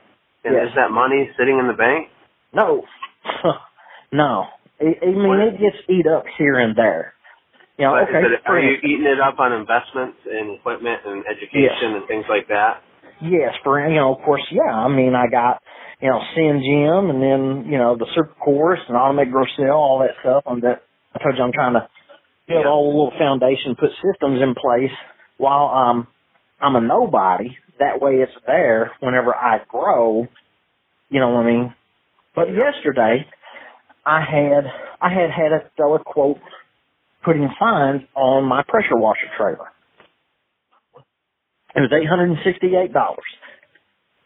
And 0.45 0.55
Yes. 0.55 0.69
is 0.69 0.75
that 0.77 0.91
money 0.91 1.31
sitting 1.39 1.59
in 1.59 1.67
the 1.69 1.75
bank? 1.75 2.09
No, 2.53 2.85
no. 4.13 4.47
I, 4.81 4.85
I 5.03 5.07
mean, 5.07 5.29
What? 5.29 5.41
it 5.41 5.59
gets 5.61 5.77
eat 5.89 6.07
up 6.07 6.25
here 6.39 6.59
and 6.59 6.77
there. 6.77 7.15
You 7.79 7.87
know, 7.87 7.97
okay. 7.99 8.23
it, 8.23 8.41
are 8.47 8.61
you 8.61 8.77
eating 8.85 9.07
it 9.07 9.19
up 9.21 9.41
on 9.41 9.53
investments 9.53 10.19
and 10.31 10.59
equipment 10.59 11.01
and 11.07 11.25
education 11.27 11.95
and 11.97 12.07
things 12.07 12.25
like 12.29 12.47
that? 12.49 12.83
Yes, 13.21 13.55
for 13.65 13.81
you 13.89 13.97
know, 13.97 14.15
of 14.15 14.23
course, 14.25 14.43
yeah. 14.51 14.71
I 14.73 14.89
mean, 14.89 15.15
I 15.15 15.27
got 15.29 15.63
you 16.01 16.11
know, 16.11 16.21
SendJim, 16.37 17.11
and 17.11 17.23
then 17.23 17.73
you 17.73 17.79
know 17.79 17.97
the 17.97 18.07
Super 18.15 18.35
Course 18.35 18.81
and 18.89 18.97
Automate 18.97 19.31
Grow 19.33 19.45
Sell, 19.57 19.75
all 19.75 19.99
that 20.01 20.15
stuff. 20.21 20.43
On 20.47 20.61
that, 20.61 20.83
I 21.15 21.23
told 21.23 21.37
you 21.37 21.43
I'm 21.45 21.53
trying 21.53 21.75
to 21.75 21.89
build 22.47 22.65
Yeah. 22.65 22.71
all 22.71 22.85
the 22.91 22.97
little 22.97 23.19
foundation, 23.19 23.75
put 23.75 23.91
systems 24.03 24.43
in 24.43 24.55
place 24.55 24.93
while 25.39 25.67
um 25.69 26.07
I'm 26.61 26.77
a 26.77 26.81
nobody. 26.81 27.57
That 27.81 28.01
way, 28.01 28.15
it's 28.17 28.33
there 28.47 28.93
whenever 29.01 29.35
I 29.35 29.59
grow. 29.69 30.29
You 31.11 31.21
know 31.21 31.31
what 31.31 31.47
I 31.47 31.47
mean? 31.47 31.75
But 32.37 32.49
yesterday, 32.49 33.27
I 34.07 34.21
had 34.21 34.65
I 35.01 35.11
had 35.11 35.31
had 35.31 35.53
a 35.53 35.71
throw 35.77 35.95
a 35.97 35.99
quote 36.05 36.39
putting 37.25 37.49
signs 37.61 38.03
on 38.17 38.45
my 38.45 38.63
pressure 38.69 38.97
washer 38.97 39.29
trailer. 39.39 39.69
It 41.77 41.81
was 41.81 41.93
eight 41.93 42.09
hundred 42.09 42.31
and 42.31 42.39
sixty-eight 42.45 42.93
dollars. 42.93 43.25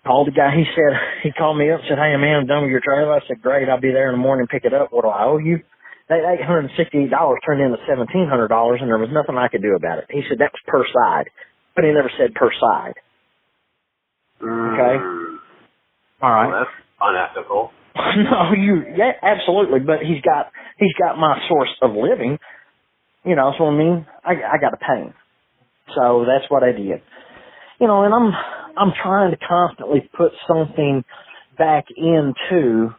Called 0.07 0.29
the 0.29 0.33
guy. 0.33 0.55
He 0.57 0.65
said 0.75 0.99
he 1.23 1.33
called 1.33 1.59
me 1.59 1.71
up 1.71 1.81
said, 1.89 1.99
"Hey 1.99 2.17
man, 2.17 2.41
I'm 2.43 2.47
done 2.47 2.63
with 2.63 2.73
your 2.73 2.81
trailer." 2.85 3.13
I 3.15 3.21
said, 3.29 3.43
"Great, 3.43 3.69
I'll 3.69 3.81
be 3.81 3.93
there 3.93 4.09
in 4.09 4.17
the 4.17 4.23
morning. 4.25 4.47
Pick 4.49 4.65
it 4.65 4.75
up. 4.75 4.89
What 4.93 5.05
do 5.05 5.09
I 5.11 5.25
owe 5.27 5.39
you?" 5.39 5.61
That 6.09 6.25
eight 6.25 6.45
hundred 6.45 6.71
and 6.71 6.77
sixty-eight 6.77 7.11
dollars 7.11 7.41
turned 7.47 7.61
into 7.61 7.79
seventeen 7.89 8.29
hundred 8.29 8.49
dollars, 8.49 8.81
and 8.81 8.89
there 8.91 8.99
was 8.99 9.13
nothing 9.13 9.37
I 9.37 9.49
could 9.49 9.63
do 9.63 9.77
about 9.77 9.99
it. 9.99 10.07
He 10.11 10.23
said 10.29 10.39
that 10.41 10.53
was 10.53 10.65
per 10.67 10.85
side, 10.89 11.29
but 11.77 11.85
he 11.85 11.93
never 11.93 12.11
said 12.19 12.35
per 12.35 12.51
side. 12.61 12.95
Okay. 14.43 14.99
Mm, 15.03 15.39
All 16.23 16.31
right. 16.31 16.49
well, 16.49 16.61
that's 16.65 16.71
unethical. 17.01 17.73
no, 17.97 18.53
you 18.53 18.85
yeah, 18.97 19.13
absolutely. 19.23 19.81
But 19.81 20.01
he's 20.03 20.21
got 20.23 20.53
he's 20.79 20.93
got 20.95 21.19
my 21.19 21.47
source 21.49 21.71
of 21.83 21.93
living. 21.95 22.39
You 23.25 23.37
know, 23.37 23.55
so 23.59 23.67
I 23.67 23.71
mean, 23.77 24.07
I 24.25 24.33
I 24.33 24.59
got 24.61 24.71
to 24.71 24.77
pay 24.79 25.03
him. 25.03 25.15
So 25.95 26.25
that's 26.27 26.51
what 26.51 26.63
I 26.63 26.73
did. 26.73 27.03
You 27.81 27.87
know, 27.87 28.05
and 28.05 28.15
I'm 28.15 28.33
I'm 28.77 28.93
trying 29.03 29.33
to 29.33 29.37
constantly 29.37 30.09
put 30.17 30.33
something 30.47 31.05
back 31.59 31.87
into, 31.97 32.95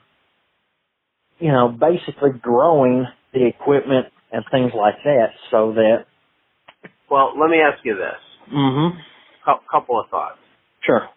you 1.40 1.52
know, 1.52 1.70
basically 1.70 2.32
growing 2.42 3.06
the 3.34 3.46
equipment 3.48 4.08
and 4.32 4.44
things 4.52 4.72
like 4.76 4.96
that, 5.06 5.30
so 5.52 5.74
that. 5.74 6.06
Well, 7.10 7.34
let 7.40 7.50
me 7.50 7.58
ask 7.62 7.84
you 7.84 7.96
this. 7.96 8.54
Mhm. 8.54 8.98
Cou- 9.46 9.60
couple 9.72 10.00
of 10.00 10.10
thoughts. 10.10 10.38
Sure. 10.82 11.10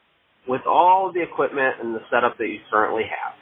With 0.49 0.63
all 0.67 1.13
the 1.13 1.23
equipment 1.23 1.77
and 1.83 1.95
the 1.95 2.01
setup 2.11 2.39
that 2.39 2.49
you 2.49 2.59
currently 2.71 3.05
have, 3.05 3.35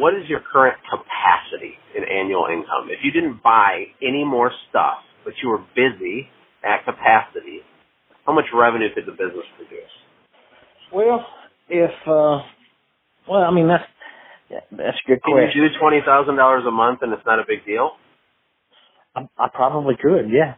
what 0.00 0.14
is 0.14 0.28
your 0.28 0.40
current 0.52 0.76
capacity 0.90 1.74
in 1.96 2.04
annual 2.04 2.46
income? 2.52 2.88
If 2.90 3.04
you 3.04 3.12
didn't 3.12 3.42
buy 3.42 3.84
any 4.02 4.24
more 4.24 4.50
stuff, 4.70 4.98
but 5.24 5.34
you 5.42 5.48
were 5.50 5.62
busy 5.76 6.28
at 6.64 6.84
capacity, 6.84 7.60
how 8.26 8.32
much 8.34 8.46
revenue 8.54 8.88
could 8.94 9.06
the 9.06 9.12
business 9.12 9.46
produce? 9.56 9.90
Well, 10.92 11.26
if 11.68 11.90
uh, 12.06 12.42
well, 13.28 13.42
I 13.44 13.50
mean 13.52 13.68
that's 13.68 13.84
that's 14.50 14.98
a 15.04 15.08
good 15.08 15.22
Can 15.22 15.34
question. 15.34 15.62
you 15.62 15.68
do 15.68 15.78
twenty 15.78 16.00
thousand 16.04 16.36
dollars 16.36 16.64
a 16.66 16.70
month 16.70 17.00
and 17.02 17.12
it's 17.12 17.26
not 17.26 17.38
a 17.38 17.44
big 17.46 17.64
deal? 17.66 17.92
I, 19.14 19.28
I 19.38 19.48
probably 19.52 19.94
could, 20.00 20.30
yeah. 20.30 20.54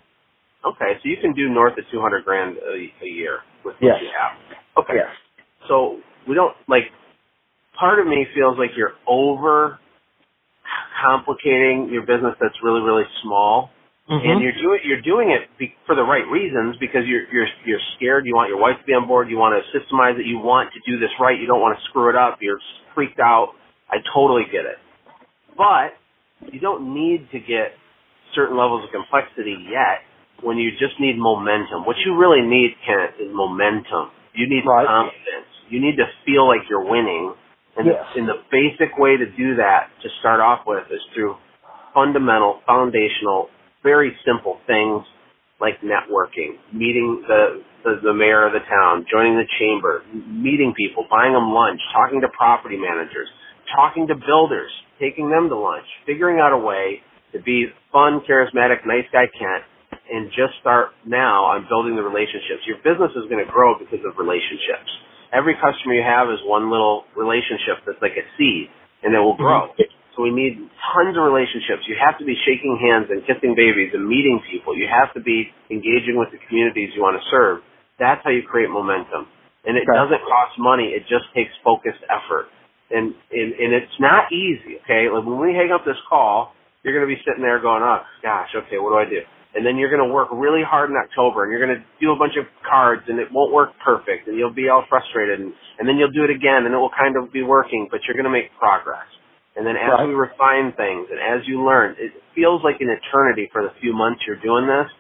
Okay, 0.64 0.94
so 1.02 1.08
you 1.08 1.16
can 1.20 1.34
do 1.34 1.48
north 1.48 1.78
of 1.78 1.84
200 1.92 2.24
grand 2.24 2.56
a, 2.56 3.04
a 3.04 3.08
year 3.08 3.40
with 3.64 3.76
Yes. 3.80 3.94
what 3.94 4.02
you 4.02 4.10
have. 4.18 4.84
Okay. 4.84 4.94
Yes. 4.96 5.08
So 5.68 6.00
we 6.28 6.34
don't 6.34 6.54
like. 6.68 6.84
Part 7.78 7.98
of 7.98 8.06
me 8.06 8.26
feels 8.34 8.56
like 8.58 8.70
you're 8.76 8.94
over 9.06 9.78
complicating 11.02 11.88
your 11.92 12.02
business 12.02 12.34
that's 12.40 12.56
really 12.62 12.80
really 12.80 13.04
small, 13.22 13.70
Mhm. 14.08 14.24
and 14.26 14.40
you're 14.42 14.52
doing 14.52 14.80
you're 14.84 15.00
doing 15.02 15.30
it 15.30 15.48
be, 15.58 15.74
for 15.86 15.94
the 15.94 16.04
right 16.04 16.26
reasons 16.28 16.76
because 16.78 17.06
you're 17.06 17.24
you're 17.32 17.48
you're 17.64 17.80
scared. 17.96 18.26
You 18.26 18.34
want 18.34 18.48
your 18.48 18.58
wife 18.58 18.78
to 18.78 18.84
be 18.84 18.94
on 18.94 19.06
board. 19.06 19.30
You 19.30 19.38
want 19.38 19.54
to 19.62 19.78
systemize 19.78 20.18
it. 20.18 20.26
You 20.26 20.38
want 20.38 20.72
to 20.72 20.80
do 20.86 20.98
this 20.98 21.10
right. 21.20 21.38
You 21.38 21.46
don't 21.46 21.60
want 21.60 21.78
to 21.78 21.84
screw 21.86 22.08
it 22.10 22.16
up. 22.16 22.38
You're 22.40 22.60
freaked 22.94 23.20
out. 23.20 23.54
I 23.90 23.98
totally 24.14 24.44
get 24.50 24.64
it, 24.66 24.78
but 25.56 25.94
you 26.52 26.60
don't 26.60 26.94
need 26.94 27.30
to 27.32 27.40
get 27.40 27.74
certain 28.34 28.56
levels 28.56 28.84
of 28.84 28.90
complexity 28.92 29.56
yet 29.70 30.02
when 30.42 30.58
you 30.58 30.72
just 30.72 30.98
need 31.00 31.16
momentum. 31.18 31.84
What 31.86 31.96
you 32.04 32.16
really 32.16 32.42
need, 32.42 32.76
Kent, 32.86 33.12
is 33.20 33.28
momentum. 33.32 34.10
You 34.34 34.48
need 34.48 34.64
Right. 34.66 34.86
confidence. 34.86 35.46
You 35.68 35.80
need 35.80 35.96
to 35.96 36.06
feel 36.24 36.46
like 36.46 36.68
you're 36.68 36.84
winning. 36.84 37.34
And, 37.76 37.86
Yes. 37.88 38.06
and 38.14 38.28
the 38.28 38.38
basic 38.50 38.96
way 38.98 39.16
to 39.16 39.26
do 39.26 39.56
that 39.56 39.90
to 40.02 40.08
start 40.20 40.40
off 40.40 40.66
with 40.66 40.84
is 40.90 41.02
through 41.12 41.36
fundamental, 41.92 42.60
foundational, 42.66 43.50
very 43.82 44.16
simple 44.24 44.60
things 44.66 45.02
like 45.60 45.80
networking, 45.80 46.58
meeting 46.72 47.22
the, 47.26 47.62
the, 47.84 47.92
the 48.02 48.14
mayor 48.14 48.46
of 48.46 48.52
the 48.52 48.62
town, 48.68 49.06
joining 49.10 49.34
the 49.38 49.46
chamber, 49.58 50.02
meeting 50.26 50.74
people, 50.76 51.06
buying 51.10 51.32
them 51.32 51.50
lunch, 51.54 51.80
talking 51.92 52.20
to 52.20 52.28
property 52.36 52.76
managers, 52.76 53.28
talking 53.74 54.06
to 54.06 54.14
builders, 54.14 54.70
taking 55.00 55.30
them 55.30 55.48
to 55.48 55.56
lunch, 55.56 55.86
figuring 56.06 56.38
out 56.38 56.52
a 56.52 56.58
way 56.58 57.00
to 57.32 57.40
be 57.42 57.66
fun, 57.90 58.20
charismatic, 58.28 58.86
nice 58.86 59.06
guy 59.12 59.26
Kent, 59.30 59.64
and 60.10 60.28
just 60.30 60.58
start 60.60 60.90
now 61.06 61.44
on 61.44 61.66
building 61.68 61.96
the 61.96 62.02
relationships. 62.02 62.66
Your 62.66 62.78
business 62.84 63.10
is 63.16 63.24
going 63.30 63.40
to 63.44 63.50
grow 63.50 63.78
because 63.78 64.02
of 64.04 64.18
relationships. 64.18 64.90
Every 65.34 65.58
customer 65.58 65.94
you 65.98 66.06
have 66.06 66.30
is 66.30 66.38
one 66.46 66.70
little 66.70 67.04
relationship 67.18 67.82
that's 67.84 67.98
like 68.00 68.14
a 68.14 68.24
seed, 68.38 68.70
and 69.02 69.12
it 69.14 69.18
will 69.18 69.36
grow. 69.36 69.74
Mm-hmm. 69.74 69.90
So 70.14 70.22
we 70.22 70.30
need 70.30 70.62
tons 70.94 71.18
of 71.18 71.26
relationships. 71.26 71.90
You 71.90 71.98
have 71.98 72.14
to 72.22 72.24
be 72.24 72.38
shaking 72.46 72.78
hands 72.78 73.10
and 73.10 73.26
kissing 73.26 73.58
babies 73.58 73.90
and 73.98 74.06
meeting 74.06 74.38
people. 74.46 74.78
You 74.78 74.86
have 74.86 75.10
to 75.18 75.20
be 75.20 75.50
engaging 75.74 76.14
with 76.14 76.30
the 76.30 76.38
communities 76.46 76.94
you 76.94 77.02
want 77.02 77.18
to 77.18 77.24
serve. 77.34 77.66
That's 77.98 78.22
how 78.22 78.30
you 78.30 78.46
create 78.46 78.70
momentum. 78.70 79.26
And 79.66 79.74
it 79.76 79.82
Okay. 79.82 79.98
doesn't 79.98 80.22
cost 80.22 80.54
money. 80.58 80.94
It 80.94 81.02
just 81.10 81.26
takes 81.34 81.50
focused 81.66 81.98
effort. 82.06 82.46
And, 82.94 83.10
and, 83.32 83.48
and 83.58 83.74
it's 83.74 83.98
not 83.98 84.30
easy, 84.30 84.78
okay? 84.86 85.10
Like 85.10 85.26
when 85.26 85.40
we 85.42 85.50
hang 85.50 85.72
up 85.74 85.82
this 85.84 85.98
call, 86.08 86.54
you're 86.84 86.94
going 86.94 87.08
to 87.08 87.10
be 87.10 87.18
sitting 87.26 87.42
there 87.42 87.58
going, 87.58 87.82
oh, 87.82 88.04
gosh, 88.22 88.54
okay, 88.54 88.78
what 88.78 88.94
do 88.94 88.98
I 89.02 89.08
do? 89.10 89.18
And 89.54 89.64
then 89.66 89.78
you're 89.78 89.90
going 89.90 90.02
to 90.06 90.12
work 90.12 90.28
really 90.32 90.62
hard 90.66 90.90
in 90.90 90.96
October 90.96 91.44
and 91.44 91.50
you're 91.52 91.62
going 91.64 91.78
to 91.78 91.84
do 92.02 92.12
a 92.12 92.18
bunch 92.18 92.34
of 92.36 92.46
cards 92.66 93.02
and 93.08 93.18
it 93.18 93.28
won't 93.32 93.52
work 93.54 93.70
perfect 93.84 94.28
and 94.28 94.38
you'll 94.38 94.54
be 94.54 94.68
all 94.68 94.84
frustrated 94.90 95.40
and, 95.40 95.54
and 95.78 95.88
then 95.88 95.96
you'll 95.96 96.12
do 96.12 96.24
it 96.24 96.30
again 96.30 96.66
and 96.66 96.74
it 96.74 96.78
will 96.78 96.92
kind 96.94 97.16
of 97.16 97.32
be 97.32 97.42
working, 97.42 97.88
but 97.90 98.00
you're 98.06 98.14
going 98.18 98.28
to 98.28 98.34
make 98.34 98.50
progress. 98.58 99.06
And 99.56 99.66
then 99.66 99.76
as 99.76 99.94
Right. 99.98 100.08
we 100.08 100.14
refine 100.14 100.72
things 100.74 101.08
and 101.10 101.18
as 101.22 101.46
you 101.48 101.62
learn, 101.64 101.96
it 101.98 102.12
feels 102.34 102.62
like 102.64 102.80
an 102.80 102.90
eternity 102.90 103.48
for 103.52 103.62
the 103.62 103.70
few 103.80 103.94
months 103.94 104.22
you're 104.26 104.42
doing 104.42 104.66
this. 104.66 104.90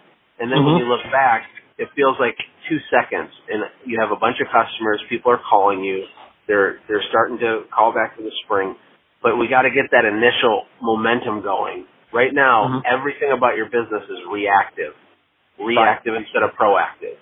And 0.40 0.50
then 0.52 0.64
when 0.64 0.76
Mhm. 0.76 0.80
you 0.80 0.86
look 0.88 1.04
back, 1.12 1.46
it 1.78 1.90
feels 1.94 2.18
like 2.20 2.38
two 2.68 2.78
seconds 2.90 3.30
and 3.50 3.64
you 3.84 4.00
have 4.00 4.12
a 4.12 4.16
bunch 4.16 4.40
of 4.40 4.48
customers, 4.48 5.02
people 5.10 5.32
are 5.32 5.38
calling 5.50 5.82
you, 5.84 6.06
they're, 6.46 6.78
they're 6.88 7.02
starting 7.10 7.38
to 7.38 7.64
call 7.74 7.92
back 7.92 8.16
to 8.16 8.22
the 8.22 8.32
spring, 8.44 8.76
but 9.22 9.36
we 9.38 9.48
got 9.48 9.62
to 9.62 9.70
get 9.70 9.90
that 9.90 10.04
initial 10.04 10.66
momentum 10.80 11.42
going. 11.42 11.86
Right 12.14 12.32
now, 12.32 12.68
Mhm. 12.68 12.82
everything 12.86 13.32
about 13.32 13.56
your 13.56 13.66
business 13.66 14.08
is 14.08 14.24
reactive. 14.26 14.94
Reactive 15.58 16.14
instead 16.14 16.44
of 16.44 16.54
proactive. 16.54 17.16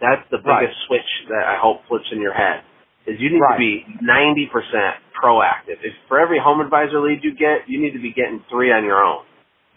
That's 0.00 0.28
the 0.30 0.38
Right. 0.38 0.62
biggest 0.62 0.80
switch 0.82 1.26
that 1.28 1.46
I 1.46 1.54
hope 1.54 1.84
flips 1.86 2.10
in 2.10 2.20
your 2.20 2.32
head. 2.32 2.62
Is 3.06 3.20
you 3.20 3.30
need 3.30 3.40
Right. 3.40 3.52
to 3.52 3.58
be 3.58 3.86
90% 4.00 4.96
proactive. 5.14 5.78
If 5.82 5.94
for 6.08 6.18
every 6.18 6.38
home 6.38 6.60
advisor 6.60 6.98
lead 6.98 7.22
you 7.22 7.32
get, 7.32 7.68
you 7.68 7.78
need 7.78 7.92
to 7.92 8.00
be 8.00 8.10
getting 8.10 8.40
three 8.50 8.72
on 8.72 8.84
your 8.84 9.02
own. 9.02 9.22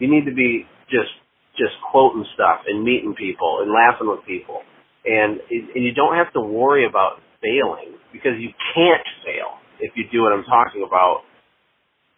You 0.00 0.08
need 0.08 0.24
to 0.24 0.32
be 0.32 0.66
just 0.88 1.14
just 1.54 1.80
quoting 1.80 2.24
stuff 2.34 2.66
and 2.66 2.82
meeting 2.82 3.14
people 3.14 3.60
and 3.60 3.70
laughing 3.70 4.08
with 4.08 4.24
people. 4.24 4.64
And 5.04 5.40
and 5.48 5.84
you 5.84 5.92
don't 5.92 6.16
have 6.16 6.32
to 6.32 6.40
worry 6.40 6.84
about 6.84 7.20
failing 7.40 7.94
because 8.12 8.38
you 8.40 8.52
can't 8.74 9.06
fail 9.24 9.58
if 9.78 9.96
you 9.96 10.04
do 10.08 10.22
what 10.22 10.32
I'm 10.32 10.44
talking 10.44 10.82
about 10.82 11.22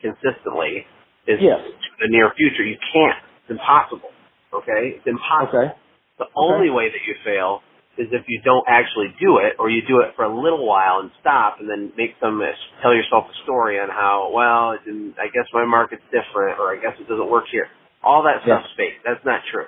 consistently 0.01 0.87
is 1.29 1.41
Yes. 1.41 1.61
the 2.01 2.09
near 2.09 2.31
future. 2.37 2.65
You 2.65 2.79
can't. 2.93 3.19
It's 3.43 3.51
impossible. 3.51 4.11
Okay? 4.53 4.97
It's 4.97 5.07
impossible. 5.07 5.59
Okay. 5.61 5.75
The 6.19 6.27
only 6.35 6.71
way 6.71 6.89
that 6.91 7.07
you 7.07 7.15
fail 7.25 7.63
is 7.99 8.09
if 8.13 8.25
you 8.29 8.41
don't 8.45 8.65
actually 8.69 9.15
do 9.21 9.39
it, 9.39 9.57
or 9.59 9.69
you 9.71 9.83
do 9.83 10.01
it 10.01 10.15
for 10.17 10.25
a 10.25 10.29
little 10.35 10.67
while 10.67 11.01
and 11.01 11.11
stop, 11.21 11.61
and 11.61 11.69
then 11.69 11.93
make 11.97 12.15
some 12.21 12.41
tell 12.83 12.95
yourself 12.95 13.27
a 13.31 13.35
story 13.45 13.79
on 13.79 13.89
how 13.91 14.31
well 14.33 14.73
it 14.73 14.85
didn't. 14.85 15.15
I 15.19 15.27
guess 15.35 15.47
my 15.53 15.65
market's 15.65 16.03
different, 16.11 16.59
or 16.59 16.73
I 16.73 16.81
guess 16.81 16.95
it 17.01 17.09
doesn't 17.09 17.29
work 17.31 17.45
here. 17.51 17.69
All 18.03 18.23
that 18.23 18.43
stuff's 18.43 18.67
Yes. 18.69 18.77
fake. 18.77 18.95
That's 19.05 19.25
not 19.25 19.43
true. 19.51 19.67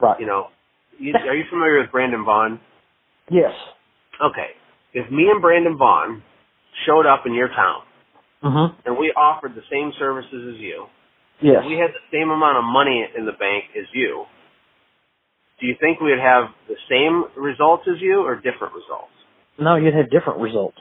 Right. 0.00 0.18
You 0.20 0.26
know, 0.26 0.48
you, 0.98 1.14
are 1.14 1.34
you 1.34 1.44
familiar 1.48 1.80
with 1.80 1.90
Brandon 1.92 2.24
Vaughn? 2.24 2.60
Yes. 3.30 3.54
Okay. 4.20 4.50
If 4.92 5.10
me 5.10 5.28
and 5.30 5.40
Brandon 5.40 5.76
Vaughn 5.78 6.22
showed 6.86 7.06
up 7.06 7.24
in 7.26 7.34
your 7.34 7.48
town 7.48 7.82
Mhm. 8.42 8.74
and 8.86 8.96
we 8.96 9.12
offered 9.12 9.54
the 9.54 9.62
same 9.70 9.92
services 9.98 10.54
as 10.54 10.60
you, 10.60 10.86
Yes. 11.40 11.64
we 11.66 11.76
had 11.76 11.92
the 11.92 12.00
same 12.10 12.30
amount 12.30 12.58
of 12.58 12.64
money 12.64 13.06
in 13.14 13.24
the 13.26 13.32
bank 13.32 13.64
as 13.76 13.86
you, 13.94 14.26
do 15.60 15.66
you 15.66 15.74
think 15.74 16.00
we 16.00 16.10
would 16.10 16.20
have 16.20 16.48
the 16.68 16.76
same 16.88 17.24
results 17.36 17.86
as 17.86 18.00
you 18.00 18.24
or 18.24 18.36
different 18.36 18.74
results? 18.74 19.12
No, 19.58 19.76
you'd 19.76 19.94
have 19.94 20.08
different 20.10 20.40
results. 20.40 20.78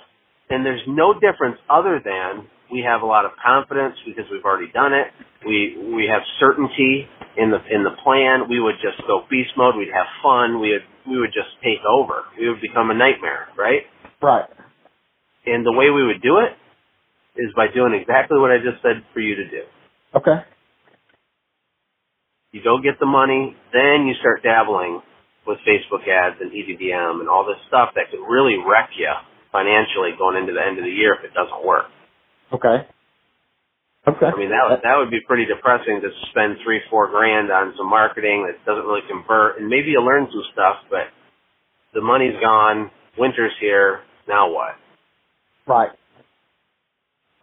And 0.49 0.66
there's 0.66 0.86
no 0.88 1.14
difference 1.14 1.60
other 1.70 1.99
than 1.99 2.47
we 2.72 2.82
have 2.82 3.01
a 3.01 3.05
lot 3.05 3.26
of 3.26 3.32
confidence 3.43 3.99
because 4.05 4.26
we've 4.32 4.45
already 4.45 4.72
done 4.72 4.93
it. 4.93 5.12
We 5.45 5.78
we 5.93 6.07
have 6.07 6.22
certainty 6.39 7.07
in 7.38 7.51
the 7.51 7.60
in 7.70 7.84
the 7.84 7.91
plan. 8.03 8.47
We 8.47 8.60
would 8.60 8.76
just 8.82 9.05
go 9.05 9.26
beast 9.30 9.51
mode. 9.57 9.76
We'd 9.76 9.91
have 9.93 10.07
fun. 10.24 10.60
We 10.60 10.72
would 10.72 10.86
we 11.07 11.20
would 11.20 11.34
just 11.34 11.49
take 11.62 11.84
over. 11.86 12.24
We 12.39 12.49
would 12.49 12.62
become 12.62 12.89
a 12.89 12.93
nightmare, 12.93 13.49
right? 13.57 13.84
Right. 14.22 14.45
And 15.45 15.66
the 15.66 15.72
way 15.72 15.89
we 15.89 16.05
would 16.05 16.22
do 16.22 16.38
it 16.39 16.53
is 17.39 17.53
by 17.55 17.67
doing 17.73 17.95
exactly 17.95 18.39
what 18.39 18.51
I 18.51 18.57
just 18.57 18.81
said 18.83 19.03
for 19.13 19.19
you 19.19 19.35
to 19.35 19.47
do. 19.49 19.63
Okay. 20.15 20.43
You 22.51 22.61
go 22.63 22.79
get 22.81 22.99
the 22.99 23.05
money, 23.05 23.55
then 23.73 24.07
you 24.07 24.15
start 24.19 24.43
dabbling 24.43 25.01
with 25.45 25.59
Facebook 25.65 26.07
ads 26.09 26.37
and 26.41 26.51
EDDM 26.51 27.21
and 27.21 27.29
all 27.29 27.45
this 27.45 27.61
stuff 27.67 27.89
that 27.95 28.09
could 28.11 28.21
really 28.25 28.57
wreck 28.57 28.89
you 28.97 29.09
financially 29.51 30.13
going 30.17 30.37
into 30.37 30.53
the 30.53 30.61
end 30.61 30.77
of 30.77 30.83
the 30.83 30.91
year 30.91 31.13
if 31.13 31.23
it 31.23 31.33
doesn't 31.33 31.65
work. 31.65 31.85
Okay. 32.53 32.85
Okay. 34.07 34.25
I 34.25 34.37
mean, 34.37 34.49
that 34.49 34.65
would, 34.69 34.81
that 34.81 34.97
would 34.97 35.11
be 35.11 35.21
pretty 35.27 35.45
depressing 35.45 36.01
to 36.01 36.09
spend 36.31 36.57
three, 36.63 36.81
four 36.89 37.09
grand 37.09 37.51
on 37.51 37.73
some 37.77 37.89
marketing 37.89 38.47
that 38.49 38.57
doesn't 38.65 38.85
really 38.85 39.05
convert. 39.07 39.59
And 39.59 39.69
maybe 39.69 39.91
you 39.91 40.01
learn 40.01 40.27
some 40.31 40.43
stuff, 40.53 40.77
but 40.89 41.13
the 41.93 42.01
money's 42.01 42.39
gone. 42.41 42.89
Winter's 43.17 43.53
here. 43.59 44.01
Now 44.27 44.51
what? 44.51 44.73
Right. 45.67 45.89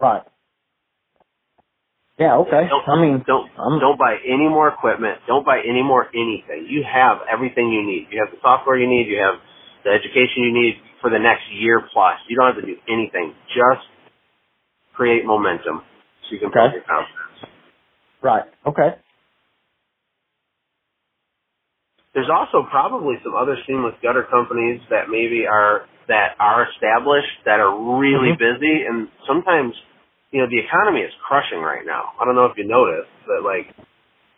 Right. 0.00 0.22
Yeah, 2.18 2.36
okay. 2.46 2.70
Don't, 2.70 2.86
I 2.88 3.02
mean, 3.02 3.24
don't 3.26 3.50
I'm, 3.58 3.80
don't 3.80 3.98
buy 3.98 4.16
any 4.24 4.46
more 4.48 4.68
equipment. 4.68 5.18
Don't 5.26 5.44
buy 5.46 5.60
any 5.66 5.82
more 5.82 6.06
anything. 6.14 6.68
You 6.70 6.84
have 6.86 7.18
everything 7.32 7.70
you 7.72 7.82
need. 7.86 8.08
You 8.12 8.22
have 8.24 8.30
the 8.34 8.38
software 8.42 8.78
you 8.78 8.88
need. 8.88 9.08
You 9.10 9.18
have 9.18 9.42
the 9.84 9.90
education 9.90 10.46
you 10.46 10.54
need 10.54 10.74
for 11.02 11.10
the 11.10 11.18
next 11.18 11.42
year 11.58 11.82
plus. 11.92 12.14
You 12.30 12.36
don't 12.38 12.54
have 12.54 12.62
to 12.62 12.66
do 12.66 12.78
anything. 12.88 13.34
Just 13.50 13.86
create 14.94 15.26
momentum 15.26 15.82
so 16.26 16.28
you 16.34 16.40
can 16.40 16.50
build 16.52 16.72
your 16.74 16.84
confidence. 16.84 17.38
right. 18.22 18.44
Okay. 18.66 18.96
There's 22.14 22.30
also 22.32 22.66
probably 22.70 23.16
some 23.24 23.34
other 23.36 23.56
seamless 23.68 23.94
gutter 24.02 24.26
companies 24.30 24.82
that 24.90 25.10
maybe 25.10 25.46
are 25.46 25.86
that 26.08 26.36
are 26.38 26.68
established 26.70 27.44
that 27.44 27.60
are 27.60 27.74
really 27.98 28.32
Mhm. 28.32 28.38
busy 28.38 28.84
and 28.84 29.08
sometimes 29.26 29.74
you 30.30 30.40
know 30.40 30.46
the 30.48 30.58
economy 30.58 31.00
is 31.02 31.12
crushing 31.26 31.60
right 31.60 31.84
now. 31.86 32.12
I 32.20 32.24
don't 32.24 32.34
know 32.34 32.46
if 32.46 32.56
you 32.58 32.64
noticed, 32.64 33.10
but 33.26 33.42
like 33.42 33.74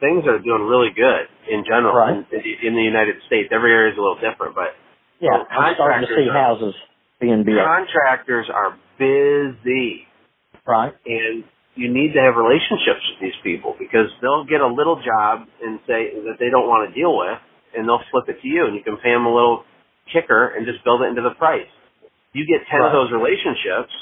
things 0.01 0.27
are 0.27 0.39
doing 0.39 0.63
really 0.67 0.91
good 0.91 1.29
in 1.49 1.65
general 1.65 1.95
Right. 1.95 2.25
in, 2.31 2.41
in 2.63 2.75
the 2.77 2.83
United 2.83 3.21
States. 3.27 3.49
Every 3.53 3.73
area 3.73 3.93
is 3.93 3.99
a 3.99 4.01
little 4.01 4.17
different, 4.21 4.55
but 4.55 4.75
Yeah, 5.21 5.31
Well, 5.33 5.47
I'm 5.51 5.75
starting 5.75 6.07
to 6.07 6.15
see 6.15 6.29
are- 6.29 6.33
houses 6.33 6.75
being 7.19 7.43
built. 7.43 7.59
contractors 7.67 8.49
are 8.49 8.75
busy 8.99 10.07
Right. 10.67 10.93
and 11.07 11.45
you 11.75 11.89
need 11.89 12.13
to 12.15 12.21
have 12.21 12.37
relationships 12.37 13.03
with 13.11 13.19
these 13.21 13.37
people 13.43 13.75
because 13.79 14.11
they'll 14.21 14.45
get 14.45 14.61
a 14.61 14.67
little 14.67 14.97
job 14.97 15.47
and 15.63 15.81
say 15.87 16.11
that 16.27 16.39
they 16.39 16.51
don't 16.51 16.69
want 16.69 16.89
to 16.89 16.95
deal 16.95 17.17
with 17.17 17.39
and 17.75 17.89
they'll 17.89 18.03
flip 18.11 18.29
it 18.29 18.41
to 18.43 18.49
you 18.49 18.67
and 18.67 18.75
you 18.77 18.83
can 18.83 18.97
pay 18.99 19.11
them 19.13 19.27
a 19.27 19.35
little 19.35 19.65
kicker 20.13 20.49
and 20.57 20.67
just 20.67 20.83
build 20.85 21.03
it 21.03 21.07
into 21.07 21.23
the 21.23 21.35
price. 21.37 21.69
You 22.33 22.47
get 22.47 22.67
10 22.69 22.81
Right. 22.81 22.87
of 22.87 22.93
those 22.93 23.13
relationships 23.13 23.93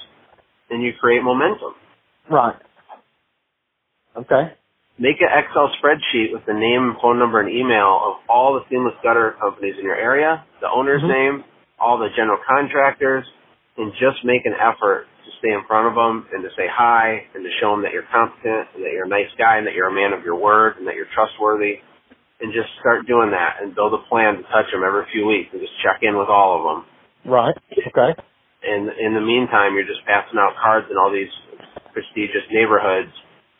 and 0.70 0.82
you 0.82 0.92
create 1.00 1.22
momentum. 1.22 1.74
Right. 2.28 2.56
Okay. 4.16 4.52
make 4.98 5.20
an 5.20 5.28
Excel 5.28 5.68
spreadsheet 5.76 6.32
with 6.32 6.44
the 6.46 6.54
name, 6.54 6.96
phone 7.02 7.18
number, 7.18 7.38
and 7.40 7.50
email 7.50 8.00
of 8.02 8.14
all 8.30 8.54
the 8.54 8.64
seamless 8.70 8.94
gutter 9.02 9.36
companies 9.38 9.74
in 9.78 9.84
your 9.84 9.94
area, 9.96 10.42
the 10.62 10.70
owner's 10.70 11.02
Mhm. 11.02 11.08
name, 11.08 11.44
all 11.78 11.98
the 11.98 12.08
general 12.10 12.38
contractors, 12.38 13.30
and 13.76 13.92
just 13.94 14.24
make 14.24 14.46
an 14.46 14.54
effort 14.54 15.06
to 15.26 15.30
stay 15.32 15.50
in 15.52 15.62
front 15.64 15.86
of 15.88 15.94
them 15.94 16.26
and 16.32 16.42
to 16.42 16.50
say 16.52 16.66
hi 16.66 17.26
and 17.34 17.44
to 17.44 17.50
show 17.60 17.72
them 17.72 17.82
that 17.82 17.92
you're 17.92 18.04
competent 18.04 18.68
and 18.74 18.82
that 18.84 18.92
you're 18.92 19.04
a 19.04 19.08
nice 19.08 19.30
guy 19.34 19.58
and 19.58 19.66
that 19.66 19.74
you're 19.74 19.88
a 19.88 19.92
man 19.92 20.14
of 20.14 20.24
your 20.24 20.36
word 20.36 20.78
and 20.78 20.86
that 20.86 20.94
you're 20.96 21.04
trustworthy. 21.12 21.82
And 22.40 22.52
just 22.52 22.68
start 22.80 23.06
doing 23.08 23.32
that 23.32 23.64
and 23.64 23.74
build 23.74 23.94
a 23.96 24.02
plan 24.12 24.36
to 24.36 24.42
touch 24.52 24.68
them 24.68 24.84
every 24.84 25.08
few 25.12 25.24
weeks 25.24 25.48
and 25.52 25.60
just 25.60 25.72
check 25.80 26.04
in 26.04 26.18
with 26.18 26.28
all 26.28 26.60
of 26.60 26.62
them. 26.68 26.80
Right. 27.32 27.56
Okay. 27.72 28.12
And 28.62 28.92
in 29.00 29.14
the 29.14 29.24
meantime, 29.24 29.72
you're 29.74 29.88
just 29.88 30.04
passing 30.04 30.36
out 30.36 30.52
cards 30.60 30.86
in 30.90 30.98
all 30.98 31.08
these 31.08 31.32
prestigious 31.96 32.44
neighborhoods 32.52 33.12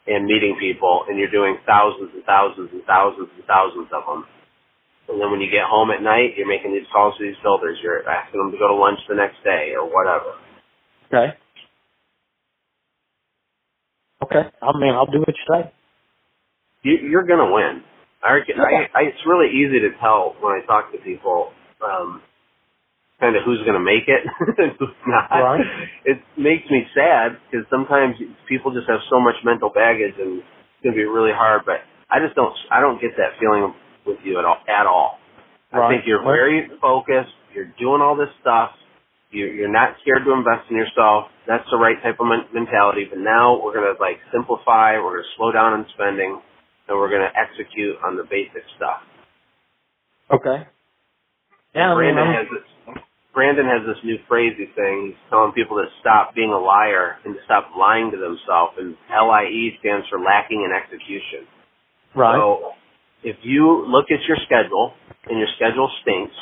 and 0.07 0.27
meeting 0.27 0.57
people, 0.61 1.05
and 1.09 1.18
you're 1.18 1.33
doing 1.33 1.57
thousands 1.66 2.11
and 2.14 2.22
thousands 2.24 2.70
and 2.72 2.85
thousands 2.85 3.29
and 3.35 3.45
thousands 3.49 3.89
of 3.97 4.05
them. 4.05 4.24
And 5.09 5.20
then 5.20 5.31
when 5.31 5.41
you 5.41 5.51
get 5.51 5.64
home 5.64 5.91
at 5.91 6.03
night, 6.03 6.35
you're 6.37 6.49
making 6.49 6.72
these 6.74 6.87
calls 6.93 7.16
to 7.18 7.24
these 7.24 7.39
builders. 7.43 7.79
You're 7.83 8.09
asking 8.09 8.41
them 8.41 8.53
to 8.53 8.59
go 8.59 8.68
to 8.68 8.74
lunch 8.74 8.99
the 9.09 9.14
next 9.14 9.43
day 9.45 9.72
or 9.79 9.87
whatever. 9.87 10.35
Okay. 11.09 11.33
Okay. 14.22 14.51
I 14.62 14.79
mean, 14.79 14.95
I'll 14.95 15.07
do 15.07 15.20
what 15.20 15.29
you 15.35 15.47
say. 15.51 15.72
You, 16.83 17.09
you're 17.09 17.27
going 17.27 17.41
to 17.41 17.53
win. 17.53 17.83
I, 18.27 18.43
I, 18.43 18.72
I, 18.95 19.01
it's 19.09 19.22
really 19.27 19.55
easy 19.55 19.81
to 19.81 19.91
tell 20.01 20.35
when 20.41 20.53
I 20.53 20.66
talk 20.66 20.93
to 20.93 20.99
people, 20.99 21.53
um, 21.85 22.22
kind 23.20 23.37
of 23.37 23.43
who's 23.45 23.61
going 23.64 23.79
to 23.79 23.85
make 23.85 24.09
it 24.09 24.22
and 24.59 24.72
who's 24.79 24.97
not. 25.07 25.31
Right. 25.31 25.64
It 26.05 26.18
makes 26.37 26.68
me 26.70 26.85
sad 26.95 27.39
because 27.51 27.66
sometimes 27.70 28.16
people 28.49 28.74
just 28.74 28.89
have 28.89 29.01
so 29.11 29.20
much 29.20 29.37
mental 29.45 29.70
baggage 29.70 30.14
and 30.18 30.41
it's 30.45 30.81
going 30.83 30.95
to 30.95 30.99
be 31.01 31.07
really 31.09 31.33
hard. 31.33 31.62
But 31.64 31.81
I 32.11 32.20
just 32.20 32.35
don't, 32.37 32.53
I 32.70 32.81
don't 32.81 33.01
get 33.01 33.16
that 33.16 33.39
feeling 33.41 33.72
with 34.07 34.18
you 34.24 34.39
at 34.39 34.45
all. 34.45 34.59
At 34.68 34.87
all. 34.87 35.18
I 35.72 35.89
think 35.91 36.05
you're 36.07 36.22
very 36.22 36.68
focused. 36.81 37.35
You're 37.55 37.72
doing 37.79 38.01
all 38.01 38.16
this 38.16 38.31
stuff. 38.41 38.70
You're, 39.31 39.53
you're 39.53 39.72
not 39.72 39.97
scared 40.03 40.24
to 40.24 40.33
invest 40.33 40.70
in 40.70 40.77
yourself. 40.77 41.27
That's 41.49 41.66
the 41.70 41.77
right 41.77 41.97
type 42.03 42.16
of 42.20 42.27
men- 42.29 42.49
mentality. 42.55 43.07
But 43.11 43.18
now 43.18 43.61
we're 43.61 43.74
going 43.74 43.89
to 43.91 43.99
like 44.01 44.20
simplify. 44.33 44.97
We're 44.97 45.20
going 45.20 45.27
to 45.27 45.35
slow 45.37 45.53
down 45.53 45.72
on 45.74 45.87
spending, 45.95 46.41
and 46.89 46.99
we're 46.99 47.11
going 47.11 47.26
to 47.26 47.34
execute 47.34 47.97
on 48.05 48.16
the 48.16 48.24
basic 48.24 48.62
stuff. 48.76 49.03
Okay. 50.30 50.66
Yeah, 51.74 51.93
I 51.93 52.01
mean, 52.01 52.14
Brandon 52.14 52.26
I'm- 52.26 52.34
has 52.34 52.47
this. 52.51 53.03
Brandon 53.34 53.66
has 53.66 53.84
this 53.84 54.03
new 54.03 54.16
phrase 54.28 54.55
he's 54.57 54.72
saying. 54.74 55.12
He's 55.12 55.20
telling 55.28 55.53
people 55.53 55.76
to 55.76 55.84
stop 56.01 56.34
being 56.34 56.53
a 56.53 56.59
liar 56.59 57.18
and 57.26 57.34
to 57.34 57.41
stop 57.45 57.68
lying 57.76 58.11
to 58.11 58.16
themselves. 58.16 58.78
And 58.78 58.97
LIE 59.12 59.76
stands 59.80 60.09
for 60.09 60.18
lacking 60.18 60.64
in 60.64 60.72
execution. 60.72 61.47
right. 62.14 62.32
So 62.34 62.72
if 63.22 63.37
you 63.43 63.84
look 63.87 64.11
at 64.11 64.24
your 64.24 64.39
schedule 64.39 64.95
and 65.28 65.39
your 65.39 65.49
schedule 65.57 65.91
stinks, 66.01 66.34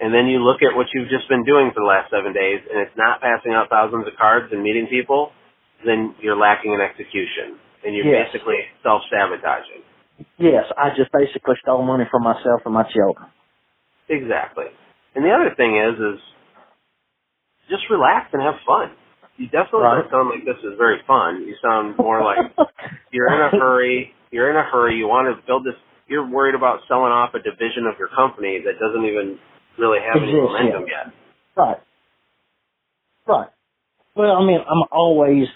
and 0.00 0.12
then 0.12 0.26
you 0.26 0.42
look 0.42 0.62
at 0.62 0.74
what 0.74 0.88
you've 0.92 1.08
just 1.10 1.28
been 1.28 1.44
doing 1.44 1.70
for 1.70 1.78
the 1.78 1.86
last 1.86 2.10
seven 2.10 2.32
days 2.32 2.58
and 2.68 2.80
it's 2.80 2.96
not 2.96 3.20
passing 3.20 3.52
out 3.52 3.70
thousands 3.70 4.08
of 4.08 4.14
cards 4.18 4.50
and 4.50 4.64
meeting 4.64 4.88
people, 4.88 5.30
then 5.86 6.16
you're 6.20 6.36
lacking 6.36 6.72
in 6.72 6.80
execution 6.80 7.60
and 7.84 7.94
you're 7.94 8.06
Yes. 8.06 8.32
basically 8.32 8.58
self-sabotaging. 8.82 9.82
yes, 10.38 10.64
I 10.76 10.90
just 10.96 11.10
basically 11.12 11.56
stole 11.62 11.82
money 11.82 12.04
from 12.10 12.22
myself 12.22 12.62
and 12.64 12.74
my 12.74 12.84
children. 12.84 13.28
Exactly. 14.08 14.66
And 15.14 15.24
the 15.24 15.30
other 15.32 15.54
thing 15.56 15.76
is, 15.76 15.98
is 15.98 16.20
just 17.68 17.88
relax 17.90 18.30
and 18.32 18.42
have 18.42 18.56
fun. 18.66 18.90
You 19.36 19.46
definitely 19.46 19.82
Right. 19.82 20.02
don't 20.02 20.10
sound 20.10 20.28
like 20.30 20.44
this 20.44 20.58
is 20.64 20.76
very 20.76 21.00
fun. 21.06 21.42
You 21.46 21.54
sound 21.62 21.96
more 21.96 22.22
like 22.22 22.38
you're 23.12 23.32
in 23.32 23.40
a 23.40 23.50
hurry. 23.50 24.12
You're 24.30 24.50
in 24.50 24.56
a 24.56 24.62
hurry. 24.64 24.96
You 24.96 25.08
want 25.08 25.34
to 25.34 25.40
build 25.46 25.64
this. 25.64 25.74
You're 26.06 26.26
worried 26.28 26.54
about 26.54 26.80
selling 26.88 27.12
off 27.12 27.34
a 27.34 27.38
division 27.38 27.86
of 27.86 27.98
your 27.98 28.08
company 28.08 28.60
that 28.64 28.78
doesn't 28.78 29.04
even 29.06 29.38
really 29.78 29.98
have 30.00 30.20
any 30.22 30.32
Exists 30.34 30.52
momentum 30.52 30.84
yet. 30.88 31.12
Right. 31.56 31.78
Right. 33.26 33.48
Well, 34.16 34.32
I 34.36 34.44
mean, 34.44 34.58
I'm 34.60 34.82
always 34.90 35.46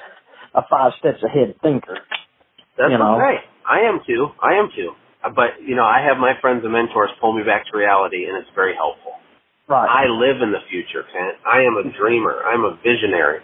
a 0.54 0.62
five 0.70 0.92
steps 1.00 1.22
ahead 1.22 1.56
thinker. 1.60 1.98
That's 2.76 2.90
You 2.92 2.98
know. 2.98 3.16
okay. 3.16 3.38
I 3.66 3.88
am 3.88 4.00
too. 4.06 4.28
I 4.42 4.54
am 4.60 4.68
too. 4.74 4.92
Uh, 5.22 5.30
But 5.30 5.62
you 5.62 5.74
know, 5.74 5.84
I 5.86 6.02
have 6.04 6.18
my 6.18 6.34
friends 6.40 6.64
and 6.64 6.72
mentors 6.72 7.10
pull 7.20 7.32
me 7.32 7.42
back 7.44 7.64
to 7.70 7.76
reality, 7.76 8.26
and 8.26 8.36
it's 8.36 8.50
very 8.54 8.74
helpful. 8.74 9.12
Right. 9.68 9.88
I 9.88 10.04
live 10.12 10.42
in 10.42 10.52
the 10.52 10.60
future, 10.68 11.04
Kent. 11.08 11.38
I 11.48 11.62
am 11.64 11.76
a 11.80 11.84
dreamer. 11.98 12.42
I'm 12.44 12.64
a 12.64 12.76
visionary, 12.84 13.40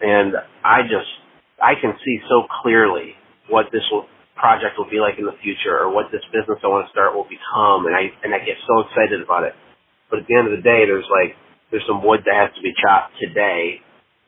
and 0.00 0.34
I 0.64 0.82
just 0.82 1.10
I 1.62 1.74
can 1.80 1.94
see 2.04 2.18
so 2.28 2.44
clearly 2.62 3.14
what 3.48 3.66
this 3.70 3.82
will, 3.92 4.06
project 4.34 4.74
will 4.78 4.90
be 4.90 4.98
like 4.98 5.18
in 5.18 5.26
the 5.26 5.36
future, 5.42 5.78
or 5.78 5.90
what 5.94 6.10
this 6.10 6.24
business 6.32 6.58
I 6.64 6.68
want 6.68 6.86
to 6.86 6.90
start 6.90 7.14
will 7.14 7.28
become, 7.30 7.86
and 7.86 7.94
I 7.94 8.10
and 8.24 8.34
I 8.34 8.40
get 8.42 8.58
so 8.66 8.82
excited 8.88 9.22
about 9.22 9.44
it. 9.44 9.54
But 10.10 10.20
at 10.20 10.26
the 10.26 10.34
end 10.34 10.50
of 10.50 10.54
the 10.58 10.64
day, 10.64 10.84
there's 10.88 11.06
like 11.12 11.36
there's 11.70 11.86
some 11.86 12.02
wood 12.02 12.20
that 12.26 12.34
has 12.34 12.50
to 12.56 12.62
be 12.62 12.74
chopped 12.82 13.14
today 13.22 13.78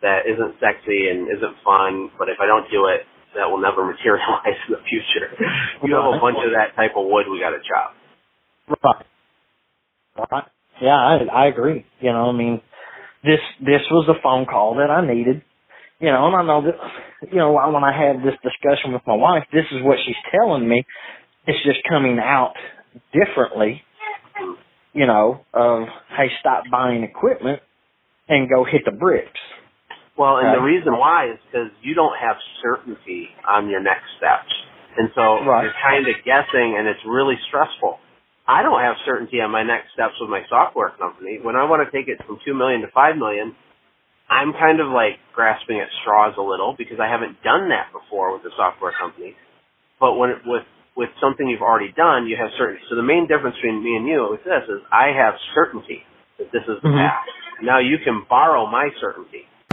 that 0.03 0.29
isn't 0.31 0.61
sexy 0.63 1.11
and 1.11 1.27
isn't 1.33 1.57
fun. 1.67 2.13
But 2.19 2.29
if 2.31 2.39
I 2.39 2.47
don't 2.47 2.71
do 2.71 2.87
it, 2.93 3.03
that 3.35 3.51
will 3.51 3.61
never 3.61 3.85
materialize 3.93 4.59
in 4.69 4.75
the 4.75 4.83
future. 4.89 5.31
You 5.83 5.95
have 5.95 6.15
a 6.15 6.21
bunch 6.21 6.39
of 6.43 6.53
that 6.55 6.75
type 6.77 6.93
of 6.97 7.07
wood 7.07 7.27
we 7.31 7.41
got 7.41 7.51
to 7.51 7.63
chop. 7.63 7.95
Right. 8.69 9.07
Right. 10.31 10.45
Yeah, 10.81 10.97
I 10.97 11.19
I 11.33 11.47
agree. 11.47 11.85
You 12.01 12.13
know, 12.13 12.31
I 12.31 12.33
mean, 12.33 12.61
this 13.23 13.41
this 13.61 13.83
was 13.91 14.07
the 14.07 14.19
phone 14.23 14.47
call 14.47 14.77
that 14.77 14.91
I 14.91 15.07
needed. 15.07 15.43
You 16.01 16.11
know, 16.11 16.27
and 16.27 16.37
I 16.37 16.43
know 16.43 16.63
that 16.63 17.31
you 17.31 17.39
know 17.39 17.53
when 17.53 17.85
I 17.85 17.93
have 17.93 18.23
this 18.23 18.35
discussion 18.43 18.93
with 18.93 19.03
my 19.07 19.15
wife, 19.15 19.45
this 19.53 19.65
is 19.73 19.83
what 19.83 19.99
she's 20.05 20.17
telling 20.31 20.69
me. 20.69 20.85
It's 21.47 21.63
just 21.65 21.79
coming 21.89 22.19
out 22.19 22.55
differently. 23.13 23.83
You 24.93 25.07
know, 25.07 25.41
of 25.53 25.89
hey, 26.17 26.29
stop 26.41 26.65
buying 26.71 27.03
equipment 27.03 27.61
and 28.29 28.49
go 28.49 28.65
hit 28.65 28.83
the 28.85 28.93
bricks. 28.93 29.41
Well, 30.17 30.39
and 30.39 30.55
the 30.55 30.61
reason 30.63 30.97
why 30.97 31.31
is 31.31 31.39
because 31.51 31.71
you 31.83 31.95
don't 31.95 32.17
have 32.19 32.37
certainty 32.63 33.29
on 33.49 33.69
your 33.69 33.81
next 33.81 34.07
steps. 34.19 34.51
And 34.97 35.11
so 35.15 35.43
Right. 35.43 35.65
you're 35.65 35.73
kind 35.83 36.07
of 36.07 36.15
guessing 36.25 36.77
and 36.79 36.87
it's 36.87 37.05
really 37.05 37.37
stressful. 37.49 37.99
I 38.47 38.63
don't 38.63 38.81
have 38.81 38.97
certainty 39.07 39.41
on 39.41 39.51
my 39.51 39.63
next 39.63 39.93
steps 39.93 40.15
with 40.21 40.31
my 40.31 40.45
software 40.49 40.91
company. 40.91 41.39
When 41.43 41.57
I 41.57 41.65
want 41.65 41.83
to 41.85 41.91
take 41.91 42.09
it 42.09 42.23
from 42.27 42.39
2 42.45 42.55
million 42.55 42.83
to 42.83 42.89
5 42.89 43.17
million, 43.17 43.57
I'm 44.31 44.53
kind 44.55 44.81
of 44.81 44.89
like 44.89 45.19
grasping 45.35 45.81
at 45.81 45.89
straws 46.03 46.35
a 46.39 46.43
little 46.43 46.75
because 46.77 47.01
I 47.01 47.09
haven't 47.09 47.43
done 47.43 47.69
that 47.71 47.93
before 47.93 48.33
with 48.35 48.43
the 48.43 48.51
software 48.57 48.93
company. 48.93 49.37
But 50.01 50.15
when 50.19 50.31
it, 50.31 50.39
with 50.47 50.65
with 50.97 51.11
something 51.21 51.49
you've 51.49 51.63
already 51.63 51.93
done, 51.93 52.27
you 52.27 52.37
have 52.37 52.51
certainty. 52.59 52.83
So 52.89 52.95
the 52.97 53.03
main 53.03 53.27
difference 53.27 53.57
between 53.57 53.83
me 53.83 53.97
and 53.97 54.07
you 54.07 54.29
with 54.31 54.45
this 54.45 54.63
is 54.69 54.81
I 54.93 55.09
have 55.11 55.35
certainty 55.55 56.05
that 56.39 56.53
this 56.53 56.63
is 56.69 56.81
the 56.83 56.89
Mhm. 56.89 56.99
path. 56.99 57.27
Now 57.63 57.79
you 57.81 57.99
can 57.99 58.23
borrow 58.31 58.67
my 58.67 58.91
certainty. 59.01 59.47